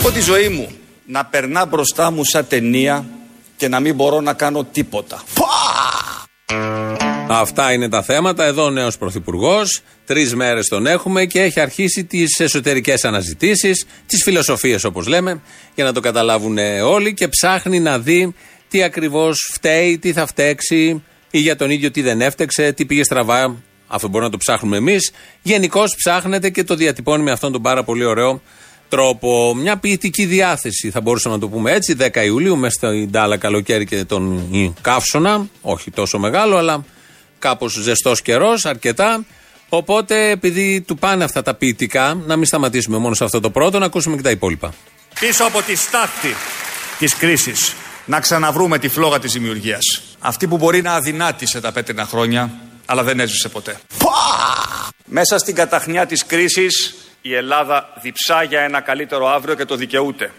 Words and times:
Βλέπω 0.00 0.16
τη 0.16 0.22
ζωή 0.22 0.48
μου 0.48 0.68
να 1.06 1.24
περνά 1.24 1.66
μπροστά 1.66 2.10
μου 2.10 2.24
σαν 2.24 2.46
ταινία 2.48 3.06
και 3.56 3.68
να 3.68 3.80
μην 3.80 3.94
μπορώ 3.94 4.20
να 4.20 4.32
κάνω 4.32 4.64
τίποτα. 4.64 5.22
Αυτά 7.28 7.72
είναι 7.72 7.88
τα 7.88 8.02
θέματα. 8.02 8.44
Εδώ 8.44 8.64
ο 8.64 8.70
νέος 8.70 8.98
Πρωθυπουργός. 8.98 9.82
Τρεις 10.06 10.34
μέρες 10.34 10.68
τον 10.68 10.86
έχουμε 10.86 11.24
και 11.24 11.42
έχει 11.42 11.60
αρχίσει 11.60 12.04
τις 12.04 12.40
εσωτερικές 12.40 13.04
αναζητήσεις, 13.04 13.86
τις 14.06 14.22
φιλοσοφίες 14.22 14.84
όπως 14.84 15.06
λέμε, 15.06 15.40
για 15.74 15.84
να 15.84 15.92
το 15.92 16.00
καταλάβουν 16.00 16.58
όλοι 16.84 17.14
και 17.14 17.28
ψάχνει 17.28 17.80
να 17.80 17.98
δει 17.98 18.34
τι 18.68 18.82
ακριβώς 18.82 19.50
φταίει, 19.52 19.98
τι 19.98 20.12
θα 20.12 20.26
φταίξει 20.26 21.02
ή 21.30 21.38
για 21.38 21.56
τον 21.56 21.70
ίδιο 21.70 21.90
τι 21.90 22.02
δεν 22.02 22.20
έφτεξε, 22.20 22.72
τι 22.72 22.84
πήγε 22.84 23.04
στραβά. 23.04 23.56
Αυτό 23.86 24.08
μπορούμε 24.08 24.24
να 24.24 24.30
το 24.30 24.38
ψάχνουμε 24.38 24.76
εμείς. 24.76 25.10
Γενικώς 25.42 25.94
ψάχνεται 25.94 26.50
και 26.50 26.64
το 26.64 26.74
διατυπώνει 26.74 27.22
με 27.22 27.30
αυτόν 27.30 27.52
τον 27.52 27.62
πάρα 27.62 27.84
πολύ 27.84 28.04
ωραίο 28.04 28.42
τρόπο. 28.88 29.54
Μια 29.54 29.76
ποιητική 29.76 30.24
διάθεση, 30.24 30.90
θα 30.90 31.00
μπορούσαμε 31.00 31.34
να 31.34 31.40
το 31.40 31.48
πούμε 31.48 31.72
έτσι. 31.72 31.96
10 31.98 32.24
Ιουλίου, 32.24 32.56
μέσα 32.56 32.74
στην 32.74 33.10
Τάλα 33.10 33.36
καλοκαίρι 33.36 33.86
και 33.86 34.04
τον 34.04 34.48
Καύσωνα. 34.80 35.48
Όχι 35.60 35.90
τόσο 35.90 36.18
μεγάλο, 36.18 36.56
αλλά 36.56 36.84
κάπως 37.38 37.72
ζεστός 37.72 38.22
καιρός, 38.22 38.64
αρκετά. 38.64 39.24
Οπότε, 39.68 40.30
επειδή 40.30 40.80
του 40.80 40.96
πάνε 40.96 41.24
αυτά 41.24 41.42
τα 41.42 41.54
ποιητικά, 41.54 42.22
να 42.26 42.36
μην 42.36 42.46
σταματήσουμε 42.46 42.98
μόνο 42.98 43.14
σε 43.14 43.24
αυτό 43.24 43.40
το 43.40 43.50
πρώτο, 43.50 43.78
να 43.78 43.84
ακούσουμε 43.84 44.16
και 44.16 44.22
τα 44.22 44.30
υπόλοιπα. 44.30 44.72
Πίσω 45.20 45.44
από 45.44 45.62
τη 45.62 45.76
στάχτη 45.76 46.34
της 46.98 47.14
κρίσης, 47.14 47.74
να 48.06 48.20
ξαναβρούμε 48.20 48.78
τη 48.78 48.88
φλόγα 48.88 49.18
της 49.18 49.32
δημιουργίας. 49.32 50.02
Αυτή 50.18 50.46
που 50.46 50.56
μπορεί 50.56 50.82
να 50.82 50.92
αδυνάτησε 50.92 51.60
τα 51.60 51.72
πέτρινα 51.72 52.04
χρόνια, 52.04 52.50
αλλά 52.86 53.02
δεν 53.02 53.20
έζησε 53.20 53.48
ποτέ. 53.48 53.80
Μέσα 55.04 55.38
στην 55.38 55.54
καταχνιά 55.54 56.06
της 56.06 56.26
κρίσης 56.26 56.94
η 57.28 57.34
Ελλάδα 57.34 57.92
διψά 58.02 58.42
για 58.42 58.60
ένα 58.60 58.80
καλύτερο 58.80 59.28
αύριο 59.28 59.54
και 59.54 59.64
το 59.64 59.76
δικαιούται. 59.76 60.32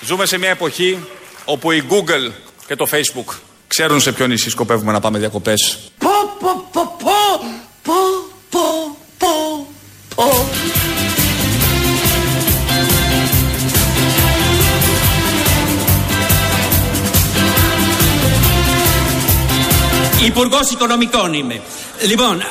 Ζούμε 0.00 0.26
σε 0.26 0.38
μια 0.38 0.50
εποχή 0.50 1.06
όπου 1.44 1.70
η 1.70 1.84
Google 1.90 2.30
και 2.66 2.76
το 2.76 2.86
Facebook 2.90 3.34
ξέρουν 3.66 4.00
σε 4.00 4.12
ποιο 4.12 4.26
νησί 4.26 4.50
σκοπεύουμε 4.50 4.92
να 4.92 5.00
πάμε 5.00 5.18
διακοπές. 5.18 5.78
Πω, 5.98 6.08
πω, 6.40 6.68
πω, 6.72 6.96
πω, 6.98 7.12
πω, 7.82 7.94
πω, 8.50 8.96
πω, 9.18 9.66
πω. 10.14 10.48
Υπουργός 20.26 20.70
Οικονομικών 20.70 21.32
είμαι. 21.32 21.60
Λοιπόν. 22.06 22.42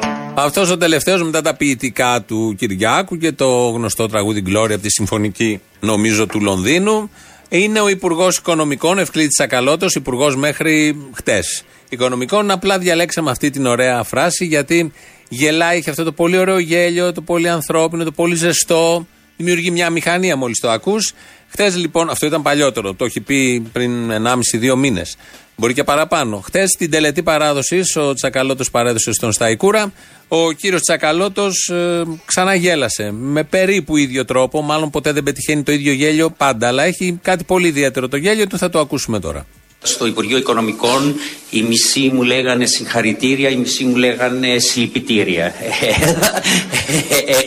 Αυτός 0.38 0.70
ο 0.70 0.76
τελευταίος 0.76 1.22
μετά 1.22 1.42
τα 1.42 1.54
ποιητικά 1.54 2.22
του 2.26 2.54
Κυριάκου 2.58 3.16
και 3.16 3.32
το 3.32 3.68
γνωστό 3.68 4.08
τραγούδι 4.08 4.42
Glory 4.46 4.70
από 4.72 4.78
τη 4.78 4.90
Συμφωνική, 4.90 5.60
νομίζω, 5.80 6.26
του 6.26 6.40
Λονδίνου. 6.40 7.10
Είναι 7.48 7.80
ο 7.80 7.88
Υπουργός 7.88 8.36
Οικονομικών, 8.36 8.98
Ευκλήτης 8.98 9.34
Τσακαλώτο, 9.34 9.86
υπουργός 9.94 10.36
μέχρι 10.36 10.96
χτες. 11.12 11.64
Οικονομικών, 11.88 12.50
απλά 12.50 12.78
διαλέξαμε 12.78 13.30
αυτή 13.30 13.50
την 13.50 13.66
ωραία 13.66 14.02
φράση 14.02 14.44
γιατί 14.44 14.92
γελάει, 15.28 15.76
έχει 15.76 15.90
αυτό 15.90 16.04
το 16.04 16.12
πολύ 16.12 16.38
ωραίο 16.38 16.58
γέλιο, 16.58 17.12
το 17.12 17.20
πολύ 17.20 17.48
ανθρώπινο, 17.48 18.04
το 18.04 18.12
πολύ 18.12 18.34
ζεστό. 18.34 19.06
Δημιουργεί 19.36 19.70
μια 19.70 19.90
μηχανία 19.90 20.36
μόλις 20.36 20.60
το 20.60 20.70
ακούς. 20.70 21.12
Χθες 21.48 21.76
λοιπόν, 21.76 22.10
αυτό 22.10 22.26
ήταν 22.26 22.42
παλιότερο, 22.42 22.94
το 22.94 23.04
έχει 23.04 23.20
πει 23.20 23.60
πριν 23.72 24.10
1,5-2 24.10 24.74
μήνες. 24.76 25.16
Μπορεί 25.56 25.74
και 25.74 25.84
παραπάνω. 25.84 26.40
Χθες 26.40 26.70
στην 26.70 26.90
τελετή 26.90 27.22
παράδοσης, 27.22 27.96
ο 27.96 28.14
Τσακαλώτος 28.14 28.70
παρέδωσε 28.70 29.12
στον 29.12 29.32
Σταϊκούρα. 29.32 29.92
Ο 30.28 30.52
κύριος 30.52 30.80
Τσακαλώτος 30.80 31.68
ε, 31.68 32.02
ξαναγέλασε. 32.24 33.10
Με 33.10 33.44
περίπου 33.44 33.96
ίδιο 33.96 34.24
τρόπο. 34.24 34.62
Μάλλον 34.62 34.90
ποτέ 34.90 35.12
δεν 35.12 35.22
πετυχαίνει 35.22 35.62
το 35.62 35.72
ίδιο 35.72 35.92
γέλιο 35.92 36.30
πάντα. 36.30 36.68
Αλλά 36.68 36.82
έχει 36.82 37.18
κάτι 37.22 37.44
πολύ 37.44 37.68
ιδιαίτερο 37.68 38.08
το 38.08 38.16
γέλιο 38.16 38.46
του. 38.46 38.58
Θα 38.58 38.70
το 38.70 38.78
ακούσουμε 38.78 39.20
τώρα. 39.20 39.46
Στο 39.86 40.06
Υπουργείο 40.06 40.36
Οικονομικών 40.36 41.14
οι 41.50 41.62
μισοί 41.62 42.10
μου 42.14 42.22
λέγανε 42.22 42.66
συγχαρητήρια, 42.66 43.48
οι 43.48 43.56
μισοί 43.56 43.84
μου 43.84 43.96
λέγανε 43.96 44.58
συλληπιτήρια. 44.58 45.54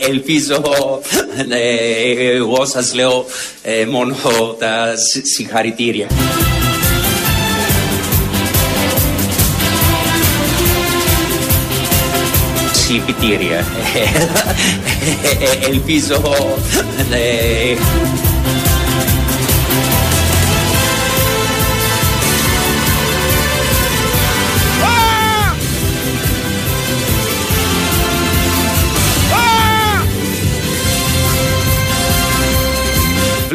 Ελπίζω 0.10 0.64
εγώ 2.36 2.66
σας 2.66 2.94
λέω 2.94 3.26
μόνο 3.90 4.16
τα 4.60 4.94
συγχαρητήρια. 5.36 6.08
συλληπιτήρια. 12.90 13.66
Ελπίζω... 15.70 16.22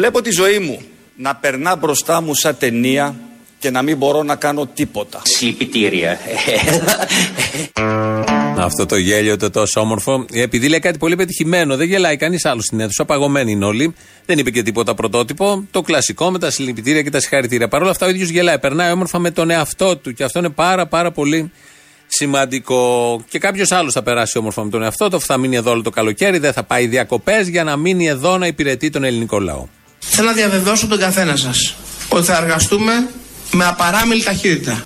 Βλέπω 0.05 0.21
τη 0.21 0.31
ζωή 0.31 0.59
μου 0.59 0.81
να 1.15 1.35
περνά 1.35 1.75
μπροστά 1.75 2.21
μου 2.21 2.35
σαν 2.35 2.57
ταινία 2.57 3.15
και 3.59 3.69
να 3.69 3.81
μην 3.81 3.97
μπορώ 3.97 4.23
να 4.23 4.35
κάνω 4.35 4.65
τίποτα. 4.65 5.21
Συλληπιτήρια. 5.23 6.19
Αυτό 8.57 8.85
το 8.85 8.95
γέλιο 8.95 9.37
το 9.37 9.49
τόσο 9.49 9.79
όμορφο. 9.79 10.25
Επειδή 10.31 10.69
λέει 10.69 10.79
κάτι 10.79 10.97
πολύ 10.97 11.15
πετυχημένο, 11.15 11.75
δεν 11.75 11.87
γελάει 11.87 12.17
κανείς 12.17 12.45
άλλο 12.45 12.61
στην 12.61 12.79
αίθουσα. 12.79 13.05
Παγωμένοι 13.05 13.51
είναι 13.51 13.65
όλοι. 13.65 13.95
Δεν 14.25 14.37
είπε 14.37 14.49
και 14.49 14.63
τίποτα 14.63 14.93
πρωτότυπο. 14.93 15.67
Το 15.71 15.81
κλασικό 15.81 16.31
με 16.31 16.39
τα 16.39 16.51
συλληπιτήρια 16.51 17.01
και 17.01 17.09
τα 17.09 17.19
συγχαρητήρια. 17.19 17.67
Παρ' 17.67 17.81
όλα 17.81 17.91
αυτά 17.91 18.05
ο 18.05 18.09
ίδιος 18.09 18.29
γελάει. 18.29 18.59
Περνάει 18.59 18.91
όμορφα 18.91 19.19
με 19.19 19.31
τον 19.31 19.49
εαυτό 19.49 19.97
του. 19.97 20.13
Και 20.13 20.23
αυτό 20.23 20.39
είναι 20.39 20.49
πάρα 20.49 20.87
πάρα 20.87 21.11
πολύ 21.11 21.51
σημαντικό. 22.07 23.21
Και 23.29 23.39
κάποιος 23.39 23.71
άλλος 23.71 23.93
θα 23.93 24.03
περάσει 24.03 24.37
όμορφα 24.37 24.63
με 24.63 24.69
τον 24.69 24.83
εαυτό 24.83 25.09
του. 25.09 25.21
Θα 25.21 25.37
μείνει 25.37 25.55
εδώ 25.55 25.71
όλο 25.71 25.81
το 25.81 25.89
καλοκαίρι. 25.89 26.37
Δεν 26.37 26.53
θα 26.53 26.63
πάει 26.63 26.87
διακοπές 26.87 27.47
για 27.47 27.63
να 27.63 27.75
μείνει 27.75 28.07
εδώ 28.07 28.37
να 28.37 28.47
υπηρετεί 28.47 28.89
τον 28.89 29.03
ελληνικό 29.03 29.39
λαό. 29.39 29.67
Θέλω 30.09 30.27
να 30.27 30.33
διαβεβαιώσω 30.33 30.87
τον 30.87 30.99
καθένα 30.99 31.35
σας 31.35 31.75
ότι 32.09 32.25
θα 32.25 32.37
εργαστούμε 32.37 33.09
με 33.51 33.65
απαράμιλη 33.65 34.23
ταχύτητα. 34.23 34.83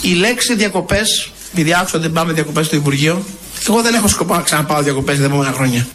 Η 0.00 0.12
λέξη 0.12 0.54
διακοπές 0.54 1.28
επειδή 1.54 1.74
άκουσα 1.74 1.98
ότι 1.98 2.08
πάμε 2.08 2.32
διακοπές 2.32 2.66
στο 2.66 2.76
Υπουργείο, 2.76 3.24
εγώ 3.68 3.82
δεν 3.82 3.94
έχω 3.94 4.08
σκοπό 4.08 4.34
να 4.34 4.42
ξαναπάω 4.42 4.82
διακοπές 4.82 5.18
τα 5.18 5.24
επόμενα 5.24 5.52
χρόνια. 5.52 5.86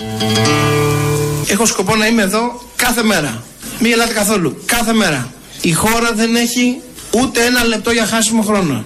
Έχω 1.47 1.65
σκοπό 1.65 1.95
να 1.95 2.07
είμαι 2.07 2.21
εδώ 2.21 2.61
κάθε 2.75 3.03
μέρα. 3.03 3.43
Μην 3.79 3.89
γελάτε 3.89 4.13
καθόλου. 4.13 4.61
Κάθε 4.65 4.93
μέρα. 4.93 5.31
Η 5.61 5.71
χώρα 5.71 6.11
δεν 6.15 6.35
έχει 6.35 6.77
ούτε 7.11 7.45
ένα 7.45 7.63
λεπτό 7.63 7.91
για 7.91 8.05
χάσιμο 8.05 8.41
χρόνο. 8.41 8.85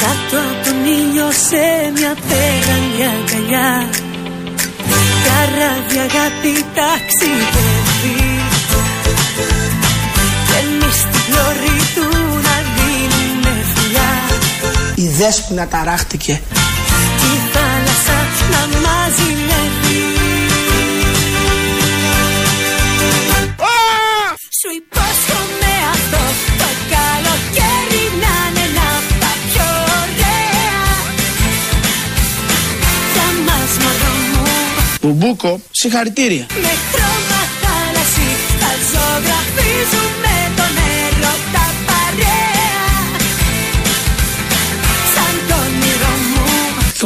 Κάτω 0.00 0.42
από 0.42 0.64
τον 0.64 0.84
ήλιο 0.84 1.30
σε 1.48 1.92
μια 1.94 2.16
πέρα 2.28 2.74
αγκαλιά 3.18 3.88
Καράβια 5.26 6.02
αγάπη 6.02 6.64
ταξιδεύεις 6.76 8.24
Και 10.46 10.56
εμείς 10.66 10.96
στην 10.96 11.22
πλώρη 11.26 11.76
του 11.94 12.24
η 15.04 15.08
δέσποινα 15.08 15.66
ταράχτηκε. 15.68 16.40
Τη 17.20 17.58
θάλασσα 17.58 18.26
να 18.50 18.78
μαζιλεύει 18.78 19.83
Σου 19.83 19.83
Μπουμπούκο, 35.24 35.60
συγχαρητήρια 35.70 36.46
Με 36.62 36.72
χρώμα 36.90 37.40
θάλασσι 37.62 38.28
θα 38.60 38.70
ζωγραφίζουμε 38.92 40.24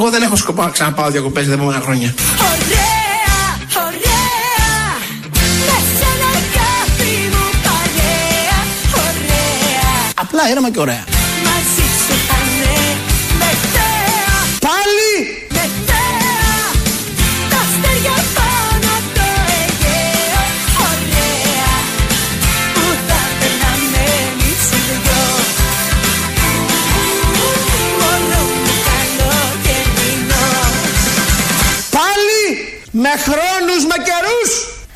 Εγώ 0.01 0.11
δεν 0.11 0.23
έχω 0.23 0.37
σκοπό 0.37 0.63
να 0.63 0.71
ξαναπάω 0.71 1.11
διακοπές 1.11 1.47
τα 1.47 1.53
επόμενα 1.53 1.81
χρόνια. 1.81 2.15
Ωραία, 2.53 3.39
ωραία. 3.87 4.27
Μέσα 5.69 6.09
να 6.21 6.29
μου 6.35 7.47
παρέα. 7.67 8.59
Ωραία. 9.07 10.13
Απλά 10.15 10.51
ήρεμα 10.51 10.71
και 10.71 10.81
ωραία. 10.81 11.05
Μαζί 11.45 11.88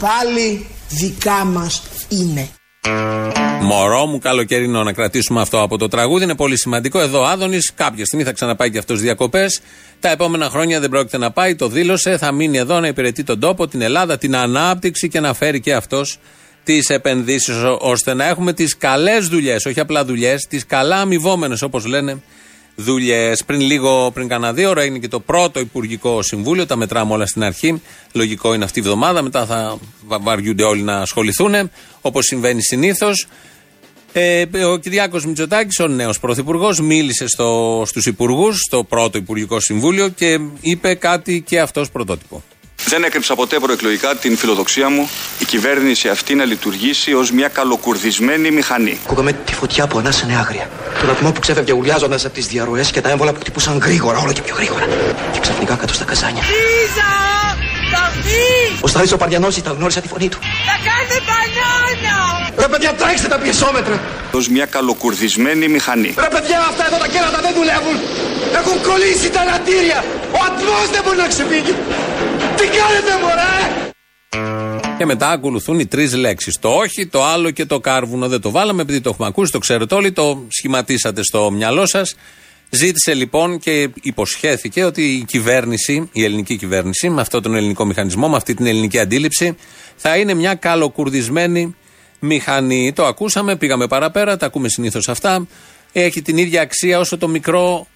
πάλι 0.02 0.66
δικά 0.88 1.44
μας 1.44 1.82
είναι. 2.08 2.48
Μωρό 3.62 4.06
μου, 4.06 4.18
καλοκαιρινό 4.18 4.82
να 4.82 4.92
κρατήσουμε 4.92 5.40
αυτό 5.40 5.62
από 5.62 5.78
το 5.78 5.88
τραγούδι. 5.88 6.24
Είναι 6.24 6.34
πολύ 6.34 6.58
σημαντικό. 6.58 7.00
Εδώ 7.00 7.20
ο 7.20 7.24
Άδωνης 7.24 7.72
κάποια 7.74 8.04
στιγμή 8.04 8.24
θα 8.24 8.32
ξαναπάει 8.32 8.70
και 8.70 8.78
αυτός 8.78 9.00
διακοπές. 9.00 9.60
Τα 10.00 10.10
επόμενα 10.10 10.48
χρόνια 10.48 10.80
δεν 10.80 10.90
πρόκειται 10.90 11.18
να 11.18 11.30
πάει, 11.30 11.54
το 11.54 11.68
δήλωσε. 11.68 12.16
Θα 12.16 12.32
μείνει 12.32 12.58
εδώ 12.58 12.80
να 12.80 12.86
υπηρετεί 12.86 13.24
τον 13.24 13.40
τόπο, 13.40 13.68
την 13.68 13.82
Ελλάδα, 13.82 14.18
την 14.18 14.36
ανάπτυξη 14.36 15.08
και 15.08 15.20
να 15.20 15.34
φέρει 15.34 15.60
και 15.60 15.74
αυτός 15.74 16.18
τις 16.64 16.88
επενδύσεις 16.88 17.56
ώστε 17.78 18.14
να 18.14 18.28
έχουμε 18.28 18.52
τις 18.52 18.76
καλές 18.76 19.26
δουλειές, 19.26 19.66
όχι 19.66 19.80
απλά 19.80 20.04
δουλειές, 20.04 20.46
τις 20.48 20.66
καλά 20.66 20.96
αμοιβόμενες 20.96 21.62
όπως 21.62 21.84
λένε 21.84 22.22
δουλειές. 22.74 23.44
Πριν 23.44 23.60
λίγο, 23.60 24.10
πριν 24.14 24.28
κανένα 24.28 24.52
δύο 24.52 24.68
ώρα, 24.68 24.84
είναι 24.84 24.98
και 24.98 25.08
το 25.08 25.20
πρώτο 25.20 25.60
Υπουργικό 25.60 26.22
Συμβούλιο. 26.22 26.66
Τα 26.66 26.76
μετράμε 26.76 27.12
όλα 27.12 27.26
στην 27.26 27.42
αρχή. 27.42 27.82
Λογικό 28.12 28.54
είναι 28.54 28.64
αυτή 28.64 28.78
η 28.78 28.82
εβδομάδα. 28.82 29.22
Μετά 29.22 29.46
θα 29.46 29.78
βαριούνται 30.06 30.62
όλοι 30.62 30.82
να 30.82 30.96
ασχοληθούν, 30.96 31.70
όπως 32.00 32.24
συμβαίνει 32.24 32.62
συνήθως. 32.62 33.26
Ε, 34.12 34.44
ο 34.64 34.76
Κυριάκος 34.76 35.26
Μητσοτάκης, 35.26 35.80
ο 35.80 35.86
νέος 35.86 36.20
πρωθυπουργός, 36.20 36.80
μίλησε 36.80 37.26
στο, 37.28 37.82
στους 37.86 38.06
υπουργούς, 38.06 38.58
στο 38.58 38.84
πρώτο 38.84 39.18
Υπουργικό 39.18 39.60
Συμβούλιο 39.60 40.08
και 40.08 40.40
είπε 40.60 40.94
κάτι 40.94 41.40
και 41.46 41.60
αυτός 41.60 41.90
πρωτότυπο. 41.90 42.42
Δεν 42.84 43.04
έκρυψα 43.04 43.34
ποτέ 43.34 43.58
προεκλογικά 43.58 44.16
την 44.16 44.36
φιλοδοξία 44.36 44.88
μου 44.88 45.10
η 45.38 45.44
κυβέρνηση 45.44 46.08
αυτή 46.08 46.34
να 46.34 46.44
λειτουργήσει 46.44 47.14
ως 47.14 47.30
μια 47.30 47.48
καλοκουρδισμένη 47.48 48.50
μηχανή. 48.50 49.00
Ακούγαμε 49.04 49.32
τη 49.32 49.54
φωτιά 49.54 49.86
που 49.86 49.98
ανάσανε 49.98 50.36
άγρια. 50.36 50.70
Τον 51.00 51.10
ατμό 51.10 51.32
που 51.32 51.40
ξέφευγε 51.40 51.72
ουρλιάζοντα 51.72 52.16
από 52.16 52.28
τις 52.28 52.46
διαρροές 52.46 52.90
και 52.90 53.00
τα 53.00 53.10
έμβολα 53.10 53.32
που 53.32 53.40
χτυπούσαν 53.40 53.78
γρήγορα, 53.78 54.18
όλο 54.18 54.32
και 54.32 54.42
πιο 54.42 54.54
γρήγορα. 54.54 54.84
Και 55.32 55.40
ξαφνικά 55.40 55.74
κάτω 55.74 55.94
στα 55.94 56.04
καζάνια. 56.04 56.42
Λίζα! 56.42 57.10
Θα 57.92 58.12
βγει! 58.22 58.78
Ο 58.80 58.86
Σταρής 58.86 59.12
ο 59.12 59.16
Παριανός 59.16 59.56
ήταν, 59.56 59.74
γνώρισα 59.78 60.00
τη 60.00 60.08
φωνή 60.08 60.28
του. 60.28 60.38
Θα 60.40 60.76
κάνει 60.88 61.16
μπανάνα! 61.26 62.16
Ρε 62.58 62.68
παιδιά, 62.68 62.94
τρέξτε 62.94 63.28
τα 63.28 63.38
πιεσόμετρα. 63.38 64.00
Ω 64.34 64.38
μια 64.50 64.66
καλοκουρδισμένη 64.66 65.68
μηχανή. 65.68 66.14
Ρε 66.18 66.28
παιδιά, 66.34 66.58
αυτά 66.70 66.86
εδώ 66.86 66.96
τα 66.96 67.08
κέρατα 67.08 67.40
δεν 67.40 67.52
δουλεύουν. 67.58 67.96
Έχουν 68.58 68.76
κολλήσει 68.88 69.28
τα 69.30 69.42
λατήρια. 69.50 70.04
Ο 70.36 70.38
ατμός 70.48 70.86
δεν 70.94 71.00
μπορεί 71.04 71.16
να 71.24 71.28
ξεφύγει. 71.34 71.74
Τι 72.56 72.66
κάνετε, 72.66 73.22
μωρέ! 73.22 73.90
Και 74.98 75.04
μετά 75.06 75.30
ακολουθούν 75.30 75.78
οι 75.78 75.86
τρεις 75.86 76.14
λέξεις. 76.14 76.58
Το 76.58 76.68
όχι, 76.68 77.06
το 77.06 77.24
άλλο 77.24 77.50
και 77.50 77.64
το 77.64 77.80
κάρβουνο. 77.80 78.28
Δεν 78.28 78.40
το 78.40 78.50
βάλαμε 78.50 78.82
επειδή 78.82 79.00
το 79.00 79.10
έχουμε 79.10 79.26
ακούσει, 79.26 79.52
το 79.52 79.58
ξέρετε 79.58 79.94
όλοι, 79.94 80.12
το 80.12 80.46
σχηματίσατε 80.48 81.22
στο 81.22 81.50
μυαλό 81.50 81.86
σας. 81.86 82.14
Ζήτησε 82.70 83.14
λοιπόν 83.14 83.58
και 83.58 83.88
υποσχέθηκε 84.02 84.84
ότι 84.84 85.02
η 85.02 85.24
κυβέρνηση, 85.24 86.08
η 86.12 86.24
ελληνική 86.24 86.56
κυβέρνηση, 86.56 87.08
με 87.08 87.20
αυτόν 87.20 87.42
τον 87.42 87.54
ελληνικό 87.54 87.84
μηχανισμό, 87.84 88.28
με 88.28 88.36
αυτή 88.36 88.54
την 88.54 88.66
ελληνική 88.66 88.98
αντίληψη, 88.98 89.56
θα 89.96 90.16
είναι 90.16 90.34
μια 90.34 90.54
καλοκουρδισμένη 90.54 91.76
μηχανή. 92.18 92.92
Το 92.92 93.06
ακούσαμε, 93.06 93.56
πήγαμε 93.56 93.86
παραπέρα, 93.86 94.36
τα 94.36 94.46
ακούμε 94.46 94.68
συνήθως 94.68 95.08
αυτά. 95.08 95.46
Έχει 95.92 96.22
την 96.22 96.36
ίδια 96.36 96.60
αξία 96.60 96.98
όσο 96.98 97.18
το 97.18 97.28
μικρό 97.28 97.86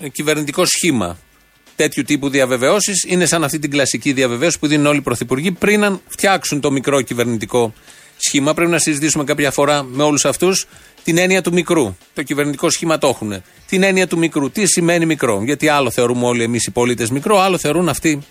ε, 0.00 0.08
κυβερνητικό 0.08 0.64
σχήμα. 0.64 1.18
Τέτοιου 1.76 2.02
τύπου 2.02 2.28
διαβεβαιώσεις 2.28 3.04
είναι 3.08 3.26
σαν 3.26 3.44
αυτή 3.44 3.58
την 3.58 3.70
κλασική 3.70 4.12
διαβεβαίωση 4.12 4.58
που 4.58 4.66
δίνουν 4.66 4.86
όλοι 4.86 4.98
οι 4.98 5.02
πρωθυπουργοί 5.02 5.50
πριν 5.50 5.80
να 5.80 6.00
φτιάξουν 6.08 6.60
το 6.60 6.70
μικρό 6.70 7.00
κυβερνητικό 7.00 7.72
σχήμα. 8.16 8.54
Πρέπει 8.54 8.70
να 8.70 8.78
συζητήσουμε 8.78 9.24
κάποια 9.24 9.50
φορά 9.50 9.82
με 9.82 10.02
όλους 10.02 10.24
αυτούς 10.24 10.66
την 11.04 11.18
έννοια 11.18 11.42
του 11.42 11.52
μικρού. 11.52 11.96
Το 12.14 12.22
κυβερνητικό 12.22 12.70
σχήμα 12.70 12.98
το 12.98 13.08
έχουν. 13.08 13.42
Την 13.66 13.82
έννοια 13.82 14.06
του 14.06 14.18
μικρού. 14.18 14.50
Τι 14.50 14.66
σημαίνει 14.66 15.06
μικρό; 15.06 15.42
Γιατί 15.44 15.68
άλλο 15.68 15.90
θεωρούμε 15.90 16.26
όλοι 16.26 16.42
εμείς 16.42 16.64
οι 16.64 16.70
πολίτες 16.70 17.10
μικρό, 17.10 17.40
άλλο 17.40 17.58
θεωρούν 17.58 17.88
αυτοί 17.88 18.22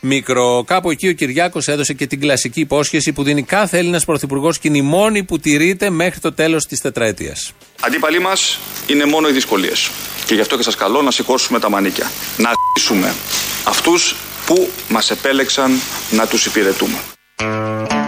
μικρό. 0.00 0.64
Κάπου 0.66 0.90
εκεί 0.90 1.08
ο 1.08 1.12
Κυριάκος 1.12 1.68
έδωσε 1.68 1.92
και 1.92 2.06
την 2.06 2.20
κλασική 2.20 2.60
υπόσχεση 2.60 3.12
που 3.12 3.22
δίνει 3.22 3.42
κάθε 3.42 3.78
Έλληνας 3.78 4.04
πρωθυπουργός 4.04 4.58
και 4.58 4.68
είναι 4.68 4.78
η 4.78 4.82
μόνη 4.82 5.22
που 5.24 5.38
τηρείται 5.38 5.90
μέχρι 5.90 6.20
το 6.20 6.32
τέλος 6.32 6.66
της 6.66 6.80
τετραετίας. 6.80 7.52
Αντίπαλοι 7.80 8.18
μας 8.18 8.58
είναι 8.86 9.04
μόνο 9.04 9.28
οι 9.28 9.32
δυσκολίες. 9.32 9.90
Και 10.26 10.34
γι' 10.34 10.40
αυτό 10.40 10.56
και 10.56 10.62
σας 10.62 10.74
καλώ 10.74 11.02
να 11.02 11.10
σηκώσουμε 11.10 11.58
τα 11.58 11.70
μανίκια. 11.70 12.10
Να 12.36 12.50
αγγίσουμε 12.76 13.14
αυτούς 13.64 14.16
που 14.46 14.70
μας 14.88 15.10
επέλεξαν 15.10 15.80
να 16.10 16.26
τους 16.26 16.46
υπηρετούμε. 16.46 16.98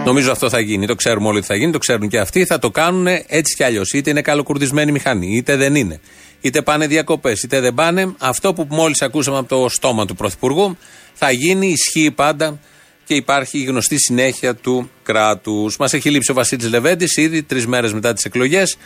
Νομίζω 0.05 0.31
αυτό 0.31 0.49
θα 0.49 0.59
γίνει. 0.59 0.87
Το 0.87 0.95
ξέρουμε 0.95 1.27
όλοι 1.27 1.37
ότι 1.37 1.47
θα 1.47 1.55
γίνει, 1.55 1.71
το 1.71 1.77
ξέρουν 1.77 2.09
και 2.09 2.19
αυτοί. 2.19 2.45
Θα 2.45 2.59
το 2.59 2.71
κάνουν 2.71 3.07
έτσι 3.07 3.55
κι 3.55 3.63
αλλιώς. 3.63 3.91
Είτε 3.91 4.09
είναι 4.09 4.21
καλοκουρδισμένη 4.21 4.91
μηχανή, 4.91 5.35
είτε 5.35 5.55
δεν 5.55 5.75
είναι. 5.75 5.99
Είτε 6.41 6.61
πάνε 6.61 6.87
διακοπές, 6.87 7.43
είτε 7.43 7.59
δεν 7.59 7.73
πάνε. 7.73 8.13
Αυτό 8.17 8.53
που 8.53 8.67
μόλις 8.69 9.01
ακούσαμε 9.01 9.37
από 9.37 9.47
το 9.47 9.69
στόμα 9.69 10.05
του 10.05 10.15
Πρωθυπουργού 10.15 10.77
θα 11.13 11.31
γίνει, 11.31 11.67
ισχύει 11.67 12.11
πάντα 12.11 12.59
και 13.05 13.13
υπάρχει 13.13 13.59
η 13.59 13.63
γνωστή 13.63 13.97
συνέχεια 13.97 14.55
του 14.55 14.89
κράτους. 15.03 15.77
Μας 15.77 15.93
έχει 15.93 16.09
λείψει 16.09 16.31
ο 16.31 16.33
Βασίλης 16.33 16.69
Λεβέντης 16.69 17.17
ήδη 17.17 17.43
τρεις 17.43 17.67
μέρες 17.67 17.93
μετά 17.93 18.13
τις 18.13 18.23
εκλογές. 18.23 18.77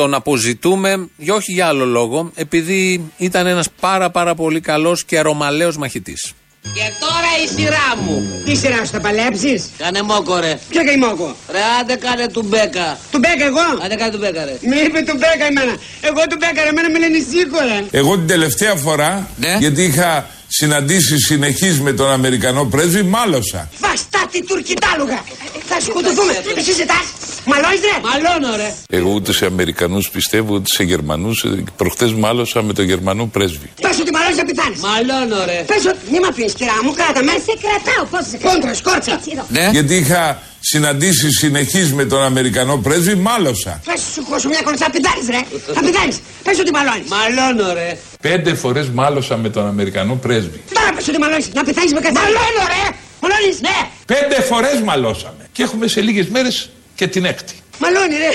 Τον 0.00 0.14
αποζητούμε, 0.14 1.08
για 1.16 1.34
όχι 1.34 1.52
για 1.52 1.66
άλλο 1.66 1.84
λόγο, 1.84 2.30
επειδή 2.34 3.10
ήταν 3.16 3.46
ένας 3.46 3.68
πάρα 3.80 4.10
πάρα 4.10 4.34
πολύ 4.34 4.60
καλός 4.60 5.04
και 5.04 5.18
αρωμαλαίος 5.18 5.76
μαχητής. 5.76 6.32
Και 6.62 6.86
τώρα 7.00 7.30
η 7.44 7.60
σειρά 7.60 7.96
μου. 8.04 8.42
Τι 8.44 8.56
σειρά 8.56 8.76
σου 8.84 8.90
θα 8.90 9.00
παλέψεις; 9.00 9.70
Κάνε 9.78 10.02
μόκο 10.02 10.38
ρε. 10.38 10.58
Ποια 10.68 10.84
και 10.84 10.90
η 10.90 10.96
μόκο; 10.96 11.36
Ρε 11.50 11.58
άντε 11.80 11.94
κάνε 11.96 12.26
του 12.26 12.42
μπέκα. 12.46 12.98
Του 13.10 13.18
μπέκα 13.18 13.44
εγώ; 13.44 13.84
Άντε 13.84 13.94
κάνε 13.94 14.10
του 14.12 14.18
μπέκα 14.18 14.44
ρε. 14.44 14.56
Μη 14.60 14.76
είπε 14.86 14.98
του 15.00 15.12
μπέκα 15.20 15.44
εμένα. 15.50 15.74
Εγώ 16.00 16.20
του 16.30 16.36
μπέκα 16.40 16.60
εμένα 16.68 16.90
με 16.90 16.98
λένε 16.98 17.18
σίκο 17.30 17.58
ρε. 17.60 17.98
Εγώ 17.98 18.14
την 18.14 18.26
τελευταία 18.26 18.74
φορά, 18.74 19.28
Ναι. 19.36 19.56
γιατί 19.58 19.82
είχα 19.84 20.26
συναντήσεις 20.52 21.24
συνεχείς 21.26 21.80
με 21.80 21.92
τον 21.92 22.10
Αμερικανό 22.10 22.64
πρέσβη, 22.64 23.02
μάλωσα. 23.02 23.68
Βαστάτη 23.80 24.44
τουρκιτάλουγα. 24.44 25.24
Θα 25.68 25.80
σκοτωθούμε. 25.80 26.32
Εσύ 26.56 26.72
ζητάς. 26.72 27.04
Μαλώνεις 27.44 27.80
ρε. 27.80 27.96
Μαλώνω 28.08 28.56
ρε. 28.56 28.74
Εγώ 28.90 29.10
ούτε 29.10 29.32
σε 29.32 29.46
Αμερικανούς 29.46 30.10
πιστεύω, 30.10 30.54
ούτε 30.54 30.68
σε 30.74 30.82
Γερμανούς. 30.82 31.42
Ε, 31.44 31.64
Προχτές 31.76 32.12
μάλωσα 32.12 32.62
με 32.62 32.72
τον 32.72 32.84
Γερμανό 32.84 33.26
πρέσβη. 33.26 33.70
Πες 33.80 33.98
ότι 34.00 34.10
μαλώνεις 34.10 34.36
να 34.36 34.44
πεθάνεις. 34.44 34.80
Μαλώνω 34.80 35.44
ρε. 35.44 35.64
Πες 35.66 35.84
ότι 35.86 35.98
μη 36.10 36.18
μ' 36.20 36.24
αφήνεις 36.30 36.52
κυρά 36.52 36.76
μου. 36.84 36.92
Κράτα 36.92 37.22
με. 37.22 37.30
Σε 37.30 37.54
κρατάω. 37.62 38.04
Πώς 38.10 38.26
σε 38.30 38.36
Κόντρα 38.36 38.74
σκόρτσα. 38.74 39.20
Ναι. 39.48 39.68
Γιατί 39.72 39.94
είχα 39.96 40.42
συναντήσεις 40.72 41.38
συνεχείς 41.38 41.92
με 41.92 42.04
τον 42.04 42.22
Αμερικανό 42.22 42.76
πρέσβη, 42.76 43.14
μάλωσα. 43.14 43.80
Πες 43.84 44.00
σου 44.14 44.24
χώσου 44.28 44.48
μια 44.48 44.62
κονσά. 44.64 44.84
Θα 44.84 44.90
πεθάνεις 44.90 45.26
ρε. 45.34 45.40
Θα 45.76 45.80
πεθάνεις. 45.86 46.16
Πες 46.44 46.58
ότι 46.58 46.70
μαλώνεις. 46.76 47.08
Μαλώνω 47.14 47.72
ρε. 47.72 47.98
Πέντε 48.20 48.54
φορές 48.54 48.86
μάλωσα 48.88 49.36
με 49.36 49.48
τον 49.50 49.66
Αμερικανό 49.66 50.14
πρέσβη. 50.14 50.60
Τώρα 50.74 50.92
πες 50.96 51.08
ότι 51.08 51.18
μαλώνεις. 51.18 51.46
Να 51.58 51.62
πεθάνεις 51.64 51.92
με 51.92 52.00
καθένα. 52.00 52.20
Μαλώνω 52.20 52.62
ρε. 52.74 52.82
Μαλώνεις. 53.22 53.56
Ναι. 53.66 53.78
Πέντε 54.12 54.38
φορές 54.50 54.76
μαλώσαμε. 54.88 55.42
Και 55.52 55.62
έχουμε 55.62 55.86
σε 55.94 56.00
λίγες 56.00 56.26
μέρες 56.34 56.70
και 56.94 57.06
την 57.06 57.24
έκτη. 57.24 57.54
Μαλώνει 57.82 58.14
ρε. 58.22 58.30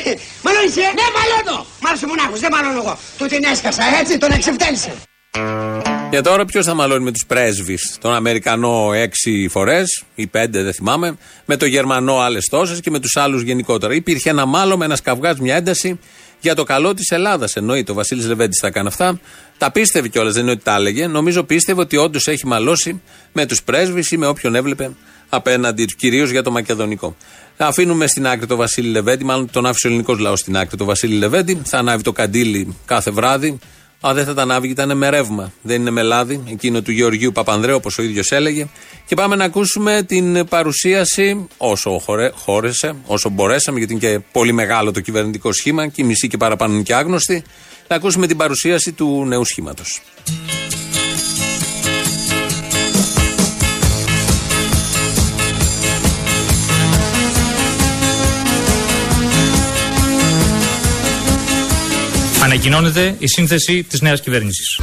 Μαλώνεις 0.45 0.73
ρε. 0.81 0.89
Ναι 0.99 1.07
μαλώνω. 1.17 1.57
Μ' 1.81 1.87
άρεσε 1.87 2.05
ο 2.05 2.07
μονάχος. 2.07 2.39
Δεν 2.39 2.51
μαλώνω 2.55 2.79
εγώ. 2.83 2.93
Του 3.17 3.25
την 3.25 3.43
έσκασα 3.51 3.83
έτσι. 3.99 4.13
Τον 4.17 4.31
εξευτέλισε. 4.37 4.91
Και 6.15 6.21
τώρα 6.21 6.45
ποιος 6.45 6.65
θα 6.65 6.73
μαλώνει 6.73 7.03
με 7.03 7.11
τους 7.11 7.25
πρέσβεις. 7.25 7.97
Τον 8.01 8.13
Αμερικανό 8.13 8.93
έξι 8.93 9.47
φορές 9.51 10.03
ή 10.15 10.27
πέντε, 10.27 10.63
δεν 10.63 10.73
θυμάμαι. 10.73 11.17
Με 11.45 11.57
τον 11.57 11.67
Γερμανό 11.67 12.17
άλλες 12.17 12.47
τόσες 12.49 12.79
και 12.79 12.89
με 12.89 12.99
τους 12.99 13.15
άλλους 13.15 13.41
γενικότερα. 13.41 13.93
Υπήρχε 13.93 14.29
ένα 14.29 14.45
μάλωμα, 14.45 14.85
ένας 14.85 15.01
καυγάς, 15.01 15.39
μια 15.39 15.55
ένταση 15.55 15.99
για 16.39 16.55
το 16.55 16.63
καλό 16.63 16.93
της 16.93 17.11
Ελλάδας. 17.11 17.55
Εννοείται, 17.55 17.91
ο 17.91 17.93
Βασίλης 17.93 18.25
Λεβέντης 18.27 18.59
θα 18.61 18.69
κάνει 18.69 18.87
αυτά. 18.87 19.19
Τα 19.57 19.71
πίστευε 19.71 20.07
κιόλας, 20.07 20.33
δεν 20.33 20.41
είναι 20.43 20.51
ότι 20.51 20.63
τα 20.63 20.75
έλεγε. 20.75 21.07
Νομίζω 21.07 21.43
πίστευε 21.43 21.81
ότι 21.81 21.97
όντως 21.97 22.27
έχει 22.27 22.47
μαλώσει 22.47 23.01
με 23.33 23.45
τους 23.45 23.63
πρέσβεις 23.63 24.11
ή 24.11 24.17
με 24.17 24.27
όποιον 24.27 24.55
έβλεπε 24.55 24.91
απέναντί 25.29 25.85
του, 25.85 25.95
κυρίως 25.97 26.29
για 26.29 26.43
το 26.43 26.51
μακεδονικό. 26.51 27.15
Αφήνουμε 27.57 28.07
στην 28.07 28.27
άκρη 28.27 28.47
το 28.47 28.55
Βασίλη 28.55 28.89
Λεβέντη, 28.89 29.23
μάλλον 29.23 29.49
τον 29.51 29.65
άφησε 29.65 29.87
ο 29.87 29.89
ελληνικός 29.89 30.19
λαός 30.19 30.39
στην 30.39 30.57
άκρη 30.57 30.77
το 30.77 30.85
Βασίλη 30.85 31.15
Λεβέντη. 31.15 31.61
Θα 31.65 31.77
ανάβει 31.77 32.03
το 32.03 32.11
καντήλι 32.11 32.77
κάθε 32.85 33.11
βράδυ. 33.11 33.59
Α, 34.07 34.13
δεν 34.13 34.25
θα 34.25 34.33
τα 34.33 34.41
ανάβει, 34.41 34.69
ήταν 34.69 34.97
με 34.97 35.09
ρεύμα. 35.09 35.51
Δεν 35.61 35.81
είναι 35.81 35.89
με 35.89 36.01
λάδι. 36.01 36.43
Εκείνο 36.49 36.81
του 36.81 36.91
Γεωργίου 36.91 37.31
Παπανδρέου, 37.31 37.75
όπως 37.75 37.97
ο 37.97 38.01
ίδιος 38.01 38.31
έλεγε. 38.31 38.67
Και 39.05 39.15
πάμε 39.15 39.35
να 39.35 39.43
ακούσουμε 39.43 40.03
την 40.07 40.47
παρουσίαση, 40.47 41.47
όσο 41.57 41.99
χωρε, 41.99 42.31
χώρεσε, 42.35 42.95
όσο 43.05 43.29
μπορέσαμε, 43.29 43.77
γιατί 43.77 43.93
είναι 43.93 44.07
και 44.07 44.19
πολύ 44.31 44.51
μεγάλο 44.51 44.91
το 44.91 45.01
κυβερνητικό 45.01 45.51
σχήμα 45.51 45.87
και 45.87 46.01
η 46.01 46.05
μισή 46.05 46.27
και 46.27 46.37
παραπάνω 46.37 46.73
είναι 46.73 46.83
και 46.83 46.95
άγνωστη. 46.95 47.43
Να 47.87 47.95
ακούσουμε 47.95 48.27
την 48.27 48.37
παρουσίαση 48.37 48.91
του 48.91 49.25
νέου 49.27 49.45
σχήματος. 49.45 50.01
Ανακοινώνεται 62.45 63.15
η 63.19 63.27
σύνθεση 63.27 63.83
της 63.83 64.01
νέας 64.01 64.21
κυβέρνησης. 64.21 64.79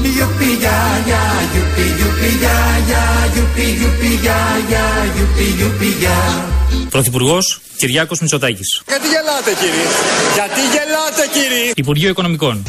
Πρωθυπουργός 6.91 7.61
Κυριάκος 7.77 8.21
Μητσοτάκης. 8.21 8.83
Γιατί 8.89 9.07
γελάτε 9.07 9.51
κύριε; 9.61 9.87
Γιατί 10.35 10.61
γελάτε 10.61 11.29
κύριε; 11.33 11.73
Υπουργείο 11.75 12.09
Οικονομικών. 12.09 12.63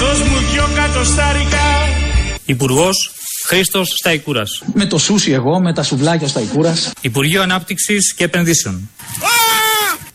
Δώσ' 0.00 0.18
μου 0.18 0.38
δυο 0.52 0.68
κατοστάρικα. 0.74 1.88
Υπουργός 2.44 3.10
Χρήστος 3.46 3.88
Σταϊκούρας. 3.98 4.62
Με 4.74 4.86
το 4.86 4.98
σούσι 4.98 5.32
εγώ, 5.32 5.60
με 5.60 5.72
τα 5.72 5.82
σουβλάκια 5.82 6.28
στα 6.28 6.40
Ικούρας. 6.40 6.90
Υπουργείο 7.00 7.42
Ανάπτυξης 7.42 8.14
και 8.14 8.24
Επενδύσεων. 8.24 8.90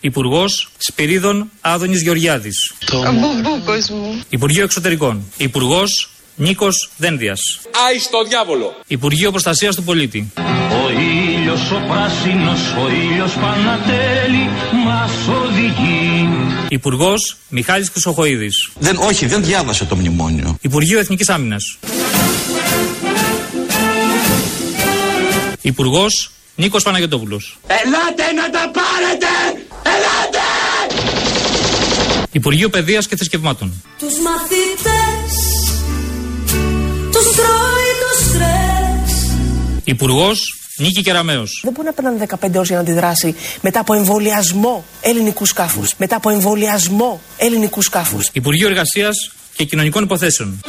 Υπουργός 0.03 0.69
Σπυρίδων 0.77 1.51
Άδωνης 1.61 2.01
Γεωργιάδης. 2.01 2.73
Μπουμπούκος 2.91 3.89
μου. 3.89 4.21
Υπουργείο 4.29 4.63
Εξωτερικών. 4.63 5.23
Υπουργός 5.37 6.09
Νίκος 6.35 6.89
Δένδιας. 6.97 7.39
Άι 7.87 7.99
στο 7.99 8.23
διάβολο. 8.23 8.75
Υπουργείο 8.87 9.31
Προστασίας 9.31 9.75
του 9.75 9.83
Πολίτη. 9.83 10.31
Ο 10.83 10.89
ήλιος 10.89 11.71
ο 11.71 11.81
πράσινος, 11.87 12.59
ο 12.83 12.89
ήλιος 12.89 13.33
Πανατέλη 13.33 14.49
μας 14.85 15.11
οδηγεί. 15.43 16.29
Υπουργός 16.69 17.37
Μιχάλης 17.49 17.89
Χρυσοχοίδης. 17.89 18.69
Δεν, 18.79 18.97
όχι, 18.97 19.25
δεν 19.25 19.43
διάβασε 19.43 19.85
το 19.85 19.95
μνημόνιο. 19.95 20.57
Υπουργείο 20.61 20.99
Εθνικής 20.99 21.29
Άμυνας. 21.29 21.77
Υπουργός 25.61 26.31
Νίκος 26.55 26.83
Παναγιοτόπουλο. 26.83 27.41
Ελάτε 27.67 28.31
να 28.31 28.49
τα 28.49 28.60
Υπουργείο 32.31 32.69
Παιδείας 32.69 33.07
και 33.07 33.15
Θρησκευμάτων. 33.15 33.83
Τους 33.97 34.13
μαθητές 34.19 35.33
Τους 37.11 37.35
τρώει 37.35 37.91
το 38.01 38.29
στρες 38.29 39.31
Υπουργός 39.83 40.55
Νίκη 40.77 41.01
Κεραμέο. 41.01 41.43
Δεν 41.61 41.73
μπορεί 41.73 41.87
να 41.87 41.93
περνάνε 41.93 42.17
15 42.17 42.55
ώρες 42.55 42.67
για 42.67 42.75
να 42.75 42.81
αντιδράσει; 42.81 43.35
Μετά 43.61 43.79
από 43.79 43.93
εμβολιασμό 43.93 44.85
ελληνικού 45.01 45.45
σκάφους. 45.45 45.93
Μετά 45.97 46.15
από 46.15 46.29
εμβολιασμό 46.29 47.21
ελληνικού 47.37 47.81
σκάφους. 47.81 48.29
Υπουργείο 48.31 48.67
Εργασίας 48.67 49.31
και 49.55 49.63
Κοινωνικών 49.63 50.03
Υποθέσεων. 50.03 50.59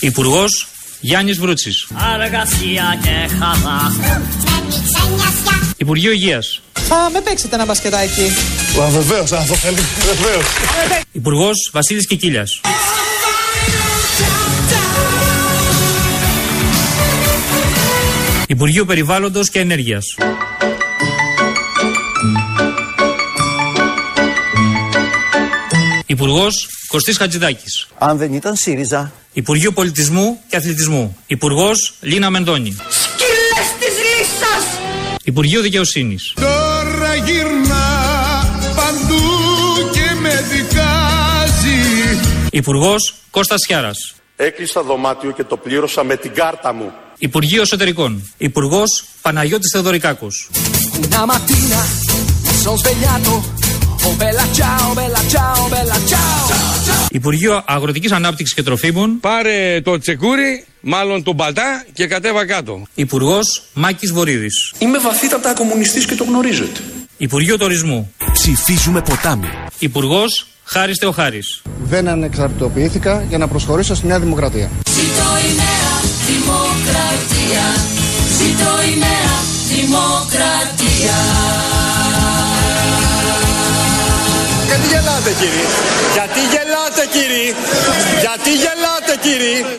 Υπουργός 0.00 0.68
Γιάννης 1.00 1.38
Βρούτσης. 1.38 1.86
Αργασία 2.14 2.98
και 3.02 3.34
χαρά. 3.38 3.92
Υπουργείο 5.88 6.12
Υγείας. 6.12 6.60
Α, 6.92 7.10
με 7.10 7.20
παίξετε 7.20 7.54
ένα 7.54 7.64
μπασκετάκι. 7.64 8.32
Βεβαίως, 8.90 9.32
αν 9.32 9.46
το 9.46 9.54
θέλει. 9.54 9.76
Βεβαίως. 10.04 10.46
Υπουργός 11.12 11.70
Βασίλης 11.72 12.06
Κικίλιας. 12.06 12.60
Υπουργείο 18.46 18.84
Περιβάλλοντος 18.84 19.50
και 19.50 19.58
Ενέργειας. 19.58 20.04
Υπουργός 26.06 26.68
Κωστής 26.86 27.16
Χατζηδάκης. 27.16 27.88
Αν 27.98 28.16
δεν 28.16 28.32
ήταν 28.32 28.56
ΣΥΡΙΖΑ. 28.56 29.12
Υπουργείο 29.32 29.72
Πολιτισμού 29.72 30.40
και 30.48 30.56
Αθλητισμού. 30.56 31.16
Υπουργός 31.26 31.94
Λίνα 32.00 32.30
Μεντώνη. 32.30 32.76
Σκύλες 35.28 35.52
της 35.52 35.54
λύσας! 35.54 35.56
Υπουργείο 35.58 35.60
Δικαιοσύνης. 35.60 36.32
Τώρα 36.34 37.14
γυρνά 37.14 37.86
παντού 38.76 39.20
και 39.92 40.20
με 40.20 40.44
δικάζει. 40.50 42.18
Υπουργός 42.50 43.14
Κώστας 43.30 43.64
Χιάρας. 43.66 44.14
Έκλεισα 44.36 44.82
δωμάτιο 44.82 45.30
και 45.30 45.44
το 45.44 45.56
πλήρωσα 45.56 46.04
με 46.04 46.16
την 46.16 46.34
κάρτα 46.34 46.72
μου. 46.72 46.92
Υπουργείο 47.18 47.62
Εσωτερικών. 47.62 48.32
Υπουργός 48.36 49.04
Παναγιώτης 49.22 49.70
Θεοδωρικάκος. 49.72 50.50
Una 51.10 51.26
mattina 57.10 57.28
mi 57.28 57.40
sono 57.40 57.40
svegliato. 57.40 57.56
Oh 57.58 57.58
bella 57.58 57.58
ciao, 57.58 57.58
bella 57.58 57.58
ciao, 57.58 57.58
bella 57.58 57.58
ciao. 57.58 57.58
Υπουργείο 57.58 57.62
Αγροτικής 57.66 58.12
Ανάπτυξης 58.12 58.54
και 58.54 58.62
Τροφίμων. 58.62 59.20
Πάρε 59.20 59.80
το 59.80 59.98
τσεκούρι, 59.98 60.64
μάλλον 60.80 61.22
τον 61.22 61.36
παλτά 61.36 61.84
και 61.92 62.06
κατέβα 62.06 62.46
κάτω. 62.46 62.82
Υπουργός 62.94 63.62
Μάκης 63.72 64.12
Βορύδης. 64.12 64.72
Είμαι 64.78 64.98
βαθύτατα 64.98 65.54
κομμουνιστής 65.54 66.06
και 66.06 66.14
το 66.14 66.24
γνωρίζετε. 66.24 66.80
Υπουργείο 67.16 67.58
Τουρισμού. 67.58 68.12
Ψηφίζουμε 68.32 69.02
ποτάμι. 69.02 69.48
Υπουργός 69.78 70.46
Χάρης 70.64 70.98
Θεοχάρης. 70.98 71.62
Δεν 71.82 72.08
ανεξαρτητοποιήθηκα 72.08 73.24
για 73.28 73.38
να 73.38 73.48
προσχωρήσω 73.48 73.94
στη 73.94 74.06
Νέα 74.06 74.20
Δημοκρατία. 74.20 74.70
Ζήτω 74.90 75.28
η 75.48 75.54
νέα 75.56 76.00
δημοκρατία 76.26 77.64
Ζήτω 78.38 78.82
η 78.94 78.98
νέα 78.98 79.34
δημοκρατία 79.68 81.16
Γιατί 84.68 84.86
γελάτε 84.86 85.30
κύριε; 85.40 85.66
Γιατί 86.12 86.40
γελάτε 86.52 87.04
κύριε; 87.12 87.54
Γιατί 88.20 88.50
γελάτε 88.50 89.14
κύριε; 89.22 89.78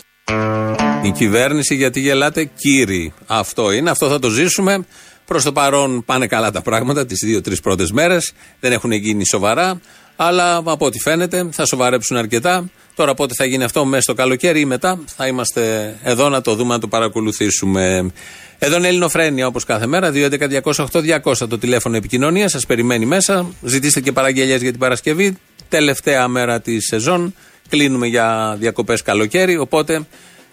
Η 1.01 1.11
κυβέρνηση 1.11 1.75
γιατί 1.75 1.99
γελάτε 1.99 2.49
κύριοι. 2.55 3.13
Αυτό 3.27 3.71
είναι, 3.71 3.89
αυτό 3.89 4.09
θα 4.09 4.19
το 4.19 4.29
ζήσουμε. 4.29 4.85
Προς 5.25 5.43
το 5.43 5.51
παρόν 5.51 6.03
πάνε 6.05 6.27
καλά 6.27 6.51
τα 6.51 6.61
πράγματα 6.61 7.05
τις 7.05 7.19
δύο-τρει 7.25 7.61
πρώτες 7.61 7.91
μέρες. 7.91 8.31
Δεν 8.59 8.71
έχουν 8.71 8.91
γίνει 8.91 9.25
σοβαρά. 9.25 9.81
Αλλά 10.15 10.55
από 10.55 10.85
ό,τι 10.85 10.99
φαίνεται 10.99 11.49
θα 11.51 11.65
σοβαρέψουν 11.65 12.17
αρκετά. 12.17 12.69
Τώρα 12.95 13.13
πότε 13.13 13.33
θα 13.37 13.45
γίνει 13.45 13.63
αυτό 13.63 13.85
μέσα 13.85 14.01
στο 14.01 14.13
καλοκαίρι 14.13 14.59
ή 14.59 14.65
μετά 14.65 14.99
θα 15.15 15.27
είμαστε 15.27 15.95
εδώ 16.03 16.29
να 16.29 16.41
το 16.41 16.55
δούμε, 16.55 16.73
να 16.73 16.79
το 16.79 16.87
παρακολουθήσουμε. 16.87 18.11
Εδώ 18.59 18.77
είναι 18.77 18.87
Ελληνοφρένια 18.87 19.47
όπως 19.47 19.63
κάθε 19.63 19.85
μέρα. 19.85 20.11
2.11.208.200 20.13 21.47
το 21.49 21.57
τηλέφωνο 21.57 21.95
επικοινωνία. 21.95 22.49
Σας 22.49 22.65
περιμένει 22.65 23.05
μέσα. 23.05 23.51
Ζητήστε 23.61 23.99
και 23.99 24.11
παραγγελίε 24.11 24.57
για 24.57 24.69
την 24.71 24.79
Παρασκευή. 24.79 25.37
Τελευταία 25.69 26.27
μέρα 26.27 26.61
της 26.61 26.85
σεζόν. 26.85 27.35
Κλείνουμε 27.69 28.07
για 28.07 28.55
διακοπές 28.59 29.01
καλοκαίρι. 29.01 29.57
Οπότε 29.57 30.01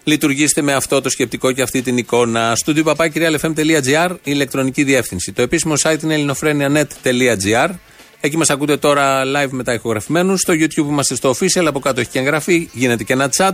λειτουργήστε 0.03 0.61
με 0.61 0.73
αυτό 0.73 1.01
το 1.01 1.09
σκεπτικό 1.09 1.51
και 1.51 1.61
αυτή 1.61 1.81
την 1.81 1.97
εικόνα. 1.97 2.57
Studio 2.65 2.83
papakirialfm.gr, 2.83 4.09
η 4.11 4.19
ηλεκτρονική 4.23 4.83
διεύθυνση. 4.83 5.31
Το 5.31 5.41
επίσημο 5.41 5.73
site 5.83 6.03
είναι 6.03 6.13
ελληνοφρένια.net.gr. 6.13 7.69
Εκεί 8.19 8.37
μας 8.37 8.49
ακούτε 8.49 8.77
τώρα 8.77 9.23
live 9.25 9.49
μετά 9.49 9.73
ηχογραφημένους. 9.73 10.41
Στο 10.41 10.53
YouTube 10.53 10.87
είμαστε 10.87 11.15
στο 11.15 11.35
official, 11.39 11.65
από 11.65 11.79
κάτω 11.79 11.99
έχει 11.99 12.09
και 12.09 12.19
εγγραφή. 12.19 12.69
Γίνεται 12.73 13.03
και 13.03 13.13
ένα 13.13 13.29
chat. 13.37 13.53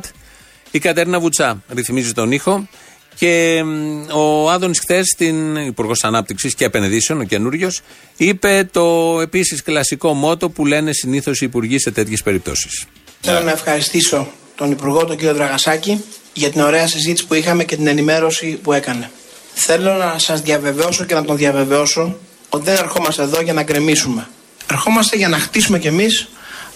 Η 0.71 0.79
Κατέρινα 0.79 1.19
Βουτσά 1.19 1.63
ρυθμίζει 1.73 2.11
τον 2.11 2.31
ήχο. 2.31 2.67
Και 3.15 3.63
μ, 3.63 4.05
ο 4.11 4.49
Άδωνης 4.49 4.79
χθες, 4.79 5.07
την 5.17 5.55
Υπουργός 5.55 6.03
Ανάπτυξης 6.03 6.55
και 6.55 6.65
Επενδύσεων, 6.65 7.19
ο 7.19 7.23
καινούριος, 7.23 7.81
είπε 8.17 8.69
το 8.71 9.17
επίσης 9.21 9.63
κλασικό 9.63 10.13
μότο 10.13 10.49
που 10.49 10.65
λένε 10.65 10.93
συνήθως 10.93 11.41
οι 11.41 11.45
υπουργοί 11.45 11.79
σε 11.79 11.91
τέτοιες 11.91 12.23
περιπτώσεις. 12.23 12.85
Θέλω 13.21 13.39
να 13.39 13.51
ευχαριστήσω 13.51 14.31
τον 14.55 14.71
Υπουργό, 14.71 15.05
τον 15.05 15.17
κύριο 15.17 15.33
Δραγασάκη, 15.33 16.03
για 16.33 16.49
την 16.49 16.61
ωραία 16.61 16.87
συζήτηση 16.87 17.27
που 17.27 17.33
είχαμε 17.33 17.63
και 17.63 17.75
την 17.75 17.87
ενημέρωση 17.87 18.59
που 18.63 18.73
έκανε. 18.73 19.11
Θέλω 19.53 19.93
να 19.93 20.19
σας 20.19 20.41
διαβεβαιώσω 20.41 21.05
και 21.05 21.13
να 21.13 21.23
τον 21.23 21.37
διαβεβαιώσω 21.37 22.17
ότι 22.49 22.63
δεν 22.63 22.75
ερχόμαστε 22.75 23.21
εδώ 23.21 23.41
για 23.41 23.53
να 23.53 23.63
γκρεμίσουμε. 23.63 24.27
Ερχόμαστε 24.71 25.17
για 25.17 25.29
να 25.29 25.39
χτίσουμε 25.39 25.79
κι 25.79 25.87
εμείς 25.87 26.27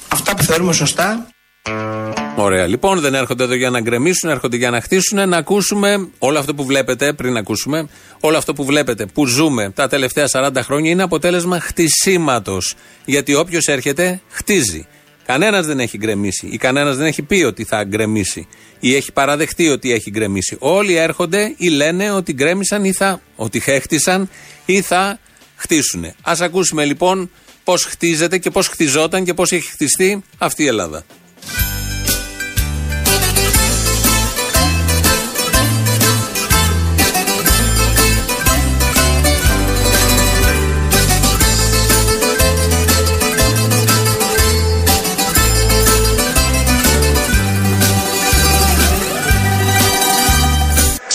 αυτά 0.08 0.36
που 0.36 0.44
θεωρούμε 0.44 0.74
σωστά 0.74 1.28
Ωραία. 2.38 2.68
Λοιπόν, 2.68 3.00
δεν 3.00 3.14
έρχονται 3.14 3.44
εδώ 3.44 3.54
για 3.54 3.70
να 3.70 3.82
γκρεμίσουν, 3.82 4.30
έρχονται 4.30 4.58
για 4.58 4.70
να 4.70 4.82
χτίσουν, 4.82 5.30
να 5.30 5.38
ακούσουμε 5.38 6.10
όλο 6.18 6.40
αυτό 6.40 6.56
που 6.56 6.66
βλέπετε, 6.66 7.14
πριν 7.14 7.38
ακούσουμε, 7.38 7.88
όλο 8.20 8.38
αυτό 8.38 8.54
που 8.54 8.66
βλέπετε, 8.66 9.06
που 9.06 9.26
ζούμε 9.26 9.72
τα 9.76 9.88
τελευταία 9.88 10.26
40 10.32 10.50
χρόνια 10.62 10.92
είναι 10.92 11.04
αποτέλεσμα 11.04 11.60
χτισήματος. 11.60 12.76
Γιατί 13.06 13.36
όποιος 13.36 13.66
έρχεται, 13.66 14.22
χτίζει. 14.30 14.88
Κανένας 15.26 15.66
δεν 15.66 15.80
έχει 15.80 15.98
γκρεμίσει 15.98 16.48
ή 16.48 16.58
κανένας 16.58 16.98
δεν 16.98 17.06
έχει 17.06 17.22
πει 17.22 17.44
ότι 17.44 17.64
θα 17.64 17.84
γκρεμίσει 17.84 18.48
ή 18.80 18.96
έχει 18.96 19.12
παραδεχτεί 19.12 19.70
ότι 19.70 19.92
έχει 19.92 20.10
γκρεμίσει. 20.10 20.56
Όλοι 20.60 20.96
έρχονται 20.96 21.54
ή 21.58 21.68
λένε 21.68 22.12
ότι 22.12 22.34
γκρέμισαν 22.34 22.84
ή 22.84 22.94
θα, 22.94 23.22
ότι 23.36 23.60
χέχτησαν 23.60 24.30
ή 24.66 24.82
θα 24.82 25.20
χτίσουν. 25.56 26.06
Α 26.06 26.34
ακούσουμε 26.40 26.86
λοιπόν 26.86 27.30
πώς 27.64 27.84
χτίζεται 27.86 28.38
και 28.38 28.50
πώς 28.50 28.68
χτιζόταν 28.68 29.24
και 29.24 29.34
πώς 29.34 29.52
έχει 29.52 29.70
χτιστεί 29.72 30.24
αυτή 30.38 30.64
η 30.64 30.68
Ελλάδα. 30.68 31.06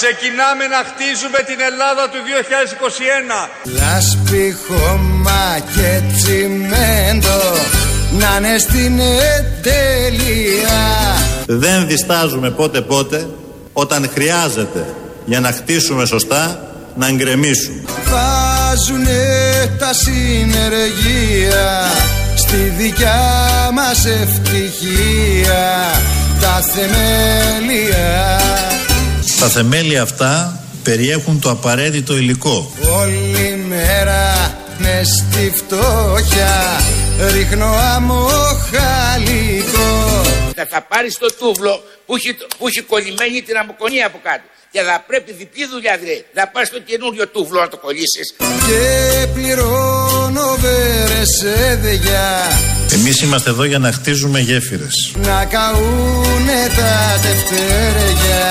Ξεκινάμε 0.04 0.66
να 0.66 0.82
χτίζουμε 0.88 1.38
την 1.46 1.60
Ελλάδα 1.60 2.08
του 2.08 2.18
2021. 3.36 3.48
Λάσπη, 3.78 4.56
χώμα 4.66 5.58
και 5.74 6.02
τσιμέντο 6.14 7.40
να 8.18 8.36
είναι 8.38 8.58
στην 8.58 8.98
τέλεια. 9.62 10.80
Δεν 11.46 11.86
διστάζουμε 11.86 12.50
πότε 12.50 12.80
πότε 12.80 13.26
όταν 13.72 14.10
χρειάζεται 14.14 14.94
για 15.24 15.40
να 15.40 15.52
χτίσουμε 15.52 16.04
σωστά 16.04 16.66
να 16.96 17.10
γκρεμίσουμε. 17.10 17.82
Βάζουνε 18.04 19.20
τα 19.78 19.92
συνεργεία 19.92 21.90
στη 22.34 22.56
δικιά 22.56 23.70
μας 23.74 24.06
ευτυχία 24.06 25.90
τα 26.40 26.60
θεμέλια 26.74 28.40
Τα 29.40 29.48
θεμέλια 29.48 30.02
αυτά 30.02 30.60
περιέχουν 30.82 31.40
το 31.40 31.50
απαραίτητο 31.50 32.16
υλικό. 32.16 32.72
Όλη 33.00 33.64
μέρα 33.68 34.54
μες 34.78 35.08
στη 35.08 35.52
φτώχεια 35.54 36.80
ρίχνω 37.34 37.66
αμοχαλικό 37.94 39.90
Θα, 40.56 40.66
θα 40.70 40.80
πάρεις 40.82 41.18
το 41.18 41.34
τούβλο 41.34 41.82
που 42.06 42.14
έχει, 42.16 42.36
που 42.58 42.66
έχει 42.66 42.80
κολλημένη 42.82 43.42
την 43.42 43.56
αμοκονία 43.56 44.06
από 44.06 44.18
κάτω. 44.22 44.42
Και 44.70 44.80
θα 44.80 45.04
πρέπει 45.06 45.32
διπλή 45.32 45.66
δουλειά 45.66 45.96
δηλαδή. 45.96 46.24
Να 46.34 46.46
πας 46.46 46.66
στο 46.66 46.78
καινούριο 46.80 47.28
τούβλο 47.28 47.60
να 47.60 47.68
το 47.68 47.76
κολλήσεις. 47.76 48.34
και 48.66 48.82
πληρώνω 49.34 50.56
βερεσέδια 50.64 52.22
Εμείς 52.92 53.20
είμαστε 53.22 53.50
εδώ 53.50 53.64
για 53.64 53.78
να 53.78 53.92
χτίζουμε 53.92 54.40
γέφυρες. 54.40 55.12
να 55.16 55.44
καούνε 55.44 56.60
τα 56.76 57.18
τευτέρια 57.22 58.46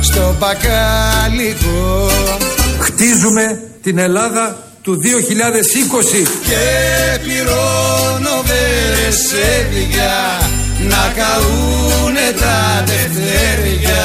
στο 0.00 0.34
μπακάλικο 0.38 2.10
Χτίζουμε 2.80 3.60
την 3.82 3.98
Ελλάδα 3.98 4.65
του 4.86 5.00
2020. 5.02 5.02
και 6.48 7.18
πληρώνω 7.22 8.42
βερεσέδια 8.44 10.14
να 10.88 11.12
καούνε 11.16 12.32
τα 12.38 12.84
τευτέρια 12.86 14.04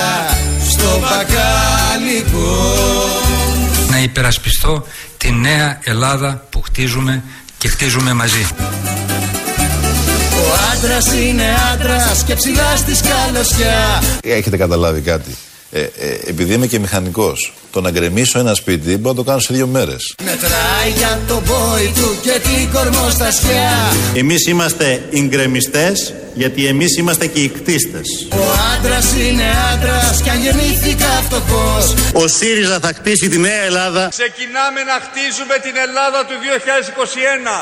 στο 0.70 1.00
μπακάλικο 1.00 2.66
Να 3.90 4.02
υπερασπιστώ 4.02 4.86
τη 5.18 5.32
νέα 5.32 5.80
Ελλάδα 5.84 6.48
που 6.50 6.62
χτίζουμε 6.62 7.24
και 7.58 7.68
χτίζουμε 7.68 8.14
μαζί. 8.14 8.48
Ο 10.34 10.54
άντρας 10.74 11.14
είναι 11.14 11.46
άντρας 11.74 12.24
και 12.24 12.36
ψηλά 12.36 12.76
στη 12.76 12.96
σκαλωσιά 12.96 14.04
Έχετε 14.22 14.58
καταλάβει 14.58 15.02
κάτι. 15.02 15.36
Ε, 15.74 15.80
ε, 15.80 15.90
επειδή 16.26 16.54
είμαι 16.54 16.68
και 16.68 16.80
μηχανικός, 16.80 17.54
το 17.72 17.82
να 17.82 17.92
γκρεμίσω 17.92 18.40
ένα 18.40 18.54
σπίτι 18.54 18.98
μπορώ 18.98 19.10
να 19.10 19.16
το 19.16 19.24
κάνω 19.24 19.40
σε 19.40 19.54
δύο 19.54 19.68
μέρες. 19.68 20.16
Μετράει 20.24 20.90
για 20.98 21.20
το 21.28 21.42
μπόι 21.46 21.92
του 21.96 22.18
και 22.22 22.40
την 22.44 22.72
κορμοστασιά 22.74 23.72
Εμείς 24.16 24.48
είμαστε 24.48 25.04
οι 25.10 25.22
γκρεμιστές, 25.22 26.14
γιατί 26.34 26.66
εμείς 26.66 26.98
είμαστε 26.98 27.28
και 27.28 27.40
οι 27.40 27.50
κτίστες. 27.50 28.28
Ο 28.32 28.44
άντρας 28.74 29.14
είναι 29.14 29.44
άντρας 29.74 30.22
κι 30.22 30.30
αν 30.30 30.42
γεννήθηκα 30.42 31.06
φτωχός 31.06 31.94
Ο 32.14 32.28
ΣΥΡΙΖΑ 32.28 32.80
θα 32.80 32.92
χτίσει 32.94 33.30
τη 33.30 33.38
νέα 33.38 33.62
Ελλάδα. 33.64 34.08
Ξεκινάμε 34.10 34.82
να 34.92 34.98
χτίζουμε 35.06 35.56
την 35.66 35.76
Ελλάδα 35.88 36.26
του 36.28 36.36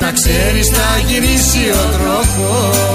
Να 0.00 0.12
ξέρεις 0.12 0.68
θα 0.68 0.88
γυρίσει 1.06 1.70
ο 1.70 1.84
τροχός 1.96 2.89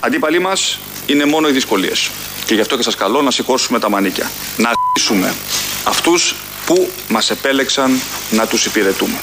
Αντίπαλοι 0.00 0.38
μας 0.38 0.78
είναι 1.06 1.24
μόνο 1.24 1.48
οι 1.48 1.52
δυσκολίες. 1.52 2.10
Και 2.46 2.54
γι' 2.54 2.60
αυτό 2.60 2.76
και 2.76 2.82
σας 2.82 2.94
καλώ 2.94 3.22
να 3.22 3.30
σηκώσουμε 3.30 3.78
τα 3.78 3.90
μανίκια. 3.90 4.30
Να 4.56 4.70
χτίσουμε 4.90 5.34
αυτούς 5.84 6.34
που 6.66 6.88
μας 7.08 7.30
επέλεξαν 7.30 7.90
να 8.30 8.46
τους 8.46 8.64
υπηρετούμε. 8.66 9.18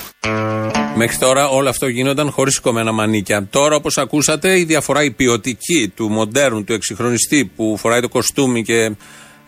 Μέχρι 0.95 1.17
τώρα 1.17 1.47
όλο 1.47 1.69
αυτό 1.69 1.87
γίνονταν 1.87 2.31
χωρίς 2.31 2.53
σηκωμένα 2.53 2.91
μανίκια. 2.91 3.47
Τώρα, 3.49 3.75
όπως 3.75 3.97
ακούσατε, 3.97 4.59
η 4.59 4.63
διαφορά 4.63 5.03
η 5.03 5.11
ποιοτική 5.11 5.91
του 5.95 6.09
μοντέρνου, 6.09 6.63
του 6.63 6.73
εξυγχρονιστή 6.73 7.51
που 7.55 7.77
φοράει 7.77 8.01
το 8.01 8.09
κοστούμι 8.09 8.63
και 8.63 8.91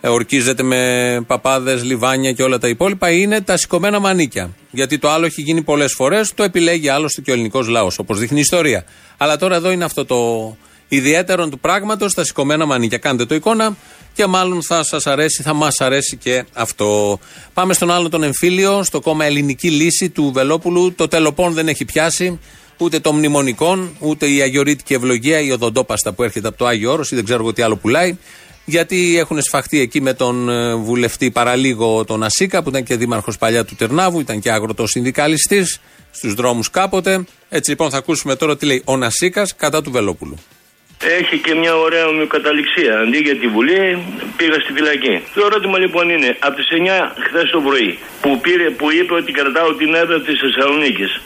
ε, 0.00 0.08
ορκίζεται 0.08 0.62
με 0.62 1.24
παπάδες, 1.26 1.84
λιβάνια 1.84 2.32
και 2.32 2.42
όλα 2.42 2.58
τα 2.58 2.68
υπόλοιπα 2.68 3.10
είναι 3.10 3.40
τα 3.40 3.56
σηκωμένα 3.56 3.98
μανίκια. 3.98 4.50
Γιατί 4.70 4.98
το 4.98 5.10
άλλο 5.10 5.26
έχει 5.26 5.42
γίνει 5.42 5.62
πολλές 5.62 5.92
φορές, 5.92 6.34
το 6.34 6.42
επιλέγει 6.42 6.88
άλλωστε 6.88 7.20
και 7.20 7.30
ο 7.30 7.34
ελληνικός 7.34 7.68
λαός, 7.68 7.98
όπως 7.98 8.18
δείχνει 8.18 8.38
η 8.38 8.40
ιστορία. 8.40 8.84
Αλλά 9.16 9.36
τώρα 9.36 9.56
εδώ 9.56 9.70
είναι 9.70 9.84
αυτό 9.84 10.04
το 10.04 10.16
ιδιαίτερο 10.90 11.48
του 11.48 11.58
πράγματος, 11.58 12.14
τα 12.14 12.24
σηκωμένα 12.24 12.66
μανίκια. 12.66 12.98
Κάντε 12.98 13.24
το 13.24 13.34
εικόνα 13.34 13.76
και 14.12 14.26
μάλλον 14.26 14.62
θα 14.62 14.84
σας 14.84 15.06
αρέσει, 15.06 15.42
θα 15.42 15.54
μας 15.54 15.80
αρέσει 15.80 16.16
και 16.16 16.44
αυτό. 16.52 17.18
Πάμε 17.54 17.74
στον 17.74 17.90
άλλο 17.90 18.08
τον 18.08 18.22
εμφύλιο, 18.22 18.82
στο 18.82 19.00
κόμμα 19.00 19.24
Ελληνική 19.24 19.70
Λύση 19.70 20.08
του 20.08 20.30
Βελόπουλου. 20.34 20.92
Το 20.94 21.08
τελοπών 21.08 21.52
δεν 21.52 21.68
έχει 21.68 21.84
πιάσει. 21.84 22.38
Ούτε 22.78 23.00
το 23.00 23.12
μνημονικών, 23.12 23.96
ούτε 23.98 24.26
η 24.26 24.40
αγιορείτικη 24.40 24.94
ευλογία, 24.94 25.40
η 25.40 25.50
οδοντόπαστα 25.50 26.12
που 26.12 26.22
έρχεται 26.22 26.48
από 26.48 26.56
το 26.56 26.66
Άγιο 26.66 26.92
Όρος 26.92 27.10
ή 27.10 27.14
δεν 27.14 27.24
ξέρω 27.24 27.40
εγώ 27.42 27.52
τι 27.52 27.62
άλλο 27.62 27.76
πουλάει. 27.76 28.16
Γιατί 28.64 29.18
έχουν 29.18 29.42
σφαχτεί 29.42 29.80
εκεί 29.80 30.00
με 30.00 30.14
τον 30.14 30.48
ε, 30.48 30.74
βουλευτή 30.74 31.30
παραλίγο 31.30 32.04
τον 32.04 32.22
Ασίκα, 32.22 32.62
που 32.62 32.68
ήταν 32.68 32.84
και 32.84 32.96
δήμαρχος 32.96 33.38
παλιά 33.38 33.64
του 33.64 33.74
Τερνάβου, 33.74 34.20
ήταν 34.20 34.40
και 34.40 34.50
αγροτοσυνδικαλιστή 34.50 35.64
στους 36.10 36.34
δρόμους 36.34 36.70
κάποτε. 36.70 37.24
Έτσι 37.48 37.70
λοιπόν 37.70 37.90
θα 37.90 37.96
ακούσουμε 37.96 38.36
τώρα 38.36 38.56
τι 38.56 38.66
λέει 38.66 38.82
ο 38.84 38.96
Νασίκας 38.96 39.54
κατά 39.56 39.82
του 39.82 39.90
Βελόπουλου. 39.90 40.36
Έχει 41.04 41.38
και 41.38 41.54
μια 41.54 41.74
ωραία 41.76 42.06
ομοιοκαταληξία. 42.06 42.98
Αντί 42.98 43.18
για 43.18 43.36
τη 43.36 43.46
Βουλή, 43.46 43.80
πήγα 44.36 44.58
στη 44.64 44.72
φυλακή. 44.72 45.14
Το 45.34 45.40
ερώτημα 45.48 45.78
λοιπόν 45.78 46.08
είναι, 46.10 46.36
από 46.38 46.54
τις 46.56 46.68
9 46.70 47.12
χθες 47.26 47.50
το 47.50 47.60
πρωί, 47.60 47.98
που, 48.22 48.40
πήρε, 48.40 48.70
που 48.70 48.86
είπε 48.92 49.14
ότι 49.14 49.32
κρατάω 49.32 49.74
την 49.74 49.94
έδρα 49.94 50.20
της 50.20 50.36
Θεσσαλονίκης, 50.42 51.20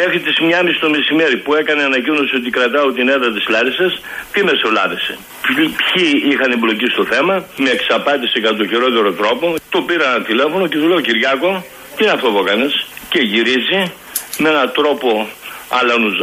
μέχρι 0.00 0.18
τις 0.20 0.36
1.30 0.40 0.78
το 0.80 0.88
μεσημέρι 0.90 1.36
που 1.44 1.54
έκανε 1.54 1.82
ανακοίνωση 1.82 2.36
ότι 2.36 2.50
κρατάω 2.50 2.92
την 2.92 3.08
έδρα 3.08 3.30
της 3.36 3.44
Λάρισας, 3.48 3.92
τι 4.32 4.44
μεσολάβησε. 4.44 5.12
Ποιοι- 5.46 5.74
Ποιοι 5.92 6.06
είχαν 6.30 6.50
εμπλοκή 6.52 6.86
στο 6.94 7.04
θέμα, 7.12 7.34
με 7.56 7.70
εξαπάτησε 7.70 8.40
κατά 8.40 8.56
το 8.56 8.66
χειρότερο 8.66 9.12
τρόπο. 9.12 9.54
Το 9.74 9.80
πήρα 9.82 10.06
ένα 10.14 10.24
τηλέφωνο 10.24 10.66
και 10.70 10.78
του 10.78 10.88
λέω 10.88 11.00
Κυριάκο, 11.00 11.64
τι 11.96 12.02
είναι 12.04 12.12
αυτό 12.12 12.28
που 12.32 12.38
έκανες; 12.46 12.72
Και 13.12 13.20
γυρίζει 13.32 13.80
με 14.38 14.48
έναν 14.48 14.72
τρόπο 14.78 15.08
αλανουζ- 15.18 15.41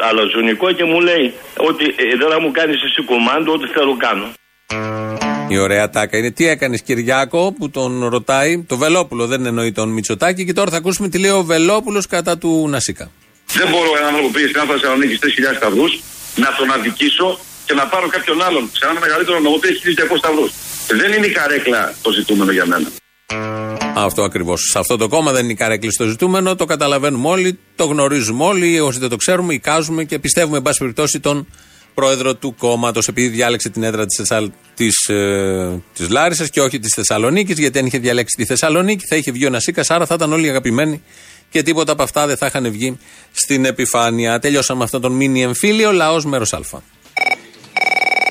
αλαζονικό 0.09 0.71
και 0.71 0.83
μου 0.83 0.99
λέει 0.99 1.33
ότι 1.57 1.85
ε, 1.85 2.15
δεν 2.19 2.29
θα 2.31 2.41
μου 2.41 2.51
κάνεις 2.51 2.83
εσύ 2.83 3.01
κουμάντο, 3.03 3.51
ό,τι 3.51 3.67
θέλω 3.67 3.97
κάνω. 3.97 4.27
Η 5.47 5.57
ωραία 5.57 5.89
τάκα 5.89 6.17
είναι 6.17 6.31
τι 6.31 6.47
έκανες 6.47 6.81
Κυριάκο 6.81 7.53
που 7.57 7.69
τον 7.69 8.07
ρωτάει. 8.07 8.63
Το 8.67 8.77
Βελόπουλο 8.77 9.27
δεν 9.27 9.45
εννοεί 9.45 9.71
τον 9.71 9.89
Μητσοτάκη. 9.89 10.45
Και 10.45 10.53
τώρα 10.53 10.71
θα 10.71 10.77
ακούσουμε 10.77 11.09
τι 11.09 11.17
λέει 11.19 11.31
ο 11.31 11.43
Βελόπουλος 11.43 12.07
κατά 12.07 12.37
του 12.37 12.67
Νασίκα. 12.69 13.11
Δεν 13.45 13.67
μπορώ 13.69 13.89
έναν 13.97 14.07
άνθρωπο 14.07 14.27
που 14.27 14.33
πήγε 14.33 14.47
στην 14.47 14.59
Άλφα 14.59 14.73
Θεσσαλονίκη 14.73 15.19
3.000 15.21 15.55
σταυρούς 15.55 16.01
να 16.35 16.55
τον 16.57 16.71
αδικήσω 16.71 17.39
και 17.65 17.73
να 17.73 17.85
πάρω 17.87 18.07
κάποιον 18.07 18.41
άλλον 18.41 18.69
σε 18.73 18.87
ένα 18.89 18.99
μεγαλύτερο 18.99 19.39
νομό 19.39 19.55
που 19.55 19.67
έχει 19.67 19.81
1.200 20.13 20.17
σταυρούς. 20.17 20.51
Δεν 20.87 21.13
είναι 21.13 21.25
η 21.25 21.31
καρέκλα 21.31 21.93
το 22.01 22.11
ζητούμενο 22.11 22.51
για 22.51 22.65
μένα. 22.65 22.87
Αυτό 23.95 24.23
ακριβώς. 24.23 24.61
Σε 24.71 24.79
αυτό 24.79 24.97
το 24.97 25.07
κόμμα 25.07 25.31
δεν 25.31 25.43
είναι 25.43 25.51
η 25.51 25.55
καρέκλη 25.55 25.91
στο 25.91 26.05
ζητούμενο. 26.05 26.55
Το 26.55 26.65
καταλαβαίνουμε 26.65 27.27
όλοι, 27.27 27.59
το 27.75 27.85
γνωρίζουμε 27.85 28.43
όλοι. 28.43 28.79
Όσοι 28.79 28.99
δεν 28.99 29.09
το 29.09 29.15
ξέρουμε, 29.15 29.53
εικάζουμε 29.53 30.03
και 30.03 30.19
πιστεύουμε, 30.19 30.57
εν 30.57 30.63
πάση 30.63 30.79
περιπτώσει, 30.79 31.19
τον 31.19 31.47
πρόεδρο 31.93 32.35
του 32.35 32.55
κόμματος, 32.55 33.07
επειδή 33.07 33.27
διάλεξε 33.27 33.69
την 33.69 33.83
έδρα 33.83 34.05
της 34.05 34.17
Θεσσαλ... 34.17 34.51
της, 34.75 35.07
ε, 35.07 35.81
της 35.93 36.09
Λάρισας 36.09 36.49
και 36.49 36.61
όχι 36.61 36.79
της 36.79 36.93
Θεσσαλονίκης, 36.93 37.57
γιατί 37.57 37.79
αν 37.79 37.85
είχε 37.85 37.97
διαλέξει 37.97 38.35
τη 38.35 38.45
Θεσσαλονίκη 38.45 39.05
θα 39.05 39.15
είχε 39.15 39.31
βγει 39.31 39.45
ο 39.45 39.49
Νασίκας, 39.49 39.91
άρα 39.91 40.05
θα 40.05 40.13
ήταν 40.13 40.33
όλοι 40.33 40.49
αγαπημένοι 40.49 41.01
και 41.49 41.63
τίποτα 41.63 41.91
από 41.91 42.03
αυτά 42.03 42.27
δεν 42.27 42.37
θα 42.37 42.45
είχαν 42.45 42.71
βγει 42.71 42.97
στην 43.31 43.65
επιφάνεια. 43.65 44.39
Τελειώσαμε 44.39 44.83
αυτόν 44.83 45.01
τον 45.01 45.11
μήνυ 45.11 45.41
εμφύλιο. 45.41 45.91
Λαός 45.91 46.25
μέρος 46.25 46.53
Α. 46.53 46.59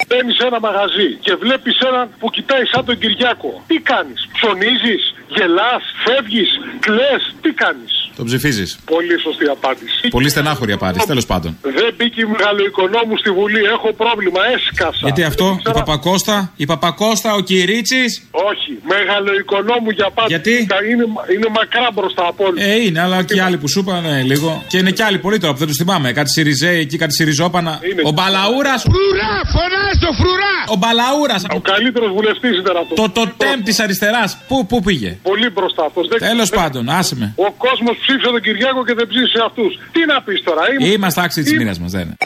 Μπαίνει 0.08 0.32
σε 0.32 0.46
ένα 0.46 0.60
μαγαζί 0.60 1.14
και 1.20 1.34
βλέπεις 1.34 1.78
έναν 1.78 2.10
που 2.18 2.30
κοιτάει 2.30 2.64
σαν 2.64 2.84
τον 2.84 2.98
Κυριάκο. 2.98 3.62
Τι 3.66 3.78
κάνεις, 3.78 4.28
ψωνίζεις, 4.32 5.14
γελάς, 5.28 5.82
φεύγεις, 6.04 6.60
κλε, 6.80 7.12
τι 7.42 7.50
κάνεις; 7.52 8.07
Το 8.18 8.24
ψηφίζεις; 8.24 8.78
Πολύ 8.84 9.20
σωστή 9.26 9.46
απάντηση. 9.56 10.08
Πολύ 10.16 10.28
στενάχωρη 10.28 10.72
απάντηση, 10.72 11.06
τέλος 11.06 11.26
πάντων. 11.26 11.50
Δεν 11.62 11.90
μπήκε 11.96 12.20
η 12.20 12.28
μεγαλοοικονόμου 12.34 13.14
στη 13.22 13.30
Βουλή. 13.30 13.62
Έχω 13.74 13.88
πρόβλημα, 14.02 14.40
έσκασα. 14.54 14.98
Γιατί 15.02 15.22
αυτό, 15.22 15.44
η 15.44 15.54
Ήξερα- 15.58 15.78
Παπακώστα, 15.78 16.52
η 16.56 16.66
Παπακώστα, 16.66 17.34
ο 17.34 17.40
Κυρίτσι. 17.40 18.02
Όχι, 18.48 18.70
μεγαλοοικονόμου 18.94 19.90
για 19.90 20.10
πάντα. 20.14 20.28
Γιατί; 20.28 20.54
Είναι, 20.90 21.04
είναι 21.34 21.48
μακρά 21.58 21.88
μπροστά 21.94 22.24
από 22.26 22.44
όλους. 22.46 22.62
Ε, 22.62 22.74
είναι, 22.84 23.00
αλλά 23.00 23.22
και 23.22 23.34
οι 23.36 23.40
άλλοι 23.40 23.56
που 23.58 23.68
σου 23.68 23.80
είπαν 23.80 24.02
ναι, 24.02 24.22
λίγο. 24.22 24.64
Και 24.68 24.76
είναι 24.78 24.90
και 24.90 25.02
άλλοι 25.02 25.18
πολλοί 25.18 25.38
τώρα 25.38 25.52
που 25.52 25.58
δεν 25.58 25.68
τους 25.68 25.76
θυμάμαι. 25.76 26.12
Κάτι 26.12 26.30
Σιριζέοι 26.30 26.78
εκεί, 26.80 26.96
κάτι 26.96 27.12
Σιριζόπανα. 27.12 27.80
Ο 28.04 28.10
Μπαλαούρα. 28.10 28.74
Φρουρά, 28.78 29.32
φωνάζω, 29.54 30.10
φρουρά! 30.20 30.54
Ο 30.74 30.76
Μπαλαούρας. 30.76 31.42
Ο 31.58 31.60
καλύτερος 31.60 32.10
βουλευτής 32.12 32.58
ήταν 32.58 32.76
αυτός. 32.76 32.96
Το 33.00 33.10
τοτέμ 33.10 33.62
της 33.62 33.78
αριστεράς. 33.80 34.38
Πού, 34.48 34.66
πού 34.66 34.82
πήγε; 34.82 35.18
Πολύ 35.22 35.50
μπροστά 35.50 35.84
αυτός. 35.84 36.08
Τέλος 36.18 36.50
πάντων, 36.50 36.88
άσε 36.88 37.14
με. 37.16 37.32
Ο 37.36 37.50
κόσμος 37.64 37.96
ψήφισε 38.08 38.30
τον 38.36 38.42
Κυριάκο 38.46 38.80
και 38.88 38.94
δεν 38.98 39.06
ψήφισε 39.10 39.40
αυτούς. 39.48 39.72
Τι 39.94 40.00
να 40.10 40.16
πεις 40.24 40.38
τώρα, 40.48 40.62
είμαι. 40.70 40.88
Είμαστε 40.94 41.20
άξιοι 41.24 41.42
της 41.42 41.52
μοίρας 41.58 41.78
μας, 41.82 41.90
δεν 41.96 42.02
είναι. 42.04 42.16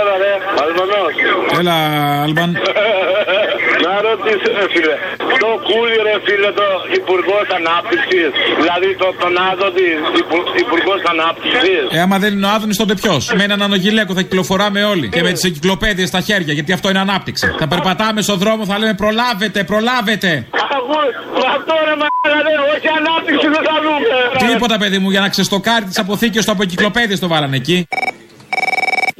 Έλα, 0.00 0.14
ρε, 0.22 0.32
Αλβανός. 0.64 1.14
Έλα, 1.60 1.76
Αλμπαν. 2.24 2.50
Να 3.84 3.90
ερώτηση, 3.98 4.46
ρε 4.58 4.66
φίλε. 4.72 4.96
Το 5.44 5.50
κούλι, 5.68 5.96
ρε 6.06 6.16
φίλε, 6.24 6.50
το 6.60 6.66
υπουργός 6.98 7.46
ανάπτυξης. 7.58 8.28
Δηλαδή 8.60 8.88
το, 9.00 9.06
τον 9.22 9.34
Άδωνη, 9.50 9.88
υπουργός 10.64 11.00
ανάπτυξης. 11.12 11.80
Ε, 11.96 12.00
άμα 12.00 12.18
δεν 12.18 12.32
είναι 12.34 12.46
ο 12.46 12.50
Άδωνης, 12.56 12.76
τότε 12.76 12.94
ποιος; 12.94 13.32
Με 13.38 13.42
έναν 13.48 13.62
ανογυλέκο 13.62 14.12
θα 14.14 14.22
κυκλοφοράμε 14.22 14.84
όλοι. 14.84 15.08
Και 15.08 15.22
με 15.22 15.32
τις 15.32 15.44
εγκυκλοπαίδειες 15.44 16.08
στα 16.08 16.20
χέρια, 16.20 16.52
γιατί 16.52 16.72
αυτό 16.72 16.88
είναι 16.90 16.98
ανάπτυξη. 16.98 17.46
Θα 17.58 17.68
περπατάμε 17.68 18.20
στον 18.22 18.38
δρόμο, 18.38 18.64
θα 18.64 18.78
λέμε 18.78 18.94
προλάβετε, 18.94 19.64
προλάβετε. 19.64 20.30
Αγώ, 20.76 21.00
αυτό 21.56 21.74
ρε 21.88 21.94
μαγαλέ, 22.02 22.54
όχι 22.74 22.88
ανάπτυξη 22.98 23.46
δεν 23.54 23.62
θα 23.68 23.76
δούμε. 23.84 24.52
Τίποτα, 24.52 24.78
παιδί 24.78 24.98
μου, 24.98 25.10
για 25.10 25.20
να 25.20 25.28
ξεστοκάρει 25.28 25.84
τις 25.84 25.98
αποθήκες 25.98 26.44
του 26.44 26.50
από 26.52 26.62
εγκυκλοπαίδειες 26.62 27.18
το 27.20 27.28
βάλανε 27.28 27.56
εκεί. 27.56 27.88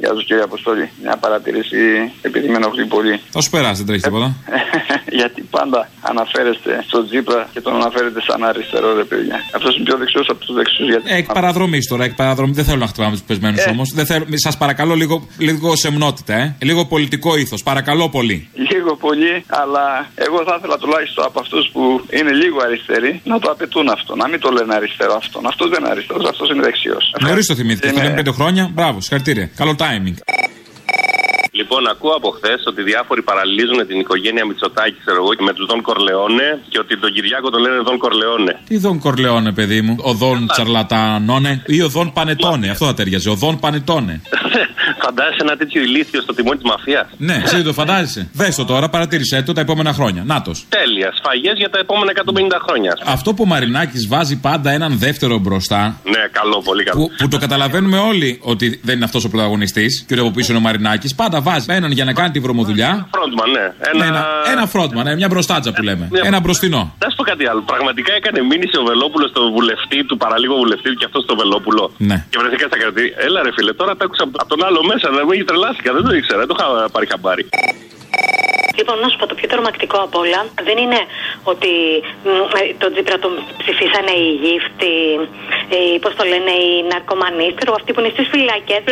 Γεια 0.03 0.11
σας 0.15 0.23
κύριε 0.27 0.43
Αποστόλη. 0.43 0.85
Μια 1.03 1.15
παρατηρήση 1.17 1.81
επειδή 2.21 2.47
με 2.47 2.57
ενοχλεί 2.61 2.85
πολύ. 2.85 3.19
Θα 3.35 3.41
σου 3.41 3.49
περάσει, 3.49 3.77
δεν 3.77 3.85
τρέχει 3.85 4.01
τίποτα. 4.03 4.29
Γιατί 5.19 5.41
πάντα 5.57 5.89
αναφέρεστε 6.01 6.83
στον 6.87 7.05
Τζίπρα 7.07 7.41
και 7.53 7.61
τον 7.61 7.73
αναφέρετε 7.75 8.19
σαν 8.27 8.43
αριστερό, 8.43 8.93
ρε 8.95 9.03
παιδιά. 9.03 9.37
Αυτός 9.57 9.75
είναι 9.75 9.83
πιο 9.83 9.97
δεξιός 9.97 10.27
από 10.29 10.39
τους 10.45 10.55
δεξιούς. 10.55 10.87
Γιατί... 10.89 11.05
Ε, 11.13 11.17
εκ 11.17 11.25
παραδρομή 11.33 11.79
τώρα, 11.91 12.03
εκ 12.03 12.13
παραδρομή. 12.13 12.53
Δεν 12.53 12.65
θέλω 12.65 12.77
να 12.77 12.87
χτυπάμε 12.87 13.11
τους 13.11 13.21
πεσμένους 13.29 13.63
Ε. 13.65 13.69
όμως. 13.69 13.87
Σας 14.33 14.57
παρακαλώ 14.57 14.93
λίγο, 14.95 15.27
λίγο 15.37 15.75
σεμνότητα, 15.75 16.33
ε. 16.33 16.55
Λίγο 16.61 16.85
πολιτικό 16.85 17.37
ήθος. 17.37 17.63
Παρακαλώ 17.63 18.09
πολύ. 18.09 18.49
Λίγο 18.71 18.95
πολύ, 18.95 19.43
αλλά 19.47 19.85
εγώ 20.15 20.43
θα 20.47 20.55
ήθελα 20.57 20.77
τουλάχιστον 20.77 21.23
από 21.25 21.39
αυτούς 21.39 21.69
που 21.73 22.05
είναι 22.17 22.31
λίγο 22.31 22.57
αριστεροί 22.63 23.21
να 23.23 23.39
το 23.39 23.51
απαιτούν 23.51 23.89
αυτό. 23.89 24.15
Να 24.15 24.27
μην 24.27 24.39
το 24.39 24.49
λένε 24.51 24.73
αριστερό 24.75 25.13
αυτόν. 25.15 25.45
Αυτός 25.47 25.69
δεν 25.69 25.79
είναι 25.81 25.89
αριστερός, 25.89 26.29
αυτός 26.29 26.49
είναι 26.49 26.61
δεξιός. 26.61 27.13
Νωρίς 27.21 27.45
το 27.47 27.55
θυμήθηκε. 27.55 27.87
Είναι- 27.87 28.05
Είναι... 28.05 28.15
πέντε 28.15 28.31
χρόνια. 28.31 28.69
Μπράβο, 28.73 29.01
συγχαρητήρια. 29.01 29.49
Καλό 29.55 29.75
timing. 29.93 30.17
Λοιπόν, 31.59 31.87
ακούω 31.87 32.13
από 32.19 32.29
χθες 32.37 32.59
ότι 32.65 32.81
διάφοροι 32.83 33.21
παραλύζουν 33.21 33.87
την 33.87 33.99
οικογένεια 33.99 34.45
Μητσοτάκη, 34.45 34.97
ξέρω 35.05 35.17
εγώ, 35.23 35.31
με 35.47 35.53
τους 35.53 35.65
Δον 35.65 35.81
Κορλεόνε 35.81 36.47
και 36.69 36.79
ότι 36.79 36.99
τον 36.99 37.11
Κυριάκο 37.13 37.49
τον 37.49 37.61
λένε 37.61 37.77
Δον 37.87 37.97
Κορλεόνε. 37.97 38.59
Τι 38.67 38.77
Δον 38.77 38.99
Κορλεόνε, 38.99 39.51
παιδί 39.51 39.81
μου; 39.81 39.95
Ο 40.01 40.13
Δον 40.13 40.47
Τσαρλατανόνε 40.47 41.63
ή 41.65 41.81
ο 41.81 41.87
Δον 41.87 42.13
Πανετόνε. 42.13 42.69
Αυτό 42.69 42.85
θα 42.85 42.93
ταιριάζει. 42.93 43.29
Ο 43.29 43.33
Δον 43.33 43.59
Πανετόνε. 43.59 44.21
Φαντάζεσαι 45.03 45.41
ένα 45.41 45.55
τέτοιο 45.55 45.81
ηλίθιο 45.81 46.21
στο 46.21 46.33
τιμόνι 46.33 46.57
της 46.57 46.69
μαφίας; 46.69 47.07
Ναι, 47.17 47.41
εσύ 47.45 47.55
δεν 47.55 47.63
το 47.63 47.73
φαντάζεσαι. 47.73 48.29
Δες 48.33 48.55
το 48.55 48.65
τώρα, 48.65 48.89
παρατήρησε 48.89 49.41
το 49.41 49.53
τα 49.53 49.61
επόμενα 49.61 49.93
χρόνια. 49.93 50.23
Νάτος. 50.25 50.65
Τέλεια. 50.69 51.13
Σφαγές 51.17 51.53
για 51.57 51.69
τα 51.69 51.79
επόμενα 51.79 52.11
150 52.11 52.59
χρόνια. 52.65 52.97
Αυτό 53.05 53.33
που 53.33 53.43
ο 53.43 53.45
Μαρινάκης 53.45 54.07
βάζει 54.07 54.39
πάντα 54.39 54.71
έναν 54.71 54.97
δεύτερο 54.97 55.37
μπροστά. 55.37 55.99
Ναι, 56.03 56.27
καλό, 56.31 56.61
πολύ 56.63 56.83
καλό. 56.83 56.99
Που, 56.99 57.11
που 57.17 57.27
το 57.27 57.37
καταλαβαίνουμε 57.37 57.97
όλοι 57.97 58.39
ότι 58.41 58.79
δεν 58.83 58.95
είναι 58.95 59.05
αυτός 59.05 59.23
ο 59.25 59.29
πρωταγωνιστής 59.29 60.03
και 60.07 60.13
ότι 60.13 60.21
από 60.21 60.31
πίσω 60.31 60.51
είναι 60.51 60.61
ο 60.61 60.63
Μαρινάκης. 60.63 61.15
Πάντα 61.15 61.41
βάζει 61.43 61.65
έναν 61.77 61.91
για 61.97 62.05
να 62.09 62.13
κάνει 62.19 62.31
τη 62.35 62.39
βρωμοδουλειά. 62.45 62.91
Φρόντμαν, 63.15 63.49
ναι. 63.57 63.65
Ένα, 63.91 64.05
ένα, 64.09 64.21
ένα 64.53 64.63
φρόντμαν, 64.73 65.03
ναι, 65.07 65.13
μια 65.21 65.27
μπροστάτσα 65.31 65.69
που 65.75 65.81
λέμε. 65.89 66.05
Μια- 66.11 66.21
Ένα 66.29 66.39
μπροστινό. 66.43 66.81
Να 67.03 67.07
σου 67.09 67.15
πω 67.19 67.23
κάτι 67.31 67.43
άλλο. 67.51 67.61
Πραγματικά 67.71 68.11
έκανε 68.19 68.39
μήνυση 68.51 68.75
ο 68.81 68.83
Βελόπουλος 68.91 69.29
στο 69.33 69.41
βουλευτή 69.55 69.99
του, 70.07 70.15
παραλίγο 70.23 70.55
βουλευτή 70.63 70.87
του 70.91 70.97
και 71.01 71.05
αυτός 71.09 71.23
στο 71.27 71.35
Βελόπουλο. 71.41 71.83
Ναι. 72.09 72.17
Και 72.29 72.37
βρεθήκα 72.41 72.65
στα 72.71 72.77
κρατήρια. 72.81 73.13
Έλα 73.27 73.39
ρε 73.45 73.51
φίλε, 73.55 73.73
τώρα 73.73 73.91
το 73.97 74.03
άκουσα 74.07 74.23
από 74.43 74.49
τον 74.53 74.61
άλλο 74.67 74.79
μέσα. 74.91 75.05
Να 75.17 75.21
μην 75.29 75.45
τρελάθηκα, 75.49 75.89
δεν 75.97 76.03
το 76.07 76.11
ήξερα, 76.19 76.37
δεν 76.43 76.47
το 76.51 76.55
είχα 76.57 76.67
πάρει 76.93 77.05
χαμπάρι. 77.11 77.43
Λοιπόν, 78.77 78.95
να 79.03 79.07
σου 79.09 79.17
πω 79.19 79.25
το 79.31 79.35
πιο 79.39 79.47
τρομακτικό 79.53 79.97
απ' 80.07 80.15
όλα 80.23 80.39
δεν 80.67 80.77
είναι 80.83 80.99
ότι 81.51 81.71
μ, 82.23 82.29
ε, 82.57 82.61
τον 82.81 82.89
Τζίπρα 82.93 83.17
τον 83.23 83.33
ψηφίσανε 83.61 84.13
οι 84.21 84.29
γύφτοι, 84.43 84.93
πώς 86.03 86.13
το 86.19 86.23
λένε, 86.31 86.53
οι 86.63 86.69
ναρκωμανεί, 86.91 87.47
ξέρω 87.57 87.71
αυτοί 87.79 87.89
που 87.93 87.99
είναι 88.01 88.11
στις 88.15 88.27
φυλακές. 88.33 88.83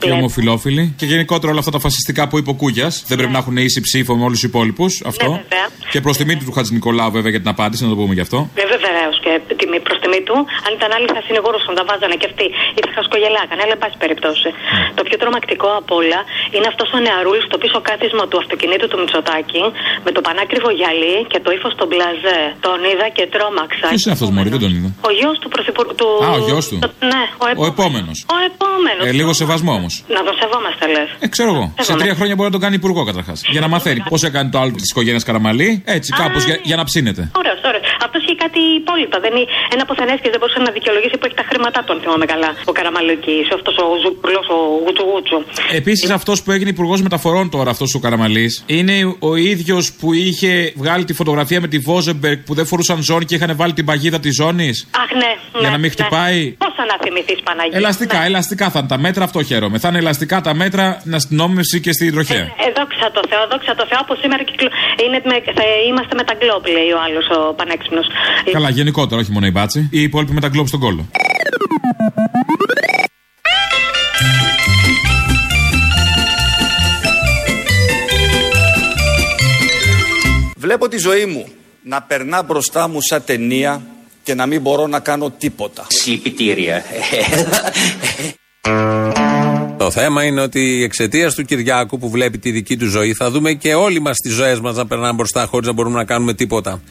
Και 0.00 0.08
Οι 0.08 0.12
ομοφιλόφιλοι. 0.20 0.82
Και 0.98 1.06
γενικότερα 1.12 1.48
όλα 1.52 1.62
αυτά 1.64 1.72
τα 1.76 1.80
φασιστικά 1.86 2.22
που 2.28 2.36
είπε 2.38 2.50
ο 2.54 2.56
Κούγιας. 2.62 2.94
Δεν 3.08 3.16
πρέπει 3.18 3.32
να 3.36 3.40
έχουν 3.42 3.56
ίση 3.56 3.80
ψήφο 3.86 4.12
με 4.18 4.24
όλους 4.26 4.38
τους 4.40 4.48
υπόλοιπους. 4.50 4.92
Αυτό. 5.10 5.28
Ναι, 5.30 5.42
βέβαια. 5.42 5.66
και 5.92 6.00
προς 6.04 6.14
τιμή 6.18 6.34
του 6.36 6.52
Χατζη 6.56 6.72
Νικολάου, 6.78 7.10
βέβαια, 7.16 7.30
για 7.34 7.40
την 7.44 7.50
απάντηση, 7.54 7.80
να 7.86 7.90
το 7.92 7.96
πούμε 8.00 8.14
γι' 8.18 8.24
αυτό. 8.26 8.38
Βέβαια, 8.60 8.78
βεβαίως 8.88 9.16
και 9.24 9.32
τιμή 9.60 9.78
προς 9.86 9.98
τιμή 10.02 10.20
του. 10.26 10.36
Αν 10.66 10.70
ήταν 10.78 10.90
άλλοι 10.96 11.08
θα 11.16 11.20
συνηγορούσαν, 11.26 11.72
τα 11.80 11.84
βάζανε 11.88 12.16
και 12.20 12.26
αυτοί 12.30 12.46
ή 12.76 12.78
θα 12.86 12.90
χασκογελάκανε, 12.96 13.60
αλλά 13.64 13.74
εν 13.76 13.80
πάση 13.82 13.96
περιπτώσει. 14.04 14.48
Το 14.98 15.02
πιο 15.08 15.16
τρομακτικό 15.22 15.68
απ' 15.80 15.92
όλα 16.00 16.20
είναι 16.54 16.66
αυτός 16.72 16.88
ο 16.96 16.98
νεαρούλης 17.06 17.44
στο 17.50 17.56
πίσω 17.62 17.78
κάθισμα 17.88 18.24
του 18.30 18.38
αυτοκινήτου 18.54 18.86
του 18.92 18.98
Μητσοτάκη 19.02 19.62
με 20.06 20.10
το 20.16 20.20
πανάκριβο 20.26 20.70
γυαλί 20.78 21.16
και 21.32 21.38
το 21.44 21.50
ύφος 21.56 21.72
στον 21.76 21.86
μπλαζέ. 21.90 22.40
Τον 22.66 22.78
είδα 22.90 23.06
και 23.16 23.24
τρόμαξα. 23.34 23.86
Ποιος 23.92 24.02
είναι 24.04 24.14
αυτός, 24.16 24.28
Μωρή, 24.34 24.48
δεν 24.54 24.62
τον 24.64 24.72
είδα. 24.76 24.90
Ο 25.08 25.10
γιος 25.18 25.36
του 25.42 25.48
πρωθυπουργού. 25.54 25.92
Του... 26.00 26.08
Α, 26.26 26.28
ο 26.38 26.40
γιος 26.46 26.64
του. 26.70 26.76
Ναι, 27.12 27.22
ο, 27.42 27.44
Ο 27.62 27.64
επόμενος. 27.64 27.68
επόμενος. 27.72 28.16
Ο 28.36 28.38
επόμενος. 28.50 29.04
Ε, 29.08 29.12
λίγο 29.20 29.32
σεβασμό 29.42 29.72
όμως. 29.80 29.92
Να 30.16 30.20
τον 30.26 30.34
σεβόμαστε, 30.40 30.84
λες. 30.94 31.08
Ε, 31.24 31.26
ξέρω 31.34 31.50
εγώ. 31.54 31.66
Σε 31.66 31.72
Σεβόμαστε. 31.76 32.00
τρία 32.02 32.14
χρόνια 32.18 32.34
μπορεί 32.36 32.48
να 32.50 32.54
τον 32.56 32.62
κάνει 32.64 32.76
υπουργό 32.82 33.00
καταρχάς. 33.10 33.38
Για 33.54 33.62
να 33.64 33.68
μαθαίνει 33.74 34.00
πώς 34.12 34.20
έκανε 34.28 34.46
το 34.54 34.58
άλλο 34.62 34.72
της 34.80 34.88
οικογένειας 34.92 35.24
Καραμαλή. 35.28 35.70
Έτσι, 35.96 36.08
κάπως 36.22 36.42
για, 36.48 36.56
για 36.70 36.76
να 36.80 36.84
ψήνεται. 36.90 37.22
Ωραίος, 37.40 37.60
ωραίος. 37.70 37.84
Αυτός 38.04 38.20
είχε 38.24 38.34
κάτι 38.44 38.60
υπόλοιπο. 38.82 39.16
Δεν 39.24 39.32
είναι 39.36 39.46
ένα 39.74 39.82
που 39.86 39.94
και 40.24 40.30
δεν 40.32 40.38
μπορούσε 40.40 40.60
να 40.66 40.70
δικαιολογήσει 40.78 41.16
που 41.18 41.26
έχει 41.28 41.36
τα 41.42 41.46
χρήματά 41.50 41.80
του, 41.84 41.92
αν 41.94 41.98
θυμάμαι 42.04 42.26
καλά. 42.32 42.50
Ο 42.70 42.72
Καραμαλούκη, 42.78 43.36
αυτός 43.58 43.74
ο 43.84 43.86
ζουμπλό, 44.02 44.40
ο 44.56 44.58
γουτσουγούτσου. 44.84 45.38
Επίσης, 45.80 46.08
αυτός 46.18 46.36
που 46.42 46.50
έγινε 46.54 46.70
υπουργός 46.76 46.98
μεταφορών 47.06 47.46
τώρα, 47.54 47.70
αυτός 47.74 47.90
ο 47.94 47.98
Καραμαλή, 48.04 48.43
είναι 48.66 49.16
ο 49.18 49.36
ίδιος 49.36 49.92
που 49.92 50.12
είχε 50.12 50.72
βγάλει 50.76 51.04
τη 51.04 51.12
φωτογραφία 51.12 51.60
με 51.60 51.68
τη 51.68 51.78
Βόζεμπεργκ 51.78 52.38
που 52.38 52.54
δεν 52.54 52.66
φορούσαν 52.66 53.02
ζώνη 53.02 53.24
και 53.24 53.34
είχαν 53.34 53.56
βάλει 53.56 53.72
την 53.72 53.84
παγίδα 53.84 54.20
της 54.20 54.34
ζώνης; 54.34 54.86
Αχ, 54.90 55.12
ναι. 55.12 55.58
Για 55.58 55.68
ναι, 55.68 55.68
να 55.68 55.78
μην 55.78 55.90
χτυπάει. 55.90 56.44
Ναι. 56.44 56.50
Πόσα 56.50 56.84
να 56.90 56.96
θυμηθεί, 57.02 57.42
Παναγία. 57.42 57.78
Ελαστικά, 57.78 58.24
ελαστικά 58.24 58.70
θα 58.70 58.78
είναι 58.78 58.88
τα 58.88 58.98
μέτρα, 58.98 59.24
αυτό 59.24 59.42
χαίρομαι. 59.42 59.78
Θα 59.78 59.88
είναι 59.88 59.98
ελαστικά 59.98 60.40
τα 60.40 60.54
μέτρα 60.54 60.96
στην 61.00 61.14
αστυνόμευση 61.14 61.80
και 61.80 61.92
στην 61.92 62.12
τροχέα. 62.12 62.38
Ε, 62.38 62.48
δόξα 62.76 63.10
τω 63.12 63.22
Θεώ, 63.28 63.46
δόξα 63.50 63.74
τω 63.74 63.86
Θεώ, 63.88 63.98
από 64.00 64.14
σήμερα 64.14 64.42
κυκλο... 64.42 64.68
είναι 65.06 65.22
με, 65.24 65.52
θα 65.54 65.62
είμαστε 65.88 66.14
με 66.14 66.24
τα 66.24 66.34
γκλόπ, 66.34 66.66
λέει 66.66 66.90
ο 66.96 66.98
άλλος 67.06 67.26
ο 67.38 67.54
πανέξυπνος. 67.54 68.06
Καλά, 68.52 68.70
γενικότερα, 68.70 69.20
όχι 69.20 69.30
μόνο 69.30 69.46
η 69.46 69.50
μπάτση. 69.50 69.88
Οι 69.90 70.02
υπόλοιποι 70.02 70.32
με 70.32 70.40
τα 70.40 70.48
γκλόπ 70.48 70.66
στον 70.66 70.80
κόλλο. 70.80 71.08
Βλέπω 80.64 80.88
τη 80.88 80.98
ζωή 80.98 81.24
μου 81.26 81.46
να 81.82 82.02
περνά 82.02 82.42
μπροστά 82.42 82.88
μου 82.88 82.98
σαν 83.00 83.24
ταινία 83.24 83.86
και 84.22 84.34
να 84.34 84.46
μην 84.46 84.60
μπορώ 84.60 84.86
να 84.86 85.00
κάνω 85.00 85.30
τίποτα. 85.30 85.86
Συλληπιτήρια. 85.88 86.84
Το 89.78 89.90
θέμα 89.90 90.24
είναι 90.24 90.40
ότι 90.40 90.82
εξαιτίας 90.82 91.34
του 91.34 91.44
Κυριάκου 91.44 91.98
που 91.98 92.10
βλέπει 92.10 92.38
τη 92.38 92.50
δική 92.50 92.76
του 92.76 92.88
ζωή 92.88 93.14
θα 93.14 93.30
δούμε 93.30 93.52
και 93.52 93.74
όλοι 93.74 94.00
μας 94.00 94.16
τις 94.16 94.32
ζωές 94.32 94.60
μας 94.60 94.76
να 94.76 94.86
περνάμε 94.86 95.12
μπροστά 95.12 95.46
χωρίς 95.46 95.66
να 95.66 95.72
μπορούμε 95.72 95.96
να 95.96 96.04
κάνουμε 96.04 96.34
τίποτα. 96.34 96.82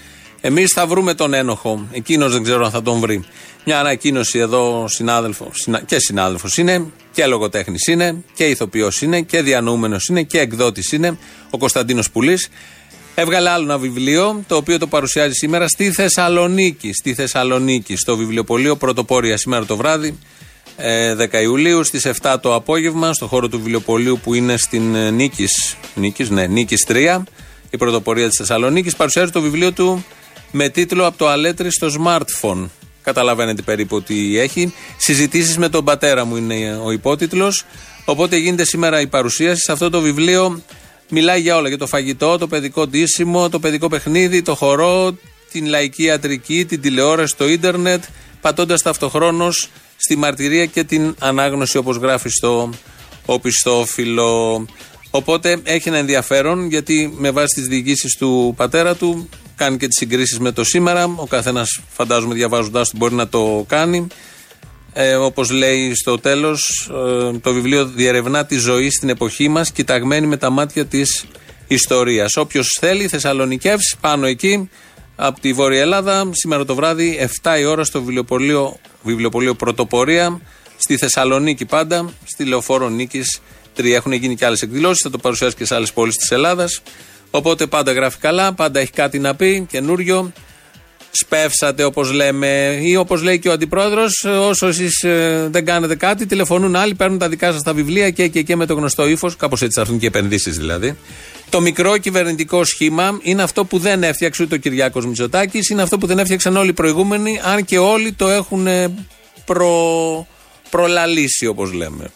Εμείς 0.42 0.72
θα 0.72 0.88
βρούμε 0.88 1.14
τον 1.14 1.34
ένοχο. 1.34 1.88
Εκείνος 1.92 2.32
δεν 2.32 2.44
ξέρω 2.44 2.66
αν 2.66 2.72
θα 2.72 2.82
τον 2.82 3.00
βρει. 3.00 3.24
Μια 3.66 3.80
ανακοίνωση 3.80 4.40
εδώ, 4.40 4.86
συνάδελφο 4.88 5.52
και 5.86 6.00
συνάδελφος 6.00 6.58
είναι 6.58 6.86
και 7.12 7.26
λογοτέχνης 7.26 7.88
είναι 7.88 8.24
και 8.34 8.44
ηθοποιός 8.44 9.02
είναι 9.02 9.22
και 9.22 9.42
διανοούμενος 9.42 10.08
είναι 10.08 10.24
και 10.24 10.40
εκδότης 10.40 10.92
είναι 10.92 11.18
ο 11.50 11.58
Κωνσταντίνος 11.58 12.10
Πουλής. 12.10 12.50
Έβγαλε 13.16 13.50
άλλο 13.50 13.64
ένα 13.64 13.78
βιβλίο 13.78 14.44
το 14.48 14.56
οποίο 14.56 14.78
το 14.78 14.88
παρουσιάζει 14.88 15.34
σήμερα 15.34 15.68
στη 15.68 15.92
Θεσσαλονίκη. 15.92 16.94
Στη 16.94 17.14
Θεσσαλονίκη, 17.14 17.96
στο 17.96 18.18
βιβλιοπωλείο 18.18 18.76
Πρωτοπόρια 18.76 19.38
σήμερα 19.38 19.66
το 19.66 19.78
βράδυ. 19.78 20.18
Ε, 20.78 21.16
10 21.16 21.42
Ιουλίου 21.42 21.84
στις 21.84 22.08
7 22.22 22.36
το 22.42 22.56
απόγευμα 22.56 23.14
στο 23.14 23.28
χώρο 23.28 23.48
του 23.50 23.58
βιβλιοπωλείου 23.58 24.20
που 24.24 24.34
είναι 24.34 24.58
στην 24.58 24.96
ε, 24.96 25.12
Νίκης, 25.12 25.76
Νίκης, 25.96 26.30
ναι, 26.30 26.48
Νίκης 26.48 26.86
3 26.88 27.24
η 27.70 27.78
πρωτοπορία 27.78 28.28
της 28.28 28.38
Θεσσαλονίκης 28.38 28.96
παρουσιάζει 28.96 29.32
το 29.32 29.42
βιβλίο 29.42 29.72
του 29.72 30.06
με 30.52 30.70
τίτλο 30.70 31.06
«Από 31.06 31.18
το 31.18 31.28
αλέτρι 31.28 31.72
στο 31.72 31.88
smartphone». 31.88 32.70
Καταλαβαίνετε 33.04 33.62
περίπου 33.62 34.02
τι 34.02 34.40
έχει. 34.40 34.74
Συζητήσεις 34.98 35.58
με 35.58 35.70
τον 35.70 35.84
πατέρα 35.84 36.26
μου 36.26 36.36
είναι 36.36 36.80
ο 36.84 36.92
υπότιτλος. 36.92 37.66
Οπότε 38.06 38.38
γίνεται 38.38 38.66
σήμερα 38.66 39.02
η 39.02 39.08
παρουσίαση. 39.08 39.62
Σε 39.62 39.72
αυτό 39.72 39.90
το 39.90 40.02
βιβλίο 40.02 40.62
μιλάει 41.10 41.42
για 41.42 41.56
όλα. 41.56 41.68
Για 41.68 41.78
το 41.78 41.88
φαγητό, 41.88 42.38
το 42.38 42.48
παιδικό 42.48 42.88
ντύσιμο, 42.88 43.50
το 43.50 43.60
παιδικό 43.60 43.88
παιχνίδι, 43.88 44.42
το 44.42 44.56
χορό, 44.56 45.18
την 45.52 45.66
λαϊκή 45.66 46.04
ιατρική, 46.04 46.66
την 46.66 46.82
τηλεόραση, 46.82 47.36
το 47.38 47.48
ίντερνετ, 47.48 48.04
πατώντας 48.42 48.82
ταυτοχρόνως 48.82 49.70
στη 49.98 50.16
μαρτυρία 50.16 50.66
και 50.66 50.84
την 50.84 51.16
ανάγνωση 51.20 51.78
όπως 51.78 51.98
γράφει 51.98 52.30
στο 52.30 52.70
οπισθόφυλλο. 53.26 54.66
Οπότε 55.10 55.60
έχει 55.64 55.88
ένα 55.88 55.98
ενδιαφέρον 55.98 56.68
γιατί 56.68 57.14
με 57.18 57.32
βάση 57.32 57.56
τις 57.56 57.68
διοικήσεις 57.68 58.16
του 58.18 58.54
πατέρα 58.58 58.96
του 58.96 59.30
κάνει 59.56 59.78
και 59.78 59.88
τις 59.88 59.98
συγκρίσεις 59.98 60.40
με 60.40 60.52
το 60.52 60.64
σήμερα. 60.64 61.14
Ο 61.16 61.26
καθένας 61.26 61.80
φαντάζομαι 61.90 62.34
διαβάζοντάς 62.34 62.90
του 62.90 62.98
μπορεί 62.98 63.14
να 63.14 63.28
το 63.28 63.66
κάνει. 63.68 64.08
Ε, 64.96 65.16
όπως 65.16 65.52
λέει 65.52 65.96
στο 65.96 66.20
τέλος 66.20 66.90
ε, 66.92 67.38
το 67.38 67.54
βιβλίο 67.54 67.86
διερευνά 67.86 68.46
τη 68.46 68.56
ζωή 68.56 68.90
στην 68.90 69.10
εποχή 69.10 69.48
μας 69.48 69.72
κοιταγμένη 69.72 70.28
με 70.28 70.38
τα 70.38 70.50
μάτια 70.50 70.86
της 70.86 71.26
ιστορίας. 71.68 72.38
Όποιος 72.38 72.78
θέλει 72.80 73.08
Θεσσαλονικεύσει 73.08 73.98
πάνω 74.02 74.26
εκεί 74.26 74.70
από 75.16 75.40
τη 75.40 75.54
Βόρεια 75.54 75.82
Ελλάδα 75.82 76.30
σήμερα 76.32 76.66
το 76.66 76.76
βράδυ 76.76 77.30
7 77.42 77.60
η 77.60 77.66
ώρα 77.66 77.84
στο 77.84 78.00
βιβλιοπωλείο, 78.00 78.80
βιβλιοπωλείο 79.04 79.54
Πρωτοπορία 79.56 80.42
στη 80.78 80.98
Θεσσαλονίκη 80.98 81.66
πάντα, 81.66 82.14
στη 82.24 82.44
Λεωφόρο 82.44 82.90
Νίκης 82.90 83.42
3. 83.78 83.86
Έχουν 83.86 84.12
γίνει 84.12 84.36
και 84.36 84.46
άλλες 84.46 84.62
εκδηλώσεις, 84.62 85.02
θα 85.02 85.10
το 85.10 85.18
παρουσιάσει 85.18 85.56
και 85.56 85.66
σε 85.66 85.76
άλλες 85.76 85.94
πόλεις 85.94 86.16
της 86.16 86.32
Ελλάδας. 86.32 86.82
Οπότε 87.32 87.66
πάντα 87.68 87.92
γράφει 87.92 88.18
καλά, 88.18 88.54
πάντα 88.54 88.80
έχει 88.80 88.92
κάτι 88.92 89.20
να 89.20 89.36
πει, 89.36 89.66
καινούριο. 89.70 90.32
Σπεύσατε 91.16 91.84
όπως 91.84 92.12
λέμε, 92.12 92.80
ή 92.82 92.96
όπως 92.96 93.22
λέει 93.22 93.40
και 93.40 93.50
ο 93.50 93.52
αντιπρόεδρος, 93.52 94.24
όσο 94.24 94.68
εσείς 94.68 95.06
δεν 95.50 95.66
κάνετε 95.66 95.96
κάτι, 95.96 96.26
τηλεφωνούν 96.26 96.76
άλλοι, 96.76 96.96
παίρνουν 96.96 97.18
τα 97.18 97.30
δικά 97.30 97.52
σας 97.52 97.62
τα 97.64 97.74
βιβλία 97.74 98.10
και, 98.10 98.28
και, 98.28 98.42
και 98.42 98.56
με 98.56 98.66
το 98.66 98.74
γνωστό 98.74 99.08
ύφος. 99.08 99.36
Κάπως 99.36 99.62
έτσι 99.62 99.76
θα 99.76 99.82
έρθουν 99.82 100.00
και 100.00 100.08
επενδύσεις 100.08 100.58
δηλαδή. 100.58 100.98
Το 101.50 101.62
μικρό 101.62 101.98
κυβερνητικό 101.98 102.64
σχήμα 102.64 103.20
είναι 103.22 103.44
αυτό 103.44 103.66
που 103.66 103.78
δεν 103.78 104.04
έφτιαξε 104.04 104.44
ούτε 104.44 104.56
ο 104.56 104.58
Κυριάκος 104.58 105.06
Μητσοτάκης, 105.06 105.70
είναι 105.70 105.82
αυτό 105.82 105.98
που 105.98 106.08
δεν 106.08 106.20
έφτιαξαν 106.20 106.58
όλοι 106.58 106.70
οι 106.70 106.74
προηγούμενοι, 106.74 107.40
αν 107.44 107.66
και 107.66 107.78
όλοι 107.78 108.12
το 108.12 108.28
έχουν 108.28 108.68
ε, 108.68 108.94
προ, 109.46 110.28
προλαλήσει 110.70 111.46
όπως 111.46 111.74
λέμε. 111.74 112.12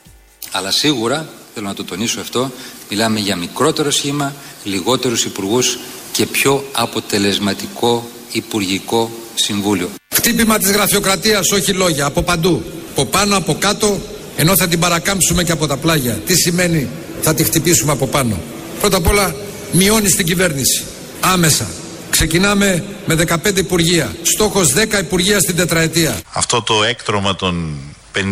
Αλλά 0.52 0.72
σίγουρα, 0.72 1.30
θέλω 1.54 1.68
να 1.68 1.74
το 1.74 1.84
τονίσω 1.84 2.20
αυτό, 2.20 2.52
μιλάμε 2.90 3.20
για 3.20 3.36
μικρότερο 3.36 3.92
σχήμα, 3.92 4.36
λιγότερους 4.64 5.26
υπουργούς 5.26 5.78
και 6.12 6.26
πιο 6.26 6.64
αποτελεσματικό 6.72 8.10
υπουργικό 8.32 9.12
συμβούλιο. 9.36 9.90
Χτύπημα 10.16 10.58
της 10.58 10.72
γραφειοκρατίας, 10.72 11.52
όχι 11.52 11.72
λόγια, 11.72 12.06
από 12.06 12.22
παντού. 12.22 12.63
Από 12.92 13.06
πάνω, 13.06 13.38
από 13.38 13.56
κάτω, 13.60 14.00
ενώ 14.36 14.56
θα 14.58 14.68
την 14.68 14.80
παρακάμψουμε 14.80 15.44
και 15.44 15.52
από 15.52 15.68
τα 15.68 15.78
πλάγια. 15.78 16.13
Τι 16.13 16.36
σημαίνει 16.36 16.88
θα 17.22 17.34
τη 17.34 17.44
χτυπήσουμε 17.44 17.92
από 17.92 18.08
πάνω. 18.08 18.38
Πρώτα 18.80 18.98
απ' 18.98 19.08
όλα 19.08 19.36
μειώνεις 19.72 20.16
την 20.16 20.26
κυβέρνηση. 20.26 20.84
Άμεσα. 21.20 21.68
Ξεκινάμε 22.10 22.84
με 23.06 23.16
15 23.16 23.58
υπουργεία. 23.58 24.16
Στόχος 24.22 24.74
10 24.74 25.00
υπουργεία 25.00 25.40
στην 25.40 25.56
τετραετία. 25.56 26.20
Αυτό 26.32 26.62
το 26.62 26.84
έκτρωμα 26.84 27.36
των 27.36 27.76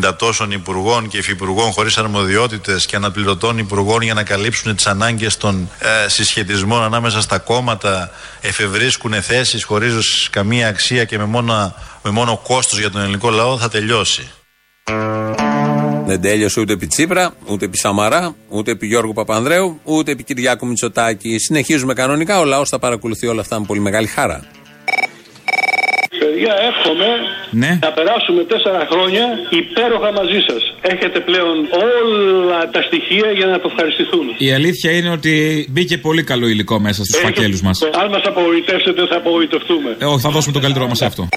50 0.03 0.13
τόσων 0.17 0.51
υπουργών 0.51 1.07
και 1.07 1.17
υφυπουργών 1.17 1.71
χωρίς 1.71 1.97
αρμοδιότητες 1.97 2.85
και 2.85 2.95
αναπληρωτών 2.95 3.57
υπουργών 3.57 4.01
για 4.01 4.13
να 4.13 4.23
καλύψουν 4.23 4.75
τις 4.75 4.87
ανάγκες 4.87 5.37
των 5.37 5.69
ε, 5.79 6.09
συσχετισμών 6.09 6.83
ανάμεσα 6.83 7.21
στα 7.21 7.37
κόμματα, 7.37 8.11
εφευρίσκουν 8.41 9.13
θέσεις 9.21 9.63
χωρίς 9.63 10.27
καμία 10.31 10.67
αξία 10.67 11.03
και 11.03 11.17
με 11.17 11.25
μόνο, 11.25 11.75
με 12.03 12.09
μόνο 12.09 12.37
κόστος 12.43 12.79
για 12.79 12.91
τον 12.91 13.01
ελληνικό 13.01 13.29
λαό, 13.29 13.57
θα 13.57 13.69
τελειώσει. 13.69 14.31
Δεν 16.05 16.21
τέλειωσε 16.21 16.59
ούτε 16.59 16.73
επί 16.73 16.87
Τσίπρα, 16.87 17.35
ούτε 17.45 17.65
επί 17.65 17.77
Σαμαρά, 17.77 18.35
ούτε 18.49 18.71
επί 18.71 18.87
Γιώργου 18.87 19.13
Παπανδρέου, 19.13 19.79
ούτε 19.83 20.11
επί 20.11 20.23
Κυριάκου 20.23 20.67
Μητσοτάκη. 20.67 21.39
Συνεχίζουμε 21.39 21.93
κανονικά. 21.93 22.39
Ο 22.39 22.45
λαός 22.45 22.69
θα 22.69 22.79
παρακολουθεί 22.79 23.27
όλα 23.27 23.41
αυτά 23.41 23.59
με 23.59 23.65
πολύ 23.65 23.79
μεγάλη 23.79 24.07
χαρά. 24.07 24.43
Παιδιά, 26.35 26.55
εύχομαι 26.71 27.09
Ναι. 27.61 27.71
να 27.85 27.91
περάσουμε 27.97 28.41
τέσσερα 28.51 28.81
χρόνια 28.91 29.25
υπέροχα 29.61 30.09
μαζί 30.19 30.39
σας. 30.47 30.61
Έχετε 30.93 31.19
πλέον 31.29 31.55
όλα 31.91 32.59
τα 32.75 32.81
στοιχεία 32.87 33.29
για 33.39 33.47
να 33.51 33.57
το 33.61 33.67
ευχαριστηθούν. 33.71 34.25
Η 34.37 34.49
αλήθεια 34.53 34.91
είναι 34.97 35.09
ότι 35.17 35.33
μπήκε 35.73 35.97
πολύ 35.97 36.23
καλό 36.23 36.47
υλικό 36.47 36.79
μέσα 36.79 37.03
στους 37.03 37.19
φακέλους 37.19 37.61
μας. 37.61 37.77
Αν 38.01 38.07
μας 38.09 38.23
απογοητεύσετε, 38.31 39.01
θα 39.11 39.15
απογοητευτούμε. 39.21 39.89
Ε, 39.99 40.05
όχι, 40.05 40.19
θα 40.19 40.29
δώσουμε 40.29 40.53
τον 40.53 40.61
καλύτερό 40.61 40.87
μας 40.87 40.97
σε 40.97 41.05
αυτό. 41.05 41.27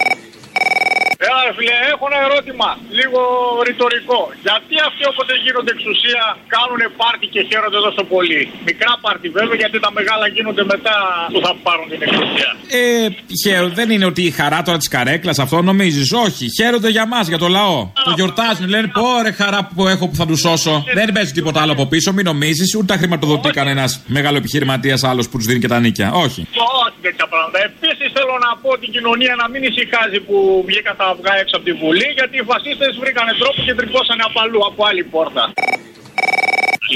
Ε, 1.48 1.52
φίλε, 1.56 1.74
έχω 1.92 2.04
ένα 2.10 2.18
ερώτημα, 2.28 2.68
λίγο 2.98 3.20
ρητορικό. 3.68 4.20
Γιατί 4.46 4.74
αυτοί 4.88 5.02
όποτε 5.12 5.32
γίνονται 5.44 5.72
εξουσία 5.76 6.22
κάνουν 6.54 6.80
πάρτι 7.00 7.26
και 7.34 7.40
χαίρονται 7.48 7.80
τόσο 7.86 8.02
πολύ; 8.14 8.42
Μικρά 8.68 8.92
πάρτι 9.04 9.28
βέβαια, 9.38 9.56
γιατί 9.62 9.76
τα 9.86 9.90
μεγάλα 9.98 10.26
γίνονται 10.36 10.64
μετά 10.72 10.96
που 11.32 11.40
θα 11.46 11.52
πάρουν 11.66 11.86
την 11.92 12.00
εξουσία. 12.06 12.50
Ε, 12.80 13.08
χαίρονται. 13.42 13.74
Δεν 13.80 13.88
είναι 13.94 14.06
ότι 14.12 14.22
η 14.30 14.32
χαρά 14.38 14.58
τώρα 14.66 14.78
της 14.82 14.88
καρέκλας 14.94 15.38
αυτό 15.44 15.56
νομίζεις; 15.70 16.08
Όχι. 16.26 16.44
Χαίρονται 16.58 16.90
για 16.96 17.06
μας, 17.12 17.24
για 17.32 17.38
το 17.44 17.48
λαό. 17.58 17.78
Το 18.08 18.12
γιορτάζουν. 18.18 18.68
Λένε 18.68 18.88
πόρε 18.98 19.30
χαρά 19.40 19.60
που 19.74 19.82
έχω 19.94 20.04
που 20.08 20.16
θα 20.20 20.26
τους 20.26 20.40
σώσω. 20.40 20.74
Δεν 20.94 21.12
παίζει 21.12 21.32
τίποτα 21.32 21.58
άλλο 21.62 21.72
από 21.72 21.86
πίσω. 21.86 22.12
Μην 22.12 22.24
νομίζεις. 22.24 22.74
Ούτε 22.76 22.86
τα 22.92 22.96
χρηματοδοτεί 22.96 23.50
κανένας 23.50 23.90
μεγάλο 24.06 24.36
επιχειρηματίας 24.36 25.04
άλλος 25.04 25.28
που 25.28 25.36
τους 25.36 25.46
δίνει 25.46 25.60
και 25.60 25.68
τα 25.68 25.80
νίκια. 25.80 26.08
Όχι. 26.12 26.40
Όχι 26.84 26.98
τέτοια 27.02 27.26
πράγματα. 27.32 27.58
Επίσης 27.68 28.08
θέλω 28.16 28.34
να 28.46 28.50
πω 28.62 28.78
την 28.78 28.90
κοινωνία 28.92 29.34
να 29.42 29.48
μην 29.48 29.62
ησυχάζει 29.62 30.18
που 30.20 30.36
βγήκαν 30.66 30.94
τα 30.96 31.06
αυγά 31.12 31.34
έξω 31.42 31.54
από 31.58 31.64
τη 31.68 31.72
Βουλή, 31.82 32.08
γιατί 32.18 32.34
οι 32.40 32.44
φασίστες 32.50 32.92
βρήκανε 33.02 33.32
τρόπο 33.42 33.58
και 33.66 33.74
τρυπώσανε 33.78 34.22
από 34.28 34.38
αλλού, 34.44 34.60
από 34.70 34.80
άλλη 34.88 35.02
πόρτα. 35.14 35.44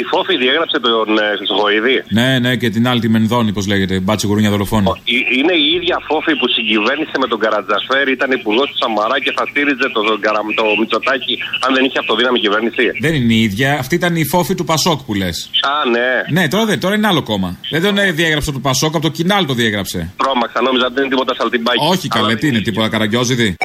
Η 0.01 0.03
Φόφη 0.13 0.35
διέγραψε 0.43 0.79
τον 0.87 1.09
ε, 1.25 1.27
Χρυσοχοίδη. 1.39 1.97
Ναι, 2.19 2.31
ναι, 2.45 2.51
και 2.61 2.69
την 2.77 2.85
άλλη 2.91 3.01
τη 3.05 3.09
Μενδόνη, 3.15 3.51
πώς 3.57 3.67
λέγεται. 3.73 3.95
Μπάτσι 4.05 4.27
γουρούνια 4.27 4.51
δολοφόνη. 4.55 4.87
Ε- 4.89 5.27
Είναι 5.39 5.55
η 5.65 5.67
ίδια 5.79 5.97
Φόφη 6.09 6.33
που 6.41 6.47
συγκυβέρνησε 6.57 7.17
με 7.23 7.27
τον 7.33 7.39
Καρατζαφέρη, 7.45 8.11
ήταν 8.19 8.31
υπουργός 8.39 8.67
του 8.71 8.77
Σαμαρά 8.83 9.17
και 9.25 9.33
θα 9.37 9.45
στήριζε 9.51 9.87
το, 9.95 10.01
το, 10.09 10.15
το 10.59 10.65
Μητσοτάκη 10.81 11.35
αν 11.65 11.71
δεν 11.75 11.83
είχε 11.87 11.99
αυτοδύναμη 12.03 12.39
κυβέρνηση. 12.45 12.85
Δεν 13.05 13.13
είναι 13.19 13.35
η 13.35 13.43
ίδια. 13.49 13.69
Αυτή 13.83 13.95
ήταν 14.01 14.13
η 14.23 14.25
φόφη 14.35 14.55
του 14.59 14.65
Πασόκ 14.71 14.99
που 15.07 15.15
λες. 15.21 15.37
Α, 15.73 15.75
ναι. 15.95 16.11
Ναι, 16.37 16.49
τώρα 16.53 16.65
δεν, 16.71 16.81
τώρα 16.81 16.95
είναι 16.95 17.09
άλλο 17.13 17.23
κόμμα. 17.31 17.49
Δεν 17.71 17.83
τον 17.83 17.99
ε, 17.99 18.11
διέγραψε 18.19 18.49
από 18.51 18.59
το 18.61 18.65
Πασόκ, 18.69 18.93
από 18.99 19.05
το 19.09 19.13
Κινάλ 19.17 19.43
το 19.47 19.55
διέγραψε. 19.61 19.99
Τρώμαξα, 20.21 20.59
νόμιζα 20.67 20.85
ότι 20.89 20.95
δεν 20.95 21.05
είναι 21.05 21.13
τίποτα 21.15 21.33
σαλτιμπάκι. 21.39 21.79
Όχι, 21.93 22.09
καλέ, 22.09 22.35
τι 22.41 22.47
είναι, 22.49 22.61
τίποτα 22.61 22.89
καραγκιόζιδη. 22.89 23.57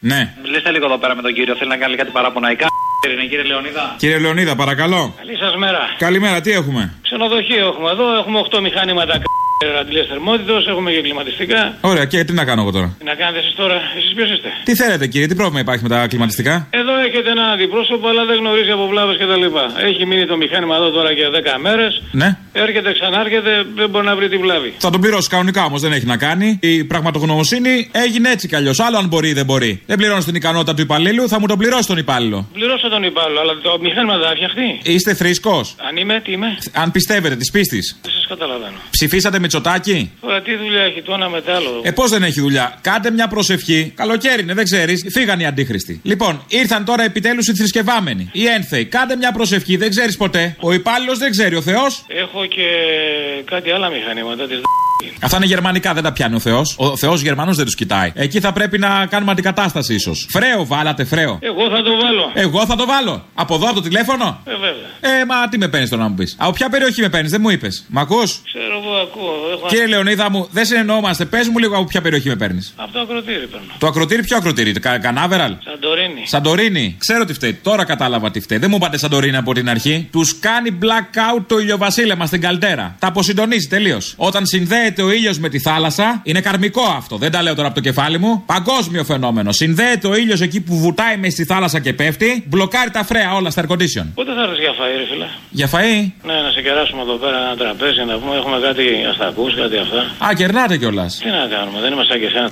Ναι. 0.00 0.34
Μιλήστε 0.42 0.70
λίγο 0.70 0.84
εδώ 0.84 0.98
πέρα 0.98 1.14
με 1.14 1.22
τον 1.22 1.32
κύριο, 1.34 1.56
θέλει 1.56 1.70
να 1.70 1.76
κάνει 1.76 1.96
κάτι 1.96 2.10
παραποναϊκά. 2.10 2.66
Είναι 3.12 3.24
κύριε 3.24 3.44
Λεωνίδα. 3.44 3.94
Κύριε 3.98 4.18
Λεωνίδα, 4.18 4.56
παρακαλώ. 4.56 5.14
Καλή 5.16 5.36
σας 5.36 5.56
μέρα. 5.56 5.80
Καλημέρα, 5.98 6.40
τι 6.40 6.50
έχουμε; 6.52 6.92
Ξενοδοχείο 7.02 7.66
έχουμε 7.66 7.90
εδώ, 7.90 8.14
έχουμε 8.14 8.38
8 8.50 8.60
μηχανήματα 8.60 9.12
αντιλέ 9.80 10.02
θερμότητο, 10.04 10.54
έχουμε 10.70 10.90
και 10.90 11.00
κλιματιστικά. 11.00 11.60
Ωραία, 11.80 12.04
και 12.04 12.24
τι 12.24 12.32
να 12.32 12.44
κάνω 12.44 12.60
εγώ 12.62 12.70
τώρα; 12.70 12.88
Τι 12.98 13.04
να 13.04 13.14
κάνετε 13.14 13.38
εσείς 13.38 13.54
τώρα, 13.54 13.76
εσείς 13.98 14.12
ποιος 14.14 14.30
είστε; 14.30 14.48
Τι 14.64 14.74
θέλετε, 14.74 15.06
κύριε, 15.06 15.26
τι 15.26 15.34
πρόβλημα 15.34 15.60
υπάρχει 15.60 15.82
με 15.82 15.88
τα 15.88 16.06
κλιματιστικά; 16.06 16.66
Εδώ 16.70 16.92
έχετε 17.06 17.30
έναν 17.30 17.50
αντιπρόσωπο, 17.50 18.08
αλλά 18.08 18.24
δεν 18.24 18.36
γνωρίζει 18.36 18.70
από 18.70 18.86
βλάβες 18.86 19.16
κτλ. 19.16 19.44
Έχει 19.88 20.06
μείνει 20.06 20.26
το 20.26 20.36
μηχάνημα 20.36 20.74
εδώ 20.76 20.90
τώρα 20.90 21.10
για 21.12 21.28
10 21.30 21.58
μέρες. 21.60 22.02
Ναι. 22.10 22.36
Έρχεται, 22.52 22.92
ξανάρχεται, 22.92 23.52
δεν 23.74 23.88
μπορεί 23.90 24.06
να 24.06 24.16
βρει 24.16 24.28
τη 24.28 24.36
βλάβη. 24.36 24.74
Θα 24.78 24.90
τον 24.90 25.00
πληρώσει 25.00 25.28
κανονικά 25.28 25.64
όμως, 25.64 25.80
δεν 25.80 25.92
έχει 25.92 26.06
να 26.06 26.16
κάνει. 26.16 26.58
Η 26.62 26.84
πραγματογνωμοσύνη 26.84 27.88
έγινε 27.92 28.30
έτσι 28.30 28.48
κι 28.48 28.56
αλλιώς. 28.56 28.80
Άλλο 28.80 28.96
αν 28.96 29.06
μπορεί 29.06 29.28
ή 29.28 29.32
δεν 29.32 29.44
μπορεί. 29.44 29.82
Δεν 29.86 29.96
πληρώνεις 29.96 30.24
την 30.24 30.34
ικανότητα 30.34 30.74
του 30.74 30.82
υπαλλήλου, 30.82 31.28
θα 31.28 31.40
μου 31.40 31.46
τον 31.46 31.58
πληρώσει 31.58 31.86
τον 31.86 31.98
υπάλληλο. 31.98 32.48
Πληρώσα 32.52 32.88
τον 32.88 33.02
υπάλληλο, 33.02 33.40
αλλά 33.40 33.52
το 33.62 33.78
μηχάνημα 33.80 34.18
θα 34.18 34.32
φτιαχτεί. 34.34 34.80
Είστε 34.82 35.14
θρήσκο. 35.14 35.56
Αν 35.88 35.96
είμαι, 35.96 36.20
τι 36.24 36.32
είμαι; 36.32 36.58
Αν 36.72 36.90
πιστεύετε 36.90 37.36
της 37.36 37.50
πίστης. 37.50 37.98
Δεν 38.02 38.12
σας 38.12 38.26
καταλαβαίνω. 38.28 38.76
Ψηφίσατε 38.90 39.38
Μητσοτάκη; 39.48 40.10
Τώρα 40.20 40.42
τι 40.42 40.56
δουλειά 40.56 40.82
έχει 40.82 41.02
το 41.02 41.12
ένα 41.12 41.28
μετά 41.28 41.54
άλλο. 41.54 41.80
Ε, 41.82 41.90
πώς 41.90 42.10
δεν 42.10 42.22
έχει 42.22 42.40
δουλειά; 42.40 42.78
Κάντε 42.80 43.10
μια 43.10 43.28
προσευχή. 43.28 43.92
Καλοκαίρι 43.96 44.42
είναι, 44.42 44.54
δεν 44.54 44.64
ξέρεις. 44.64 45.06
Φύγαν 45.10 45.40
οι 45.40 45.46
αντίχρηστοι. 45.46 46.00
Λοιπόν, 46.02 46.44
ήρθαν 46.48 46.84
τώρα 46.84 47.02
επιτέλους 47.04 47.46
οι 47.48 47.54
θρησκευάμενοι. 47.54 48.28
Οι 48.32 48.46
ένθεοι. 48.46 48.84
Κάντε 48.84 49.16
μια 49.16 49.32
προσευχή, 49.32 49.76
δεν 49.76 49.90
ξέρεις 49.90 50.16
ποτέ. 50.16 50.56
Ο 50.60 50.72
υπάλληλος 50.72 51.18
δεν 51.18 51.30
ξέρει, 51.30 51.54
ο 51.54 51.62
Θεός. 51.62 52.04
Έχω 52.08 52.46
και 52.46 52.66
κάτι 53.44 53.70
άλλα 53.70 53.88
μηχανήματα 53.88 54.46
της 54.46 54.60
Αυτά 55.24 55.36
είναι 55.36 55.46
γερμανικά, 55.46 55.94
δεν 55.94 56.02
τα 56.02 56.12
πιάνει 56.12 56.34
ο 56.34 56.38
Θεός. 56.38 56.74
Ο 56.78 56.96
Θεός 56.96 57.20
Γερμανού 57.20 57.52
δεν 57.54 57.64
τους 57.64 57.74
κοιτάει. 57.74 58.12
Εκεί 58.14 58.40
θα 58.40 58.52
πρέπει 58.52 58.78
να 58.78 59.06
κάνουμε 59.06 59.30
αντικατάσταση 59.32 59.94
ίσως. 59.94 60.26
Φρέο, 60.30 60.66
βάλατε 60.66 61.04
φρέο. 61.04 61.38
Εγώ 61.40 61.68
θα 61.70 61.82
το 61.82 61.90
βάλω. 62.02 62.30
Εγώ 62.34 62.66
θα 62.66 62.76
το 62.76 62.86
βάλω. 62.86 63.24
Από 63.34 63.54
εδώ, 63.54 63.66
από 63.66 63.74
το 63.74 63.80
τηλέφωνο; 63.80 64.42
Ε, 64.44 64.50
βέβαια. 64.50 65.20
Ε, 65.20 65.24
μα 65.24 65.48
τι 65.48 65.58
με 65.58 65.68
παίρνεις 65.68 65.90
τώρα 65.90 66.02
να 66.02 66.08
μου 66.08 66.14
πεις. 66.14 66.36
Από 66.38 66.52
ποια 66.52 66.68
περιοχή 66.68 67.00
με 67.00 67.08
παίρνεις, 67.08 67.30
δεν 67.30 67.40
μου 67.40 67.50
είπες. 67.50 67.84
Μ' 67.88 67.98
ακούς; 67.98 68.40
Ξέρω 68.44 68.67
εγώ, 68.88 69.00
ακούω. 69.06 69.50
Έχω... 69.52 69.66
Κύριε 69.68 69.86
Λεωνίδα 69.86 70.30
μου, 70.30 70.48
δεν 70.50 70.64
συνεννοούμαστε. 70.64 71.24
Πες 71.24 71.48
μου 71.48 71.58
λίγο 71.58 71.76
από 71.76 71.84
ποια 71.84 72.00
περιοχή 72.00 72.28
με 72.28 72.36
παίρνεις. 72.36 72.72
Από 72.76 72.92
το 72.92 73.00
ακροτήρι 73.00 73.46
παίρνω. 73.46 73.72
Το 73.78 73.86
ακροτήρι, 73.86 74.22
ποιο 74.22 74.36
ακροτήρι, 74.36 74.72
το 74.72 74.80
κα, 74.80 74.98
Κανάβεραλ; 74.98 75.56
Σαντορίνη. 75.80 76.26
Σαντορίνη. 76.26 76.96
Ξέρω 76.98 77.24
τι 77.24 77.32
φταίει. 77.32 77.54
Τώρα 77.62 77.84
κατάλαβα 77.84 78.30
τι 78.30 78.40
φταίει. 78.40 78.58
Δεν 78.58 78.70
μου 78.70 78.76
είπατε 78.76 78.98
Σαντορίνη 78.98 79.36
από 79.36 79.52
την 79.54 79.70
αρχή. 79.70 80.08
Τους 80.12 80.38
κάνει 80.38 80.78
blackout 80.82 81.42
το 81.46 81.58
ηλιοβασίλεμα 81.58 82.26
στην 82.26 82.40
καλτέρα. 82.40 82.96
Τα 82.98 83.06
αποσυντονίζει 83.06 83.66
τελείως. 83.68 84.14
Όταν 84.16 84.46
συνδέεται 84.46 85.02
ο 85.02 85.12
ήλιος 85.12 85.38
με 85.38 85.48
τη 85.48 85.58
θάλασσα, 85.58 86.20
είναι 86.24 86.40
καρμικό 86.40 86.82
αυτό. 86.96 87.16
Δεν 87.16 87.30
τα 87.30 87.42
λέω 87.42 87.54
τώρα 87.54 87.66
από 87.66 87.76
το 87.76 87.82
κεφάλι 87.82 88.18
μου. 88.18 88.42
Παγκόσμιο 88.46 89.04
φαινόμενο. 89.04 89.52
Συνδέεται 89.52 90.06
ο 90.08 90.16
ήλιος 90.16 90.40
εκεί 90.40 90.60
που 90.60 90.76
βουτάει 90.76 91.16
μες 91.16 91.32
στη 91.32 91.44
θάλασσα 91.44 91.80
και 91.80 91.92
πέφτει. 91.92 92.44
Μπλοκάρει 92.46 92.90
τα 92.90 93.04
φρέα 93.04 93.34
όλα 93.34 93.50
στα 93.50 93.62
air 93.62 93.72
condition. 93.72 94.06
Πότε 94.14 94.32
θα 94.34 94.42
έρθει 94.42 94.60
για 94.60 94.72
φαΐ, 94.78 94.96
ρε 94.98 95.06
φίλε; 95.12 95.26
Για 95.50 95.68
φαΐ. 95.72 96.10
Ναι, 96.22 96.34
να 96.34 96.50
σε 96.50 96.60
κεράσουμε 96.62 97.02
εδώ 97.02 97.14
πέρα 97.14 97.38
ένα 97.38 97.56
τραπέζι 97.56 98.04
να 98.04 98.18
πούμε 98.18 98.36
έχουμε 98.36 98.58
κάτι 98.66 98.84
αστακούς, 99.10 99.54
κάτι 99.54 99.76
αυτά. 99.76 100.00
Α, 100.26 100.34
κερνάτε 100.34 100.76
κιόλας. 100.76 101.18
Τι 101.22 101.30
να 101.30 101.46
κάνουμε, 101.54 101.80
δεν 101.80 101.92
είμαστε 101.92 102.12
σαν 102.12 102.20
και 102.20 102.26
εσένα. 102.26 102.50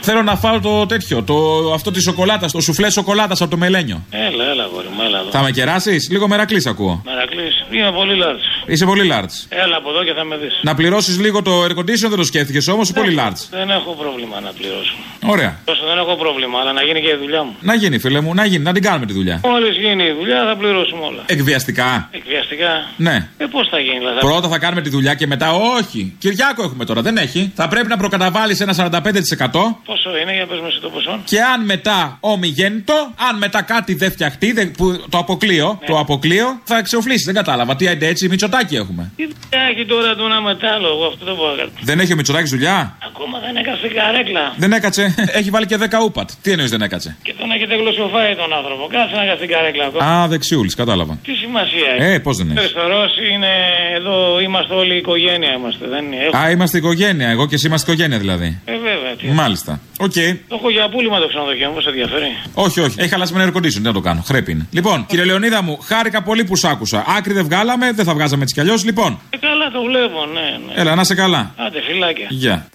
Θέλω 0.00 0.22
να 0.22 0.36
φάω 0.36 0.60
το 0.60 0.86
τέτοιο, 0.86 1.22
το, 1.22 1.36
αυτό 1.72 1.90
τη 1.90 2.00
σοκολάτα, 2.02 2.48
το 2.56 2.62
σουφλέ 2.62 2.90
σοκολάτας 2.90 3.40
από 3.40 3.50
το 3.50 3.56
μελένιο. 3.56 4.04
Έλα, 4.10 4.44
έλα, 4.52 4.64
γόρι 4.72 4.86
μου, 4.96 5.02
έλα 5.06 5.18
εδώ. 5.18 5.30
Θα 5.30 5.42
με 5.42 5.50
κεράσεις, 5.50 6.10
λίγο 6.10 6.28
μερακλής 6.28 6.66
ακούω. 6.66 7.02
Μερακλής, 7.04 7.54
είμαι 7.70 7.92
πολύ 7.92 8.16
λάρτς. 8.16 8.44
Είσαι 8.66 8.84
πολύ 8.84 9.10
large. 9.12 9.34
Έλα 9.48 9.76
από 9.76 9.90
εδώ 9.90 10.04
και 10.04 10.12
θα 10.12 10.24
με 10.24 10.36
δεις. 10.36 10.60
Να 10.62 10.74
πληρώσεις 10.74 11.18
λίγο 11.18 11.42
το 11.42 11.64
air 11.64 11.70
condition 11.78 12.08
δεν 12.08 12.16
το 12.16 12.24
σκέφτηκες 12.24 12.68
όμως, 12.68 12.92
πολύ 12.92 13.16
large. 13.20 13.40
Δεν 13.50 13.70
έχω 13.70 13.90
πρόβλημα 13.92 14.40
να 14.40 14.50
πληρώσω. 14.58 14.94
Ωραία. 15.26 15.60
Τόσο 15.64 15.82
δεν 15.86 15.98
έχω 15.98 16.14
πρόβλημα, 16.16 16.60
αλλά 16.60 16.72
να 16.72 16.82
γίνει 16.82 17.00
και 17.00 17.08
η 17.08 17.18
δουλειά 17.22 17.42
μου. 17.42 17.56
Να 17.60 17.74
γίνει, 17.74 17.98
φίλε 17.98 18.20
μου, 18.20 18.34
να 18.34 18.44
γίνει, 18.44 18.62
να 18.62 18.72
την 18.72 18.82
κάνουμε 18.82 19.06
τη 19.06 19.12
δουλειά. 19.12 19.40
Μόλις 19.44 19.76
γίνει 19.76 20.04
η 20.04 20.14
δουλειά 20.18 20.44
θα 20.48 20.56
πληρώσουμε 20.56 21.04
όλα. 21.04 21.22
Εκβιαστικά. 21.26 22.08
Εκβιαστικά. 22.12 22.70
Ναι. 22.96 23.28
Ε, 23.38 23.44
πώς 23.44 23.68
θα 23.70 23.78
γίνει, 23.78 23.98
δηλαδή; 23.98 24.18
Πρώτα 24.20 24.48
θα 24.48 24.58
κάνουμε 24.58 24.80
τη 24.82 24.88
δουλειά 24.88 25.14
και 25.14 25.26
μετά 25.26 25.52
όχι. 25.52 26.16
Κυριάκο 26.18 26.62
έχουμε 26.62 26.84
τώρα, 26.84 27.02
δεν 27.02 27.16
έχει. 27.16 27.52
Θα 27.54 27.68
πρέπει 27.68 27.88
να 27.88 27.96
προκαταβάλεις 27.96 28.60
ένα 28.60 28.72
45%. 28.72 29.80
Πόσο 29.84 30.16
είναι, 30.22 30.32
για 30.34 30.46
πες 30.46 30.60
με 30.60 30.68
εσύ 30.68 30.80
το 30.80 30.88
ποσό. 30.88 31.20
Και 31.24 31.40
αν 31.40 31.64
μετά 31.64 32.18
ομιγέννητο, 32.46 32.94
αν 33.28 33.38
μετά 33.38 33.62
κάτι 33.62 33.94
δεν 33.94 34.10
φτιαχτεί, 34.10 34.52
δεν- 34.52 34.70
που, 34.70 35.04
το 35.08 35.18
αποκλείω, 35.18 35.78
Ναι. 35.80 35.86
το 35.86 35.98
αποκλείω, 35.98 36.60
θα 36.64 36.78
εξοφλήσει. 36.78 37.24
Δεν 37.24 37.34
κατάλαβα. 37.34 37.76
Τι 37.76 37.88
άντε 37.88 38.06
έτσι, 38.06 38.28
μυτσοτάκι 38.28 38.76
έχουμε. 38.76 39.10
Τι 39.16 39.22
δουλειά 39.22 39.68
Έχει 39.70 39.84
τώρα 39.86 40.14
τον 40.14 40.32
αμετάλλο, 40.32 40.86
εγώ 40.94 41.04
αυτό 41.06 41.24
δεν 41.24 41.34
μπορώ 41.34 41.50
να 41.50 41.56
κάνω. 41.56 41.70
Δεν 41.82 42.00
έχει 42.00 42.12
ο 42.12 42.16
Μητσοτάκης 42.16 42.50
δουλειά; 42.50 42.96
Ακόμα 43.08 43.36
δεν 43.46 43.56
έκασε 43.56 43.76
στην 43.82 43.92
καρέκλα. 43.94 44.54
Δεν 44.56 44.72
έκατσε. 44.72 45.14
Έχει 45.38 45.50
βάλει 45.50 45.66
και 45.66 45.76
10 45.76 46.00
ούπατ. 46.04 46.30
Τι 46.42 46.50
εννοείς 46.50 46.70
δεν 46.70 46.82
έκατσε; 46.82 47.16
Και 47.22 47.34
τον 47.38 47.50
έχετε 47.50 47.74
γλωσσοφάει 47.76 48.34
τον 48.42 48.52
άνθρωπο. 48.58 48.82
Κάτσε 48.90 49.14
να 49.16 49.24
κάτσει 49.28 49.36
στην 49.42 49.48
καρέκλα 49.54 49.84
ακόμα. 49.84 50.04
Α, 50.22 50.26
δεξιούλης, 50.28 50.74
κατάλαβα. 50.74 51.18
Τι 51.26 51.32
σημασία 51.34 51.88
έχει. 51.98 52.12
Ε, 52.14 52.18
πώς 52.18 52.36
δεν 52.36 52.46
έχει. 52.50 52.58
Αριστερός 52.58 53.12
είναι 53.32 53.52
εδώ, 53.98 54.40
είμαστε 54.40 54.74
όλοι 54.74 54.94
η 54.94 54.96
οικογένεια 54.96 55.52
είμαστε. 55.58 55.84
Δεν 55.94 56.04
είναι; 56.04 56.16
Έχω... 56.26 56.36
Α, 56.36 56.50
είμαστε 56.50 56.78
οικογένεια. 56.78 57.28
Εγώ 57.28 57.46
και 57.46 57.54
εσύ 57.54 57.66
είμαστε 57.66 57.92
οικογένεια 57.92 58.18
δηλαδή. 58.18 58.60
Ε, 58.64 58.72
βέβαια. 59.08 59.30
Τι. 59.30 59.36
Μάλιστα. 59.42 59.80
Οκ. 59.98 60.12
Το 60.48 60.54
έχω 60.58 60.70
για 60.70 60.88
πούλημα 60.88 61.18
το 61.20 61.28
ξενοδοχείο, 61.28 61.70
μου 61.70 61.80
σε 61.80 61.88
ενδιαφέρει. 61.88 62.36
Όχι, 62.54 62.80
όχι. 62.80 62.94
Έχει 63.00 63.08
χαλάσει 63.08 63.32
με 63.34 63.44
air 63.52 63.56
condition. 63.56 63.80
Δεν 63.80 63.92
το 63.92 64.00
κάνω. 64.00 64.22
Χρέπει 64.26 64.50
είναι. 64.52 64.66
Λοιπόν, 64.70 65.06
κύριε 65.06 65.24
Λεωνίδα 65.24 65.62
μου, 65.62 65.78
χάρηκα 65.82 66.22
πολύ 66.22 66.44
που 66.44 66.56
σ' 66.56 66.64
άκουσα. 66.64 67.04
Άκρη 67.16 67.32
δεν 67.32 67.44
βγάλαμε, 67.44 67.92
δεν 67.92 68.04
θα 68.04 68.14
βγάζαμε 68.14 68.42
έτσι 68.42 68.54
κι 68.54 68.60
αλλιώς. 68.60 68.84
Λοιπόν, 68.84 69.18
Ε, 69.30 69.36
καλά 69.36 69.70
το 69.70 69.82
βλέπω, 69.82 70.26
ναι, 70.26 70.40
ναι. 70.40 70.80
έλα, 70.80 70.94
να 70.94 71.04
σε 71.04 71.14
καλά. 71.14 71.54
Άντε, 71.56 71.80
φυλάκια. 71.82 72.26
Γεια. 72.30 72.66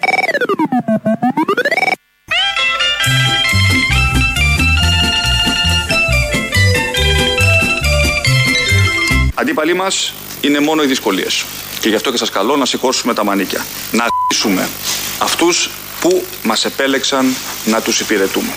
Αντίπαλοι 9.36 9.74
μας 9.74 10.14
είναι 10.42 10.60
μόνο 10.60 10.84
οι 10.84 10.86
δυσκολίες. 10.86 11.44
Και 11.80 11.90
γι' 11.90 11.96
αυτό 11.96 12.12
και 12.12 12.18
σας 12.18 12.30
καλώ 12.30 12.56
να 12.56 12.66
σηκώσουμε 12.66 13.14
τα 13.14 13.24
μανίκια. 13.24 13.66
Να 13.92 14.04
αρχίσουμε 14.04 14.70
αυτούς 15.22 15.70
που 16.02 16.24
μας 16.44 16.66
επέλεξαν 16.66 17.26
να 17.66 17.82
τους 17.82 18.00
υπηρετούμε. 18.00 18.50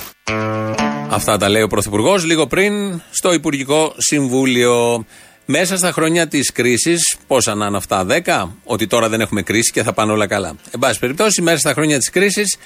Αυτά 1.08 1.36
τα 1.36 1.48
λέει 1.48 1.62
ο 1.62 1.66
Πρωθυπουργός 1.66 2.24
λίγο 2.24 2.46
πριν 2.46 3.02
στο 3.10 3.32
Υπουργικό 3.32 3.94
Συμβούλιο. 3.96 5.04
Μέσα 5.46 5.76
στα 5.76 5.92
χρόνια 5.92 6.28
της 6.28 6.52
κρίσης, 6.52 7.16
πόσα 7.26 7.54
να 7.54 7.66
είναι 7.66 7.76
αυτά, 7.76 8.04
10, 8.04 8.48
ότι 8.64 8.86
τώρα 8.86 9.08
δεν 9.08 9.20
έχουμε 9.20 9.42
κρίση 9.42 9.72
και 9.72 9.82
θα 9.82 9.92
πάνε 9.92 10.12
όλα 10.12 10.26
καλά. 10.26 10.48
Εν 10.70 10.78
πάση 10.78 10.98
περιπτώσει, 10.98 11.42
μέσα 11.42 11.58
στα 11.58 11.72
χρόνια 11.72 11.98
της 11.98 12.10
κρίσης, 12.10 12.56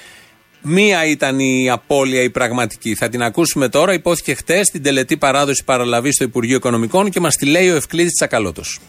μία 0.61 1.05
ήταν 1.05 1.39
η 1.39 1.69
απώλεια 1.69 2.21
η 2.21 2.29
πραγματική. 2.29 2.95
Θα 2.95 3.09
την 3.09 3.23
ακούσουμε 3.23 3.69
τώρα. 3.69 3.93
Υπόθηκε 3.93 4.33
χτες 4.33 4.67
στην 4.67 4.83
τελετή 4.83 5.17
παράδοση 5.17 5.63
παραλαβής 5.65 6.13
στο 6.13 6.23
Υπουργείο 6.23 6.55
Οικονομικών 6.55 7.09
και 7.09 7.19
μας 7.19 7.35
τη 7.35 7.45
λέει 7.45 7.69
ο 7.69 7.75
Ευκλήδης 7.75 8.13
Τσακαλώτος. 8.13 8.79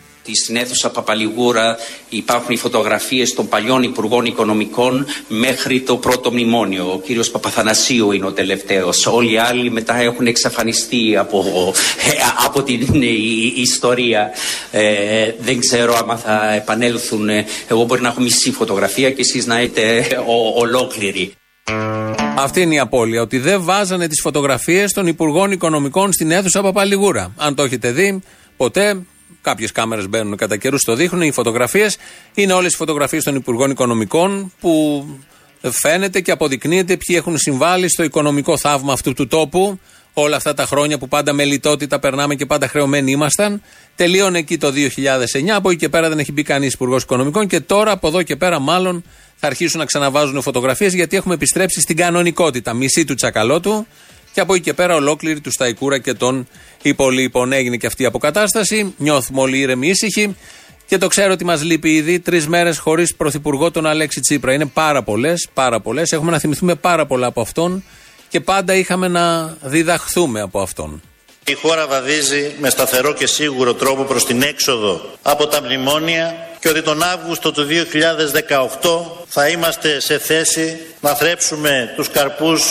Στην 0.45 0.57
αίθουσα 0.57 0.91
Παπαλιγούρα 0.91 1.77
υπάρχουν 2.09 2.55
οι 2.55 2.57
φωτογραφίες 2.57 3.35
των 3.35 3.49
παλιών 3.49 3.83
Υπουργών 3.83 4.25
Οικονομικών 4.25 5.07
μέχρι 5.29 5.81
το 5.81 5.97
πρώτο 5.97 6.31
μνημόνιο. 6.33 6.93
Ο 6.93 7.01
κύριος 7.01 7.31
Παπαθανασίου 7.31 8.13
είναι 8.13 8.27
ο 8.27 8.33
τελευταίος. 8.33 9.07
Όλοι 9.07 9.33
οι 9.33 9.39
άλλοι 9.39 9.71
μετά 9.71 9.97
έχουν 10.01 10.27
εξαφανιστεί 10.27 11.17
από, 11.17 11.45
ε, 12.13 12.45
από 12.47 12.63
την 12.63 13.03
ε, 13.03 13.07
η- 13.07 13.53
ιστορία. 13.57 14.31
Ε, 14.71 15.33
δεν 15.41 15.61
ξέρω 15.61 15.97
άμα 15.97 16.17
θα 16.17 16.53
επανέλθουν. 16.55 17.29
Εγώ 17.69 17.85
μπορεί 17.85 18.01
να 18.03 18.09
έχω 18.09 18.21
μισή 18.21 18.51
φωτογραφία 18.53 19.11
και 19.11 19.21
εσείς 19.21 19.47
να 19.47 19.59
έχετε 19.59 20.07
ο, 20.27 20.61
ολόκληρη. 20.61 21.33
Αυτή 22.37 22.61
είναι 22.61 22.75
η 22.75 22.79
απώλεια. 22.79 23.23
Ότι 23.23 23.39
δεν 23.39 23.63
βάζανε 23.65 24.09
τις 24.09 24.21
φωτογραφίες 24.21 24.93
των 24.93 25.07
Υπουργών 25.07 25.51
Οικονομικών 25.51 26.13
στην 26.13 26.31
αίθουσα 26.31 26.63
Παπαλιγούρα. 26.63 27.33
Αν 27.37 27.55
το 27.55 27.63
έχετε 27.63 27.91
δει, 27.91 28.21
ποτέ. 28.57 29.03
Κάποιες 29.43 29.73
κάμερες 29.73 30.09
μπαίνουν 30.09 30.37
κατά 30.37 30.57
καιρούς, 30.57 30.83
το 30.83 30.95
δείχνουν. 30.95 31.23
Οι 31.23 31.33
φωτογραφίες 31.33 31.97
είναι 32.35 32.53
όλες 32.53 32.73
οι 32.73 32.77
φωτογραφίες 32.77 33.25
των 33.25 33.35
Υπουργών 33.35 33.71
Οικονομικών 33.71 34.53
που 34.61 35.05
φαίνεται 35.61 36.21
και 36.21 36.31
αποδεικνύεται 36.31 36.97
ποιοι 36.97 37.17
έχουν 37.19 37.39
συμβάλει 37.39 37.91
στο 37.91 38.03
οικονομικό 38.03 38.57
θαύμα 38.57 38.93
αυτού 38.93 39.13
του 39.13 39.27
τόπου. 39.27 39.79
Όλα 40.13 40.37
αυτά 40.37 40.55
τα 40.55 40.67
χρόνια 40.67 40.99
που 40.99 41.09
πάντα 41.09 41.33
με 41.33 41.45
λιτότητα 41.45 41.99
περνάμε 41.99 42.35
και 42.35 42.47
πάντα 42.47 42.69
χρεωμένοι 42.69 43.11
ήμασταν. 43.11 43.63
Τελείωνε 43.97 44.39
εκεί 44.39 44.59
το 44.59 44.73
2009. 44.73 45.49
Από 45.49 45.71
εκεί 45.71 45.79
και 45.79 45.89
πέρα 45.89 46.09
δεν 46.09 46.19
έχει 46.19 46.33
μπει 46.33 46.43
κανείς 46.43 46.73
Υπουργός 46.73 47.03
Οικονομικών. 47.03 47.47
Και 47.47 47.61
τώρα 47.61 47.91
από 47.91 48.09
εδώ 48.09 48.23
και 48.23 48.37
πέρα, 48.37 48.59
μάλλον 48.59 49.05
θα 49.37 49.47
αρχίσουν 49.47 49.79
να 49.79 49.85
ξαναβάζουν 49.85 50.43
φωτογραφίες 50.43 50.95
γιατί 50.95 51.17
έχουμε 51.17 51.35
επιστρέψει 51.35 51.81
στην 51.81 51.97
κανονικότητα. 51.97 52.73
Μισή 52.73 53.05
του 53.05 53.15
τσακαλώτου 53.15 53.87
και 54.33 54.41
από 54.41 54.55
εκεί 54.55 54.63
και 54.63 54.75
πέρα 54.75 54.95
ολόκληρη 54.95 55.41
του 55.41 55.53
Σταϊκούρα 55.53 55.99
και 55.99 56.15
των 56.15 56.49
υπολείπων. 56.83 57.53
Έγινε 57.53 57.77
και 57.77 57.87
αυτή 57.87 58.03
η 58.03 58.07
αποκατάσταση. 58.07 58.95
Νιώθουμε 58.97 59.41
όλοι 59.41 59.59
ήρεμοι 59.59 59.89
ήσυχοι. 59.89 60.37
Και 60.87 60.99
το 60.99 61.09
ξέρω 61.09 61.33
ότι 61.33 61.45
μας 61.45 61.63
λείπει 61.63 61.95
ήδη 61.95 62.21
τρεις 62.21 62.49
μέρες 62.49 62.79
χωρίς 62.79 63.15
πρωθυπουργό 63.15 63.71
τον 63.71 63.87
Αλέξη 63.87 64.21
Τσίπρα. 64.21 64.53
Είναι 64.53 64.67
πάρα 64.67 65.03
πολλές, 65.03 65.49
πάρα 65.55 65.81
πολλές. 65.81 66.13
Έχουμε 66.13 66.31
να 66.31 66.39
θυμηθούμε 66.39 66.75
πάρα 66.75 67.07
πολλά 67.07 67.27
από 67.27 67.41
αυτόν 67.41 67.85
και 68.29 68.41
πάντα 68.41 68.75
είχαμε 68.75 69.09
να 69.09 69.57
διδαχθούμε 69.63 70.41
από 70.41 70.61
αυτόν. 70.61 71.03
Η 71.47 71.55
χώρα 71.55 71.87
βαδίζει 71.87 72.53
με 72.61 72.71
σταθερό 72.71 73.15
και 73.15 73.27
σίγουρο 73.27 73.75
τρόπο 73.75 74.03
προς 74.03 74.25
την 74.27 74.43
έξοδο 74.43 75.01
από 75.23 75.47
τα 75.47 75.63
μνημόνια 75.63 76.50
και 76.61 76.69
ότι 76.69 76.83
τον 76.83 77.03
Αύγουστο 77.03 77.53
του 77.53 77.67
2018 77.69 79.25
θα 79.29 79.49
είμαστε 79.49 80.01
σε 80.01 80.19
θέση 80.19 80.77
να 81.01 81.15
θρέψουμε 81.15 81.93
τους 81.97 82.09
καρπούς 82.11 82.63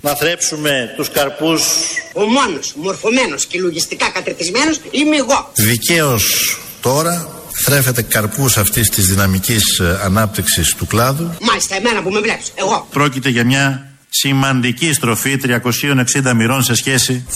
να 0.00 0.14
θρέψουμε 0.14 0.92
τους 0.96 1.10
καρπούς 1.10 1.62
Ο 2.12 2.20
μόνος 2.20 2.72
μορφωμένος 2.76 3.46
και 3.46 3.58
λογιστικά 3.60 4.10
κατρετισμένος 4.10 4.80
είμαι 4.90 5.16
εγώ. 5.16 5.50
δικαίως 5.54 6.58
τώρα 6.80 7.28
θρέφεται 7.64 8.02
καρπούς 8.02 8.56
αυτής 8.56 8.88
της 8.88 9.06
δυναμικής 9.06 9.78
ε, 9.78 10.00
ανάπτυξης 10.04 10.74
του 10.74 10.86
κλάδου 10.86 11.30
Μάλιστα 11.40 11.76
εμένα 11.76 12.02
που 12.02 12.10
με 12.10 12.20
βλέπεις, 12.20 12.52
εγώ. 12.54 12.86
Πρόκειται 12.90 13.28
για 13.28 13.44
μια 13.44 13.91
σημαντική 14.12 14.92
στροφή 14.92 15.40
360 16.22 16.32
μοιρών 16.34 16.62
σε 16.62 16.74
σχέση 16.74 17.26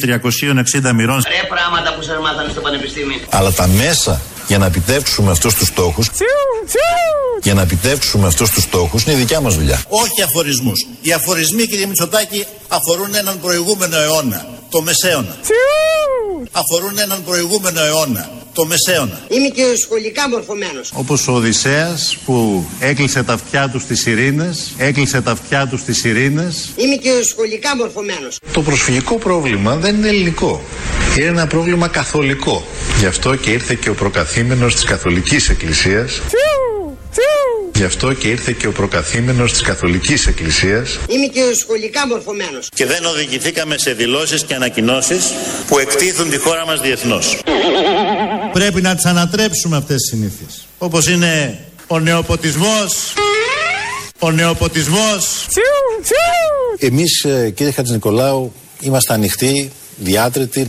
360 0.00 0.92
μοιρών 0.94 1.22
Ρε 1.28 1.46
πράγματα 1.48 1.94
που 1.94 2.02
σας 2.02 2.18
μάθανε 2.22 2.50
στο 2.50 2.60
πανεπιστήμιο. 2.60 3.18
Αλλά 3.30 3.52
τα 3.52 3.66
μέσα 3.66 4.20
για 4.46 4.58
να 4.58 4.66
επιτεύξουμε 4.66 5.30
αυτούς 5.30 5.54
τους 5.54 5.68
στόχους 5.68 6.10
για 7.42 7.54
να 7.54 7.62
επιτεύξουμε 7.62 8.26
αυτούς 8.26 8.50
τους 8.50 8.62
στόχους 8.62 9.02
είναι 9.02 9.14
η 9.14 9.16
δικιά 9.16 9.40
μας 9.40 9.54
δουλειά. 9.54 9.82
Όχι 9.88 10.22
αφορισμούς. 10.22 10.86
Οι 11.00 11.12
αφορισμοί 11.12 11.66
κύριε 11.66 11.86
Μητσοτάκη 11.86 12.46
αφορούν 12.68 13.14
έναν 13.14 13.40
προηγούμενο 13.40 13.96
αιώνα, 13.96 14.46
το 14.70 14.82
μεσαίωνα. 14.82 15.36
Αφορούν 16.52 16.98
έναν 16.98 17.24
προηγούμενο 17.24 17.80
αιώνα, 17.80 18.30
το 18.52 18.64
μεσαίωνα. 18.66 19.20
Είμαι 19.28 19.48
και 19.48 19.62
σχολικά 19.82 20.28
μορφωμένος. 20.28 20.90
Όπως 20.94 21.28
ο 21.28 21.32
Οδυσσέας 21.32 22.16
που 22.24 22.66
έκλεισε 22.80 23.22
τα 23.22 23.32
αυτιά 23.32 23.68
του 23.68 23.80
στις 23.80 24.06
ειρήνες, 24.06 24.74
έκλεισε 24.78 25.20
τα 25.20 25.30
αυτιά 25.30 25.66
του 25.66 25.78
στις 25.78 26.04
ειρήνες. 26.04 26.70
Είμαι 26.76 26.94
και 26.94 27.10
σχολικά 27.22 27.76
μορφωμένος. 27.76 28.38
Το 28.52 28.62
προσφυγικό 28.62 29.14
πρόβλημα 29.14 29.76
δεν 29.76 29.94
είναι 29.94 30.08
ελληνικό. 30.08 30.62
Είναι 31.16 31.26
ένα 31.26 31.46
πρόβλημα 31.46 31.88
καθολικό. 31.88 32.66
Γι' 32.98 33.06
αυτό 33.06 33.34
και 33.34 33.50
ήρθε 33.50 33.74
και 33.74 33.90
ο 33.90 33.94
προκαθήμενος 33.94 34.74
της 34.74 34.84
Καθολικής 34.84 35.48
Εκκλησίας. 35.48 36.20
Γι' 37.78 37.84
αυτό 37.84 38.12
και 38.12 38.28
ήρθε 38.28 38.52
και 38.52 38.66
ο 38.66 38.72
προκαθήμενος 38.72 39.52
της 39.52 39.60
Καθολικής 39.60 40.26
Εκκλησίας. 40.26 40.98
Είμαι 41.08 41.26
και 41.26 41.40
σχολικά 41.60 42.06
μορφωμένος. 42.06 42.68
Και 42.74 42.86
δεν 42.86 43.04
οδηγηθήκαμε 43.04 43.78
σε 43.78 43.92
δηλώσεις 43.92 44.44
και 44.44 44.54
ανακοινώσεις 44.54 45.32
που 45.66 45.78
εκτίθουν 45.78 46.30
τη 46.30 46.38
χώρα 46.38 46.66
μας 46.66 46.80
διεθνώς. 46.80 47.40
Πρέπει 48.52 48.80
να 48.80 48.94
τις 48.94 49.04
ανατρέψουμε 49.04 49.76
αυτές 49.76 49.96
τις 49.96 50.08
συνήθειες. 50.08 50.66
Όπως 50.78 51.06
είναι 51.08 51.58
ο 51.86 51.98
νεοποτισμός, 51.98 53.12
ο 54.18 54.30
νεοποτισμός. 54.30 55.46
Εμείς 56.78 57.24
ε, 57.24 57.50
κύριε 57.50 57.72
Χατζηνικολάου 57.72 58.52
είμαστε 58.80 59.12
ανοιχτοί, 59.12 59.70
διάτρετοι, 59.96 60.68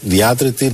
διάτρετοι. 0.00 0.72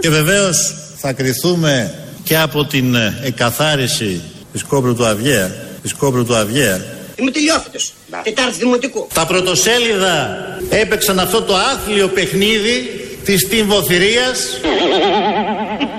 Και 0.00 0.08
βεβαίως 0.08 0.74
θα 0.96 1.12
κριθούμε 1.12 2.01
και 2.32 2.38
από 2.38 2.64
την 2.64 2.94
ε, 2.94 3.18
εκαθάριση 3.22 4.22
της 4.52 4.62
Κόμπρου 4.62 4.94
του 4.94 5.06
Αυγαία, 5.06 5.54
της 5.82 5.94
Κόμπρου 5.94 6.24
του 6.24 6.36
Αυγαία. 6.36 6.84
Είμαι 7.16 7.30
τελειόφυτος. 7.30 7.92
Τετάρτη 8.22 8.58
δημοτικού. 8.58 9.08
Τα 9.14 9.26
πρωτοσέλιδα 9.26 10.38
έπαιξαν 10.70 11.18
αυτό 11.18 11.42
το 11.42 11.56
άθλιο 11.56 12.08
παιχνίδι 12.08 13.06
της 13.24 13.48
τυμβοθυρίας. 13.48 14.60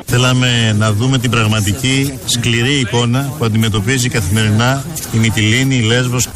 Θέλαμε 0.06 0.76
να 0.78 0.92
δούμε 0.92 1.18
την 1.18 1.30
πραγματική 1.30 2.20
σκληρή 2.26 2.80
εικόνα 2.80 3.34
που 3.38 3.46
αντιμετωπίζει 3.46 4.10
καθημερινά 4.10 4.86
η 5.14 5.18
Μυτιλίνη, 5.18 5.76
η 5.76 5.82
Λέσβος, 5.82 6.28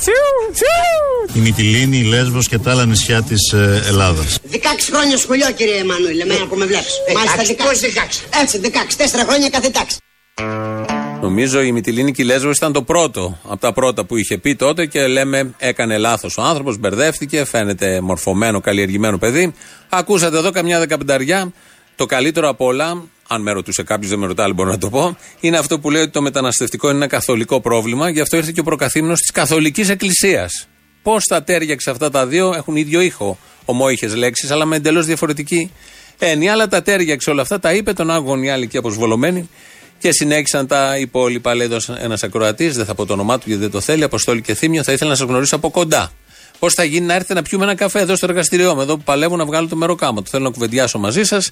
η 1.33 1.39
Μυτιλίνη, 1.39 1.97
η 1.97 2.03
Λέσβος 2.03 2.47
και 2.47 2.57
τα 2.57 2.71
άλλα 2.71 2.85
νησιά 2.85 3.23
της 3.23 3.51
ε, 3.53 3.83
Ελλάδας. 3.87 4.39
16 4.51 4.57
χρόνια 4.91 5.17
σχολείο 5.17 5.51
κύριε 5.51 5.75
Εμμανουήλ, 5.75 6.19
εμένα 6.19 6.45
που 6.45 6.55
με 6.55 6.65
βλέπεις. 6.65 6.93
Μάλιστα 7.15 7.63
16. 7.63 7.67
Πώς 7.67 7.79
16. 7.79 8.41
Έτσι 8.41 8.59
16, 8.63 8.67
4 9.23 9.27
χρόνια 9.27 9.49
κάθε 9.49 9.69
τάξη. 9.69 9.97
Νομίζω 11.21 11.61
η 11.61 11.71
Μυτιλίνη 11.71 12.11
και 12.11 12.21
η 12.21 12.25
Λέσβος 12.25 12.57
ήταν 12.57 12.73
το 12.73 12.81
πρώτο 12.81 13.37
από 13.43 13.57
τα 13.57 13.73
πρώτα 13.73 14.05
που 14.05 14.17
είχε 14.17 14.37
πει 14.37 14.55
τότε 14.55 14.85
και 14.85 15.07
λέμε 15.07 15.53
έκανε 15.57 15.97
λάθος 15.97 16.37
ο 16.37 16.41
άνθρωπος, 16.41 16.77
μπερδεύτηκε, 16.77 17.45
φαίνεται 17.45 18.01
μορφωμένο, 18.01 18.59
καλλιεργημένο 18.61 19.17
παιδί. 19.17 19.53
Ακούσατε 19.89 20.37
εδώ 20.37 20.51
καμιά 20.51 20.79
δεκαπενταριά. 20.79 21.51
Το 21.97 22.05
καλύτερο 22.05 22.49
απ' 22.49 22.61
όλα, 22.61 23.03
αν 23.27 23.41
με 23.41 23.51
ρωτούσε 23.51 23.83
κάποιος, 23.83 24.09
δεν 24.09 24.19
με 24.19 24.25
ρωτάει, 24.25 24.53
μπορώ 24.53 24.69
να 24.69 24.77
το 24.77 24.89
πω, 24.89 25.17
είναι 25.39 25.57
αυτό 25.57 25.79
που 25.79 25.91
λέει 25.91 26.01
ότι 26.01 26.11
το 26.11 26.21
μεταναστευτικό 26.21 26.87
είναι 26.87 26.97
ένα 26.97 27.07
καθολικό 27.07 27.61
πρόβλημα. 27.61 28.09
Γι' 28.09 28.19
αυτό 28.19 28.37
ήρθε 28.37 28.51
και 28.51 28.59
ο 28.59 28.63
προκαθήμενος 28.63 29.19
της 29.19 29.31
Καθολικής 29.31 29.89
Εκκλησίας. 29.89 30.67
Πώς 31.03 31.23
τα 31.23 31.43
τέριαξε 31.43 31.89
αυτά 31.89 32.09
τα 32.09 32.25
δύο, 32.27 32.53
έχουν 32.55 32.75
ίδιο 32.75 33.01
ήχο, 33.01 33.37
ομόηχες 33.65 34.15
λέξεις, 34.15 34.51
αλλά 34.51 34.65
με 34.65 34.75
εντελώς 34.75 35.05
διαφορετική 35.05 35.71
έννοια, 36.17 36.51
αλλά 36.51 36.67
τα 36.67 36.81
τέριαξε 36.81 37.29
όλα 37.29 37.41
αυτά, 37.41 37.59
τα 37.59 37.73
είπε, 37.73 37.93
τον 37.93 38.11
άγγον 38.11 38.43
οι 38.43 38.49
άλλοι 38.49 38.67
και 38.67 38.77
αποσβολωμένοι 38.77 39.49
και 39.99 40.11
συνέχισαν 40.11 40.67
τα 40.67 40.97
υπόλοιπα. 40.97 41.55
Λέει 41.55 41.67
εδώ 41.67 41.95
ένας 41.99 42.23
ακροατής, 42.23 42.75
δεν 42.75 42.85
θα 42.85 42.95
πω 42.95 43.05
το 43.05 43.13
όνομά 43.13 43.37
του 43.37 43.43
γιατί 43.45 43.61
δεν 43.61 43.71
το 43.71 43.81
θέλει, 43.81 44.03
Αποστόλη 44.03 44.41
και 44.41 44.53
Θήμιο, 44.53 44.83
θα 44.83 44.91
ήθελα 44.91 45.09
να 45.09 45.15
σας 45.15 45.27
γνωρίσω 45.27 45.55
από 45.55 45.69
κοντά. 45.69 46.11
Πώς 46.59 46.73
θα 46.73 46.83
γίνει 46.83 47.05
να 47.05 47.13
έρθετε 47.13 47.33
να 47.33 47.41
πιούμε 47.41 47.63
ένα 47.63 47.75
καφέ 47.75 47.99
εδώ 47.99 48.15
στο 48.15 48.25
εργαστηριό 48.29 48.75
μου, 48.75 48.81
εδώ 48.81 48.97
που 48.97 49.03
παλεύω 49.03 49.35
να 49.35 49.45
βγάλω 49.45 49.67
το 49.67 49.75
μεροκάμα 49.75 50.21
του. 50.21 50.29
Θέλω 50.29 50.43
να 50.43 50.49
κουβεντιάσω 50.49 50.99
μαζί 50.99 51.23
σας. 51.23 51.51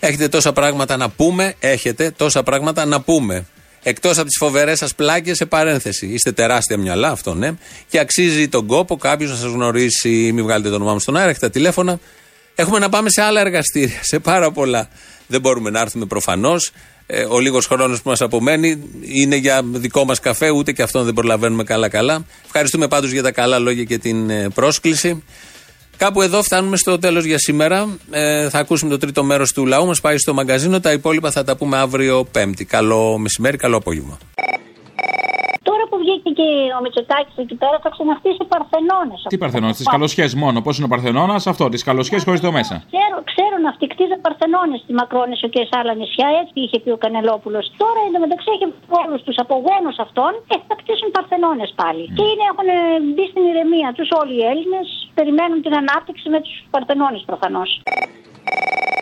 Έχετε 0.00 0.28
τόσα 0.28 0.52
πράγματα 0.52 0.96
να 0.96 1.08
πούμε, 1.08 1.54
έχετε 1.58 2.10
τόσα 2.16 2.42
πράγματα 2.42 2.84
να 2.84 3.00
πούμε. 3.00 3.46
Εκτός 3.82 4.18
από 4.18 4.26
τις 4.26 4.36
φοβερές 4.38 4.78
σας 4.78 4.94
πλάκες, 4.94 5.36
σε 5.36 5.46
παρένθεση. 5.46 6.06
Είστε 6.06 6.32
τεράστια 6.32 6.76
μυαλά, 6.76 7.10
αυτό 7.10 7.34
ναι. 7.34 7.50
Και 7.88 7.98
αξίζει 7.98 8.48
τον 8.48 8.66
κόπο 8.66 8.96
κάποιος 8.96 9.30
να 9.30 9.36
σας 9.36 9.50
γνωρίσει. 9.50 10.32
Μην 10.32 10.44
βγάλετε 10.44 10.68
το 10.68 10.74
όνομά 10.74 10.92
μου 10.92 10.98
στον 10.98 11.16
αέρα, 11.16 11.30
έχετε 11.30 11.46
τα 11.46 11.52
τηλέφωνα. 11.52 11.98
Έχουμε 12.54 12.78
να 12.78 12.88
πάμε 12.88 13.10
σε 13.10 13.22
άλλα 13.22 13.40
εργαστήρια, 13.40 13.98
σε 14.02 14.18
πάρα 14.18 14.50
πολλά. 14.50 14.88
Δεν 15.26 15.40
μπορούμε 15.40 15.70
να 15.70 15.80
έρθουμε 15.80 16.06
προφανώς. 16.06 16.72
Ε, 17.06 17.24
ο 17.28 17.38
λίγος 17.38 17.66
χρόνος 17.66 18.02
που 18.02 18.08
μας 18.08 18.20
απομένει 18.20 18.82
είναι 19.00 19.36
για 19.36 19.62
δικό 19.64 20.04
μας 20.04 20.20
καφέ, 20.20 20.50
ούτε 20.50 20.72
και 20.72 20.82
αυτόν 20.82 21.04
δεν 21.04 21.14
προλαβαίνουμε 21.14 21.64
καλά-καλά. 21.64 22.24
Ευχαριστούμε 22.44 22.88
πάντως 22.88 23.10
για 23.10 23.22
τα 23.22 23.32
καλά 23.32 23.58
λόγια 23.58 23.84
και 23.84 23.98
την 23.98 24.30
ε, 24.30 24.48
πρόσκληση. 24.48 25.22
Κάπου 25.96 26.22
εδώ 26.22 26.42
φτάνουμε 26.42 26.76
στο 26.76 26.98
τέλος 26.98 27.24
για 27.24 27.38
σήμερα. 27.38 27.96
Ε, 28.10 28.48
θα 28.48 28.58
ακούσουμε 28.58 28.90
το 28.90 28.98
τρίτο 28.98 29.24
μέρος 29.24 29.52
του 29.52 29.66
λαού 29.66 29.86
μας. 29.86 30.00
Πάει 30.00 30.18
στο 30.18 30.34
μαγκαζίνο. 30.34 30.80
Τα 30.80 30.92
υπόλοιπα 30.92 31.30
θα 31.30 31.44
τα 31.44 31.56
πούμε 31.56 31.76
αύριο 31.76 32.24
Πέμπτη. 32.24 32.64
Καλό 32.64 33.18
μεσημέρι, 33.18 33.56
καλό 33.56 33.76
απόγευμα. 33.76 34.18
Τώρα 36.04 36.16
που 36.16 36.22
βγήκε 36.22 36.30
και 36.38 36.48
ο 36.78 36.80
Μητσοτάκης 36.84 37.36
εκεί 37.44 37.56
πέρα 37.62 37.76
θα 37.84 37.90
ξαναχτίσει 37.94 38.42
Παρθενώνε. 38.52 39.16
Τι 39.32 39.38
Παρθενώνε, 39.42 39.74
τις 39.80 39.88
καλοσχές 39.94 40.30
μόνο. 40.42 40.56
Πώς 40.64 40.74
είναι 40.76 40.86
ο 40.88 40.92
Παρθενώνας, 40.94 41.42
αυτό, 41.52 41.64
τις 41.74 41.82
καλοσχές 41.88 42.20
χωρίς 42.26 42.40
το 42.46 42.52
μέσα. 42.58 42.74
Ξέρω, 42.92 43.16
ξέρω 43.30 43.56
να 43.64 43.68
αυτοί 43.72 43.84
κτίζαν 43.92 44.20
Παρθενώνες 44.26 44.80
στη 44.84 44.92
Μακρόνησο 45.00 45.46
και 45.54 45.60
σε 45.70 45.74
άλλα 45.80 45.92
νησιά, 46.00 46.28
έτσι 46.40 46.54
είχε 46.64 46.78
πει 46.82 46.90
ο 46.96 46.98
Κανελόπουλος. 47.04 47.64
Τώρα 47.82 48.00
εντωμεταξύ 48.08 48.48
έχει 48.54 48.66
όλους 49.02 49.20
τους 49.26 49.36
απογόνους 49.44 49.96
αυτών 50.06 50.32
και 50.48 50.56
θα 50.68 50.74
κτίσουν 50.80 51.08
Παρθενώνες 51.16 51.70
πάλι. 51.80 52.04
Mm. 52.08 52.14
Και 52.16 52.24
είναι, 52.30 52.44
έχουν 52.52 52.68
μπει 53.14 53.24
στην 53.32 53.42
ηρεμία 53.50 53.88
τους 53.96 54.08
όλοι 54.20 54.34
οι 54.40 54.44
Έλληνες, 54.52 54.86
περιμένουν 55.18 55.58
την 55.64 55.74
ανάπτυξη 55.82 56.26
με 56.34 56.38
τους 56.44 56.54
Παρθενώνες 56.74 57.22
προφανώς. 57.30 57.70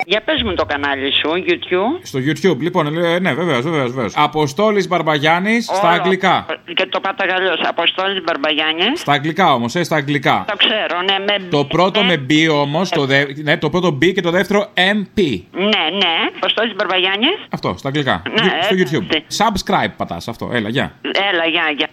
Για 0.06 0.20
πες 0.20 0.42
μου 0.42 0.54
το 0.54 0.64
κανάλι 0.64 1.12
σου, 1.12 1.30
YouTube. 1.46 2.00
Στο 2.02 2.18
YouTube, 2.18 2.58
λοιπόν, 2.60 2.86
ε, 3.04 3.18
ναι, 3.18 3.34
βεβαίως, 3.34 3.62
βεβαίως. 3.64 3.90
Βεβαίως. 3.92 4.12
Αποστόλης 4.16 4.88
Μπαρμπαγιάννης 4.88 5.64
στα 5.64 5.88
Όλο. 5.88 5.92
αγγλικά. 6.00 6.46
Και 6.74 6.86
το 6.86 7.00
πάτα 7.00 7.24
γαλλιώ. 7.26 7.52
Αποστόλης 7.68 8.22
Μπαρμπαγιάννης. 8.24 9.00
Στα 9.00 9.12
αγγλικά 9.12 9.54
όμως, 9.54 9.74
ε, 9.74 9.82
στα 9.82 9.96
αγγλικά. 9.96 10.44
Το 10.48 10.56
ξέρω, 10.56 11.02
ναι, 11.02 11.18
με 11.24 11.48
Το 11.48 11.64
πρώτο 11.64 12.02
με 12.02 12.26
B 12.30 12.32
όμως, 12.52 12.88
το, 12.88 13.04
δε... 13.06 13.24
ναι, 13.42 13.56
το 13.58 13.70
πρώτο 13.70 13.88
B 13.88 14.12
και 14.14 14.20
το 14.20 14.30
δεύτερο 14.30 14.66
MP. 14.74 15.40
Ναι, 15.52 15.84
ναι. 15.98 16.14
Αποστόλης 16.36 16.74
Μπαρμπαγιάννης. 16.74 17.36
Αυτό, 17.50 17.74
στα 17.78 17.88
αγγλικά. 17.88 18.22
Ναι, 18.42 18.50
στο 18.62 18.74
ε, 18.74 18.78
YouTube. 18.78 19.14
Subscribe 19.14 19.92
πατάς 19.96 20.28
αυτό, 20.28 20.50
έλα, 20.52 20.68
γεια. 20.68 20.92
Έλα, 21.30 21.44
γεια, 21.46 21.62
γεια. 21.76 21.88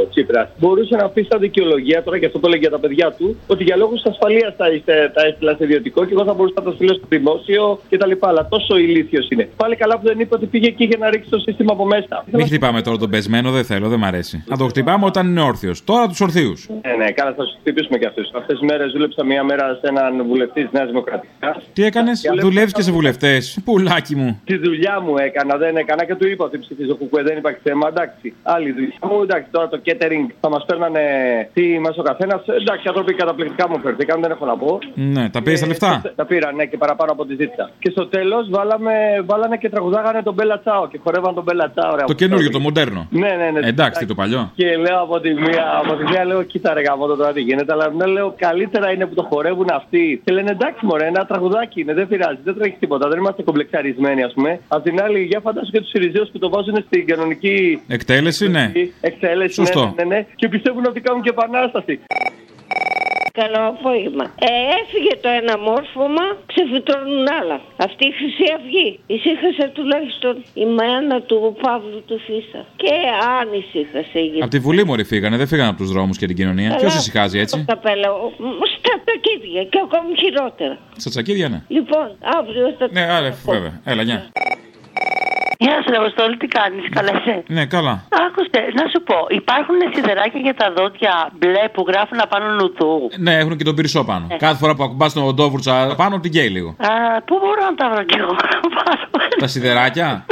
Ο 0.00 0.08
Τσίπρας. 0.10 0.48
Μπορούσε 0.58 0.96
να 0.96 1.08
πει 1.08 1.22
στα 1.22 1.38
δικαιολογία, 1.38 2.02
τώρα 2.02 2.18
και 2.18 2.26
αυτό 2.26 2.38
το 2.38 2.48
λέει 2.48 2.58
για 2.58 2.70
τα 2.70 2.78
παιδιά 2.78 3.12
του, 3.12 3.36
ότι 3.46 3.62
για 3.64 3.76
λόγους 3.76 4.02
ασφαλείας 4.04 4.56
τα, 4.56 4.66
είστε- 4.72 5.12
τα 5.14 5.22
έστειλα 5.26 5.54
σε 5.56 5.64
ιδιωτικό 5.64 6.04
και 6.04 6.12
εγώ 6.12 6.24
θα 6.24 6.34
μπορούσα 6.34 6.54
να 6.56 6.62
το 6.62 6.72
στείλω 6.72 6.94
στο 6.94 7.06
δημόσιο 7.08 7.80
κτλ. 7.90 8.12
Αλλά 8.20 8.48
τόσο 8.48 8.76
ηλίθιος 8.76 9.28
είναι. 9.30 9.48
Πάλι 9.56 9.76
καλά 9.76 9.98
που 9.98 10.06
δεν 10.06 10.18
είπε 10.20 10.34
ότι 10.34 10.46
πήγε 10.46 10.66
εκεί 10.68 10.84
για 10.84 10.96
να 11.00 11.10
ρίξει 11.10 11.30
το 11.30 11.38
σύστημα 11.38 11.72
από 11.72 11.84
μέσα. 11.86 12.24
Μην 12.32 12.46
χτυπάμε 12.46 12.82
τώρα 12.82 12.96
τον 12.96 13.10
πεσμένο, 13.10 13.50
δεν 13.50 13.64
θέλω, 13.64 13.88
δεν 13.88 13.98
μ' 13.98 14.04
αρέσει. 14.04 14.44
Να 14.46 14.56
το 14.56 14.66
χτυπάμε 14.66 15.04
όταν 15.04 15.26
είναι 15.26 15.40
όρθιος. 15.40 15.84
Τώρα 15.84 16.06
τους 16.08 16.20
ορθίους. 16.20 16.68
Ναι, 16.86 16.92
ναι, 17.04 17.10
καλά, 17.10 17.34
θα 17.34 17.44
σου 17.44 17.56
χτυπήσουμε 17.60 17.98
κι 17.98 18.06
αυτούς. 18.06 18.30
Αυτές 18.34 18.58
τις 18.58 18.68
μέρες 18.70 18.92
δούλεψα 18.92 19.24
μία 19.24 19.44
μέρα 19.44 19.78
σε 19.80 19.86
έναν 19.88 20.26
βουλευτής 20.26 20.64
τη 20.64 20.76
Νέας 20.76 20.86
Δημοκρατίας. 20.88 21.56
Τι 21.72 21.84
έκανες, 21.84 22.22
δουλεύεις 22.40 22.72
και 22.72 22.82
σε 22.82 22.92
βουλευτές. 22.92 23.58
Πουλάκι 23.64 24.16
μου. 24.16 24.40
Τη 24.44 24.56
δουλειά 24.56 25.00
μου 25.00 25.14
έκανα, 25.18 25.56
δεν 25.56 25.76
έκανα 25.76 26.04
και 26.04 26.14
του 26.14 26.26
είπα 26.28 26.44
ότι 26.44 26.58
ψηφίζω 26.58 26.94
κουκουέ, 26.94 27.22
δεν 27.22 27.36
υπάρχει 27.36 27.58
θέμα. 27.62 27.88
Εντάξει, 27.88 28.34
άλλη 28.42 28.72
δουλειά 28.72 28.98
μου, 29.02 29.22
εντάξει, 29.22 29.48
τώρα 29.50 29.68
το 29.68 29.77
catering 29.86 30.26
θα 30.40 30.48
μας 30.48 30.64
παίρνανε 30.66 31.02
τι 31.52 31.78
μας 31.78 31.96
ο 31.98 32.02
καθένας. 32.02 32.40
Εντάξει, 32.60 32.82
οι 32.86 32.88
άνθρωποι 32.88 33.14
καταπληκτικά 33.14 33.68
μου 33.68 33.78
φερθήκαν, 33.82 34.20
δεν 34.20 34.30
έχω 34.30 34.44
να 34.46 34.56
πω. 34.56 34.78
Ναι, 34.94 35.28
τα 35.30 35.42
πήρες 35.42 35.60
τα 35.60 35.66
λεφτά; 35.66 36.02
Τα 36.16 36.24
πήρα, 36.24 36.52
ναι, 36.52 36.64
και 36.64 36.76
παραπάνω 36.76 37.12
από 37.12 37.24
τη 37.26 37.34
ζήτησα. 37.34 37.70
Και 37.78 37.90
στο 37.90 38.06
τέλος 38.06 38.48
βάλανε 39.26 39.56
και 39.60 39.68
τραγουδάγανε 39.68 40.22
τον 40.22 40.34
Μπέλα 40.34 40.58
Τσάο 40.58 40.88
και 40.88 40.98
χορεύαν 41.04 41.34
τον 41.34 41.44
Μπέλα 41.44 41.70
Τσάο. 41.74 41.94
ρε, 41.96 42.04
Το 42.06 42.12
καινούριο, 42.12 42.50
το 42.50 42.60
μοντέρνο. 42.60 43.06
Ναι, 43.10 43.28
ναι, 43.40 43.50
ναι. 43.60 43.66
Εντάξει, 43.68 44.00
τι 44.00 44.06
το 44.06 44.14
παλιό. 44.14 44.52
Και 44.54 44.76
λέω 44.76 45.00
από 45.02 45.20
τη 45.20 45.34
μία, 45.34 45.64
από 45.84 45.96
τη 45.96 46.04
μία 46.10 46.24
λέω, 46.24 46.42
κοίτα 46.42 46.74
ρε 46.74 46.80
γαμώτο 46.80 47.16
τώρα 47.16 47.32
τι 47.32 47.40
γίνεται, 47.40 47.72
αλλά 47.72 47.90
ναι, 47.96 48.06
λέω 48.06 48.34
καλύτερα 48.38 48.92
είναι 48.92 49.06
που 49.06 49.14
το 49.14 49.22
χορεύουν 49.30 49.66
αυτοί. 49.72 50.22
Και 50.24 50.32
λένε 50.32 50.50
εντάξει 50.50 50.86
μωρέ, 50.86 51.06
ένα 51.06 51.26
τραγουδάκι 51.26 51.80
είναι, 51.80 51.94
δεν 51.94 52.08
πειράζει, 52.08 52.38
δεν 52.44 52.54
τρέχει 52.58 52.76
τίποτα, 52.80 53.08
δεν 53.08 53.18
είμαστε 53.18 53.42
κομπλεξαρισμένοι 53.42 54.22
ας 54.22 54.32
πούμε. 54.32 54.60
Απ' 54.68 54.82
την 54.82 55.02
άλλη, 55.02 55.22
για 55.22 55.40
φαντάσου 55.40 55.70
και 55.70 55.80
τους 55.80 55.88
Σιριζέους 55.88 56.28
που 56.32 56.38
το 56.38 56.48
βάζουν 56.48 56.84
στην 56.86 57.06
κανονική 57.06 57.82
Εκτέλεση, 57.88 58.48
ναι. 58.48 58.72
εκτέλεση, 59.00 59.57
Σωστό. 59.64 59.94
ναι, 59.96 60.04
ναι, 60.04 60.16
ναι, 60.16 60.26
και 60.36 60.48
πιστεύουν 60.48 60.84
ότι 60.86 61.00
κάνουν 61.00 61.22
και 61.22 61.28
επανάσταση. 61.36 62.00
Καλό 63.40 63.62
απόγευμα. 63.74 64.24
Ε, 64.48 64.50
έφυγε 64.80 65.14
το 65.24 65.28
ένα 65.40 65.54
μόρφωμα, 65.58 66.24
ξεφυτρώνουν 66.50 67.26
άλλα. 67.40 67.60
Αυτή 67.86 68.04
η 68.06 68.12
Χρυσή 68.18 68.46
Αυγή. 68.56 68.88
Ησύχασε 69.06 69.64
τουλάχιστον 69.76 70.34
η 70.54 70.64
μένα 70.78 71.20
του 71.28 71.56
Παύλου 71.62 72.02
του 72.06 72.18
Φίσα. 72.26 72.60
Και 72.82 72.94
αν 73.38 73.46
ησύχασε 73.60 74.18
η 74.18 74.38
Από 74.40 74.50
τη 74.50 74.58
Βουλή 74.58 74.84
μωρή 74.84 75.04
φύγανε, 75.04 75.36
δεν 75.36 75.46
φύγανε 75.46 75.68
από 75.68 75.78
τους 75.78 75.90
δρόμους 75.92 76.16
και 76.18 76.26
την 76.26 76.36
κοινωνία. 76.36 76.68
Καλά. 76.68 76.80
Ποιος 76.80 76.94
ησυχάζει 76.94 77.38
έτσι; 77.38 77.56
Το 77.56 77.64
καπέλα, 77.72 78.08
μ, 78.38 78.44
στα 78.78 78.94
τακίδια 79.08 79.62
και 79.64 79.78
ακόμη 79.86 80.10
χειρότερα. 80.22 80.78
Στα 80.96 81.10
τσακίδια, 81.10 81.48
ναι. 81.48 81.62
Λοιπόν, 81.68 82.06
αύριο 82.38 82.74
θα 82.78 82.88
Ναι, 82.92 83.00
άρε, 83.00 83.30
βέβαια. 83.44 83.80
Έλα, 83.84 84.02
γεια. 84.02 84.18
Γεια 85.60 85.82
σου, 85.82 86.00
Αποστόλη, 86.00 86.36
τι 86.36 86.46
κάνεις, 86.46 86.84
καλά 86.90 87.10
είσαι; 87.18 87.42
Ναι, 87.48 87.66
καλά. 87.66 88.04
Άκουστε, 88.26 88.58
να 88.74 88.84
σου 88.92 89.02
πω, 89.02 89.14
υπάρχουν 89.28 89.76
σιδεράκια 89.94 90.40
για 90.40 90.54
τα 90.54 90.72
δόντια 90.76 91.30
μπλε 91.38 91.68
που 91.72 91.84
γράφουν 91.88 92.20
απάνω 92.20 92.46
νουδού. 92.52 93.10
Ναι, 93.18 93.36
έχουν 93.36 93.56
και 93.56 93.64
τον 93.64 93.74
πυρσό 93.74 94.04
πάνω. 94.04 94.26
Ε. 94.30 94.36
Κάθε 94.36 94.56
φορά 94.56 94.74
που 94.74 94.82
ακουμπάς 94.82 95.12
τον 95.12 95.22
οντόβουρτσα 95.26 95.94
πάνω, 95.96 96.20
την 96.20 96.30
καίει 96.30 96.48
λίγο. 96.48 96.68
Α, 96.68 97.20
πού 97.24 97.34
μπορώ 97.40 97.62
να 97.70 97.74
τα 97.74 97.90
βρω 97.94 98.02
κι 98.04 98.18
εγώ; 98.18 98.32
Να 98.62 98.82
πάρω. 98.82 99.28
Τα 99.38 99.46
σιδεράκια; 99.46 100.26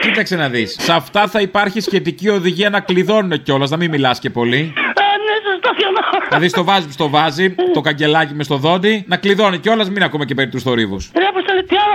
Κοίταξε 0.00 0.36
να 0.36 0.48
δεις. 0.48 0.76
Σε 0.80 0.92
αυτά 0.92 1.26
θα 1.26 1.40
υπάρχει 1.40 1.80
σχετική 1.80 2.28
οδηγία 2.28 2.70
να 2.70 2.80
κλειδώνουν 2.80 3.42
κιόλας, 3.42 3.70
να 3.70 3.76
μην 3.76 3.90
μιλάς 3.90 4.18
και 4.18 4.30
πολύ. 4.30 4.72
Α, 4.76 5.02
ναι, 5.26 5.34
σωστό, 5.52 5.70
φιωνώ. 5.76 6.26
Δηλαδή 6.28 6.48
στο 6.48 6.64
βάζει 6.64 6.86
που 6.86 6.92
στο 6.92 7.08
βάζει, 7.08 7.54
το 7.72 7.80
καγκελάκι 7.80 8.34
μες 8.34 8.46
στο 8.46 8.56
δόντι, 8.56 9.04
να 9.08 9.16
κλειδώνει 9.16 9.58
κιόλας, 9.58 9.90
μην 9.90 10.02
ακούμε 10.02 10.24
και 10.24 10.34
περί 10.34 10.48
του 10.48 10.60
θορύβους. 10.60 11.10
Ρε 11.14 11.24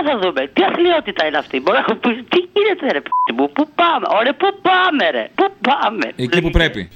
τι 0.00 0.08
άλλο 0.08 0.10
θα 0.10 0.18
δούμε, 0.18 0.46
τι 0.52 0.62
αθλειότητα 0.62 1.26
είναι 1.26 1.38
αυτή. 1.38 1.60
Μπορώ 1.60 1.78
να 1.88 1.96
πει, 1.96 2.22
τι 2.28 2.38
γίνεται 2.54 2.92
ρε 2.92 3.00
p*** 3.00 3.32
μου, 3.34 3.50
πού 3.52 3.68
πάμε, 3.74 4.06
ωραία, 4.18 4.34
πού 4.34 4.48
πάμε 4.62 5.10
ρε, 5.10 5.30
πού 5.34 5.52
πάμε. 5.60 6.12
Εκεί 6.16 6.40
που 6.40 6.50
πρέπει. 6.50 6.88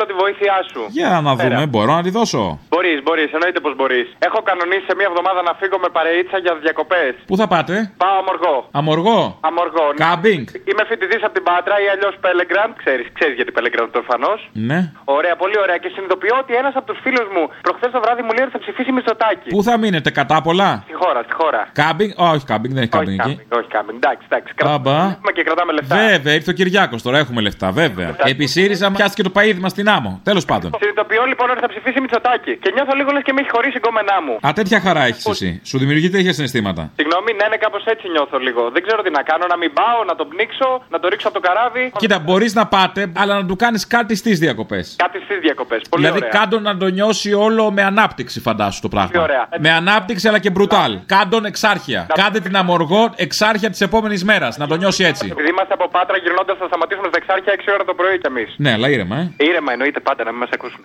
Θέλω 0.00 0.12
τη 0.16 0.22
βοήθειά 0.26 0.58
σου. 0.72 0.80
Για 0.98 1.10
να 1.26 1.30
δούμε, 1.38 1.48
Πέρα. 1.56 1.66
μπορώ 1.72 1.92
να 2.00 2.04
τη 2.06 2.10
δώσω. 2.18 2.42
Μπορείς, 2.72 2.98
μπορείς, 3.06 3.28
εννοείται 3.36 3.60
πως 3.64 3.72
μπορείς. 3.78 4.06
Έχω 4.28 4.38
κανονίσει 4.48 4.84
σε 4.90 4.94
μία 4.98 5.08
εβδομάδα 5.12 5.40
να 5.48 5.52
φύγω 5.60 5.76
με 5.84 5.88
παρείτσα 5.96 6.36
για 6.44 6.52
διακοπές. 6.66 7.12
Πού 7.30 7.34
θα 7.40 7.46
πάτε, 7.52 7.74
Πάω 8.02 8.16
αμοργό. 8.22 8.56
Αμοργό; 8.80 9.20
Αμοργό. 9.48 9.84
ναι. 9.92 9.98
Κάμπινγκ. 10.04 10.44
Είμαι 10.70 10.84
φοιτητής 10.90 11.20
από 11.26 11.34
την 11.38 11.44
Πάτρα 11.48 11.74
ή 11.84 11.86
αλλιώς 11.94 12.14
Πέλεγκραντ. 12.24 12.70
Ξέρεις, 12.82 13.06
ξέρεις 13.16 13.34
γιατί 13.38 13.50
Πέλεγκραντ 13.56 13.88
προφανώς. 13.98 14.38
Ναι. 14.70 14.80
Ωραία, 15.16 15.34
πολύ 15.42 15.56
ωραία. 15.64 15.78
Και 15.82 15.88
συνειδητοποιώ 15.94 16.34
ότι 16.42 16.52
ένας 16.62 16.74
από 16.78 16.86
τους 16.90 16.98
φίλους 17.04 17.26
μου 17.34 17.42
προχθές 17.66 17.90
το 17.96 18.00
βράδυ 18.04 18.22
μου 18.26 18.32
λέει 18.36 18.44
ότι 18.46 18.54
θα 18.56 18.60
ψηφίσει 18.64 18.90
Μητσοτάκη. 18.96 19.48
Πού 19.54 19.60
θα 19.68 19.74
μείνετε, 19.82 20.08
κατάπολα. 20.20 20.68
Στη 20.86 20.94
χώρα, 21.02 21.20
στη 21.26 21.34
χώρα. 21.40 21.60
Κάμπινγκ, 21.80 22.10
όχι 22.32 22.44
κάμπινγκ, 22.50 22.72
δεν 22.76 22.82
έχει 22.84 22.94
κάμπινγκ 22.96 23.18
εκεί. 23.24 23.34
Όχι 23.58 23.68
κάμπινγκ, 23.76 23.96
εντάξει, 24.02 24.24
εντάξει. 24.30 24.50
Άμπα. 24.76 24.96
Κρατάμε 24.98 25.30
και 25.36 25.42
κρατάμε 25.48 25.72
λεφτά. 25.78 25.94
Βέβαια, 25.96 26.32
ήρθε 26.38 26.50
ο 26.54 26.56
Κυριάκος 26.58 27.00
τώρα, 27.06 27.16
έχουμε 27.22 27.40
λεφτά, 27.46 27.68
βέβαια. 27.82 28.08
Επί 28.32 28.46
ΣΥΡΙΖΑ 28.54 28.86
πιάστηκε 28.96 29.22
το 29.22 29.30
παίδι 29.36 29.60
μας 29.64 29.70
στην 29.76 29.88
άμμο. 29.96 30.20
Τέλος 30.22 30.44
πάντων. 30.50 30.68
Συνειδητοποιώ 30.78 31.24
λοιπόν 31.32 31.50
ότι 31.50 31.60
θα 31.60 31.68
ψηφίσει 31.68 32.00
Μητσοτάκη. 32.00 32.52
Και 32.62 32.70
νιώθω 32.74 32.92
λίγο 32.98 33.10
λες 33.14 33.22
και 33.26 33.32
με 33.32 33.40
έχει 33.40 33.50
χωρίσει 33.56 33.76
η 33.76 33.80
γκόμενά 33.84 34.16
μου. 34.26 34.34
Α, 34.46 34.48
τέτοια 34.58 34.80
χαρά 34.80 35.02
έχεις 35.10 35.26
εσύ. 35.26 35.60
Σου 35.64 35.78
δημιουργεί 35.78 36.08
τέτοια 36.10 36.32
συναισθήματα. 36.32 36.82
Συγγνώμη, 36.96 37.30
ναι, 37.40 37.46
ναι, 37.50 37.56
κάπως 37.56 37.84
έτσι 37.84 38.04
νιώθω 38.08 38.38
λίγο. 38.38 38.62
Δεν 38.74 38.82
ξέρω 38.86 39.02
τι 39.02 39.10
να 39.10 39.22
κάνω, 39.22 39.44
να 39.52 39.56
μην 39.56 39.70
πάω, 39.72 40.04
να 40.10 40.14
τον 40.14 40.28
πνίξω, 40.28 40.68
να 40.90 40.98
το 41.00 41.08
ρίξω 41.08 41.28
από 41.28 41.40
το 41.40 41.48
καράβι. 41.48 41.92
Κοίτα, 41.96 42.18
μπορείς 42.18 42.52
να 42.54 42.66
πάτε, 42.66 43.12
αλλά 43.16 43.34
να 43.40 43.46
του 43.46 43.56
κάνεις 43.56 43.86
κάτι 43.86 44.14
στις 44.14 44.38
διακοπές. 44.38 44.94
Κάτι 45.04 45.18
στις 45.24 45.38
διακοπές. 45.40 45.80
Πολύ 45.90 46.02
Δηλαδή, 46.04 46.20
ωραία. 46.24 46.40
κάντον 46.40 46.62
να 46.62 46.76
το 46.76 46.86
νιώσει 46.86 47.32
όλο 47.32 47.70
με 47.70 47.82
ανάπτυξη, 47.82 48.40
φαντάσου 48.40 48.80
το 48.80 48.88
πράγμα. 48.88 49.10
Πολύ 49.10 49.22
ωραία. 49.22 49.48
Με 49.58 49.70
ανάπτυξη 49.70 50.28
αλλά 50.28 50.38
και 50.38 50.50
μπρουτάλ. 50.50 50.98
Κάντον 51.06 51.44
εξάρχεια. 51.44 52.06
Κάντε 52.14 52.40
την 52.40 52.56
αμοργό 52.56 53.12
εξάρχεια 53.16 53.70
της 53.70 53.80
επόμενης 53.80 54.24
μέρας. 54.24 54.56
Να 54.58 54.66
το 54.66 54.74
νιώσει 54.76 55.04
έτσι. 55.04 55.28
Επειδή 55.32 55.48
είμαστε 55.48 55.74
από 55.74 55.88
πάτρα 55.88 56.16
γυρνώντας, 56.16 56.56
θα 56.58 56.66
σταματήσουμε 56.66 57.08
στα 57.08 57.16
εξάρχεια 57.22 57.52
6 57.52 57.72
ώρα 57.72 57.84
το 57.84 57.94
πρωί 57.94 58.18
κι 58.18 58.26
εμείς. 58.26 58.54
Ναι, 58.56 58.72
αλλά 58.72 58.88
ήρεμα, 58.88 59.16
ε. 59.16 59.32
Ήρεμα 59.36 59.72
εννοείται 59.80 60.00
πάντα 60.08 60.24
να 60.24 60.30
μην 60.30 60.40
μας 60.40 60.50
ακούσουν. 60.56 60.82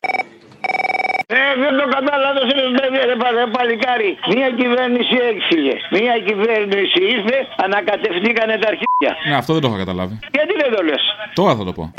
Ε, 1.28 1.41
δεν 1.64 1.74
το 1.80 1.86
κατάλαβε, 1.96 2.39
ρε 2.39 2.68
παιδί, 2.76 3.00
ρε, 3.10 3.46
παλικάρι. 3.56 4.12
Μία 4.34 4.50
κυβέρνηση 4.60 5.16
έξυγε. 5.32 5.76
Μία 5.96 6.16
κυβέρνηση 6.28 7.00
ήρθε, 7.16 7.38
ανακατευθήκανε 7.66 8.56
τα 8.62 8.68
αρχίδια. 8.74 9.12
Ναι, 9.30 9.36
αυτό 9.36 9.54
δεν 9.54 9.62
το 9.62 9.68
είχα 9.68 9.78
καταλάβει. 9.78 10.20
Γιατί 10.36 10.54
δεν 10.62 10.76
το 10.76 10.84
λες; 10.84 11.04
Τώρα 11.34 11.56
θα 11.56 11.64
το 11.64 11.74
πω. 11.74 11.93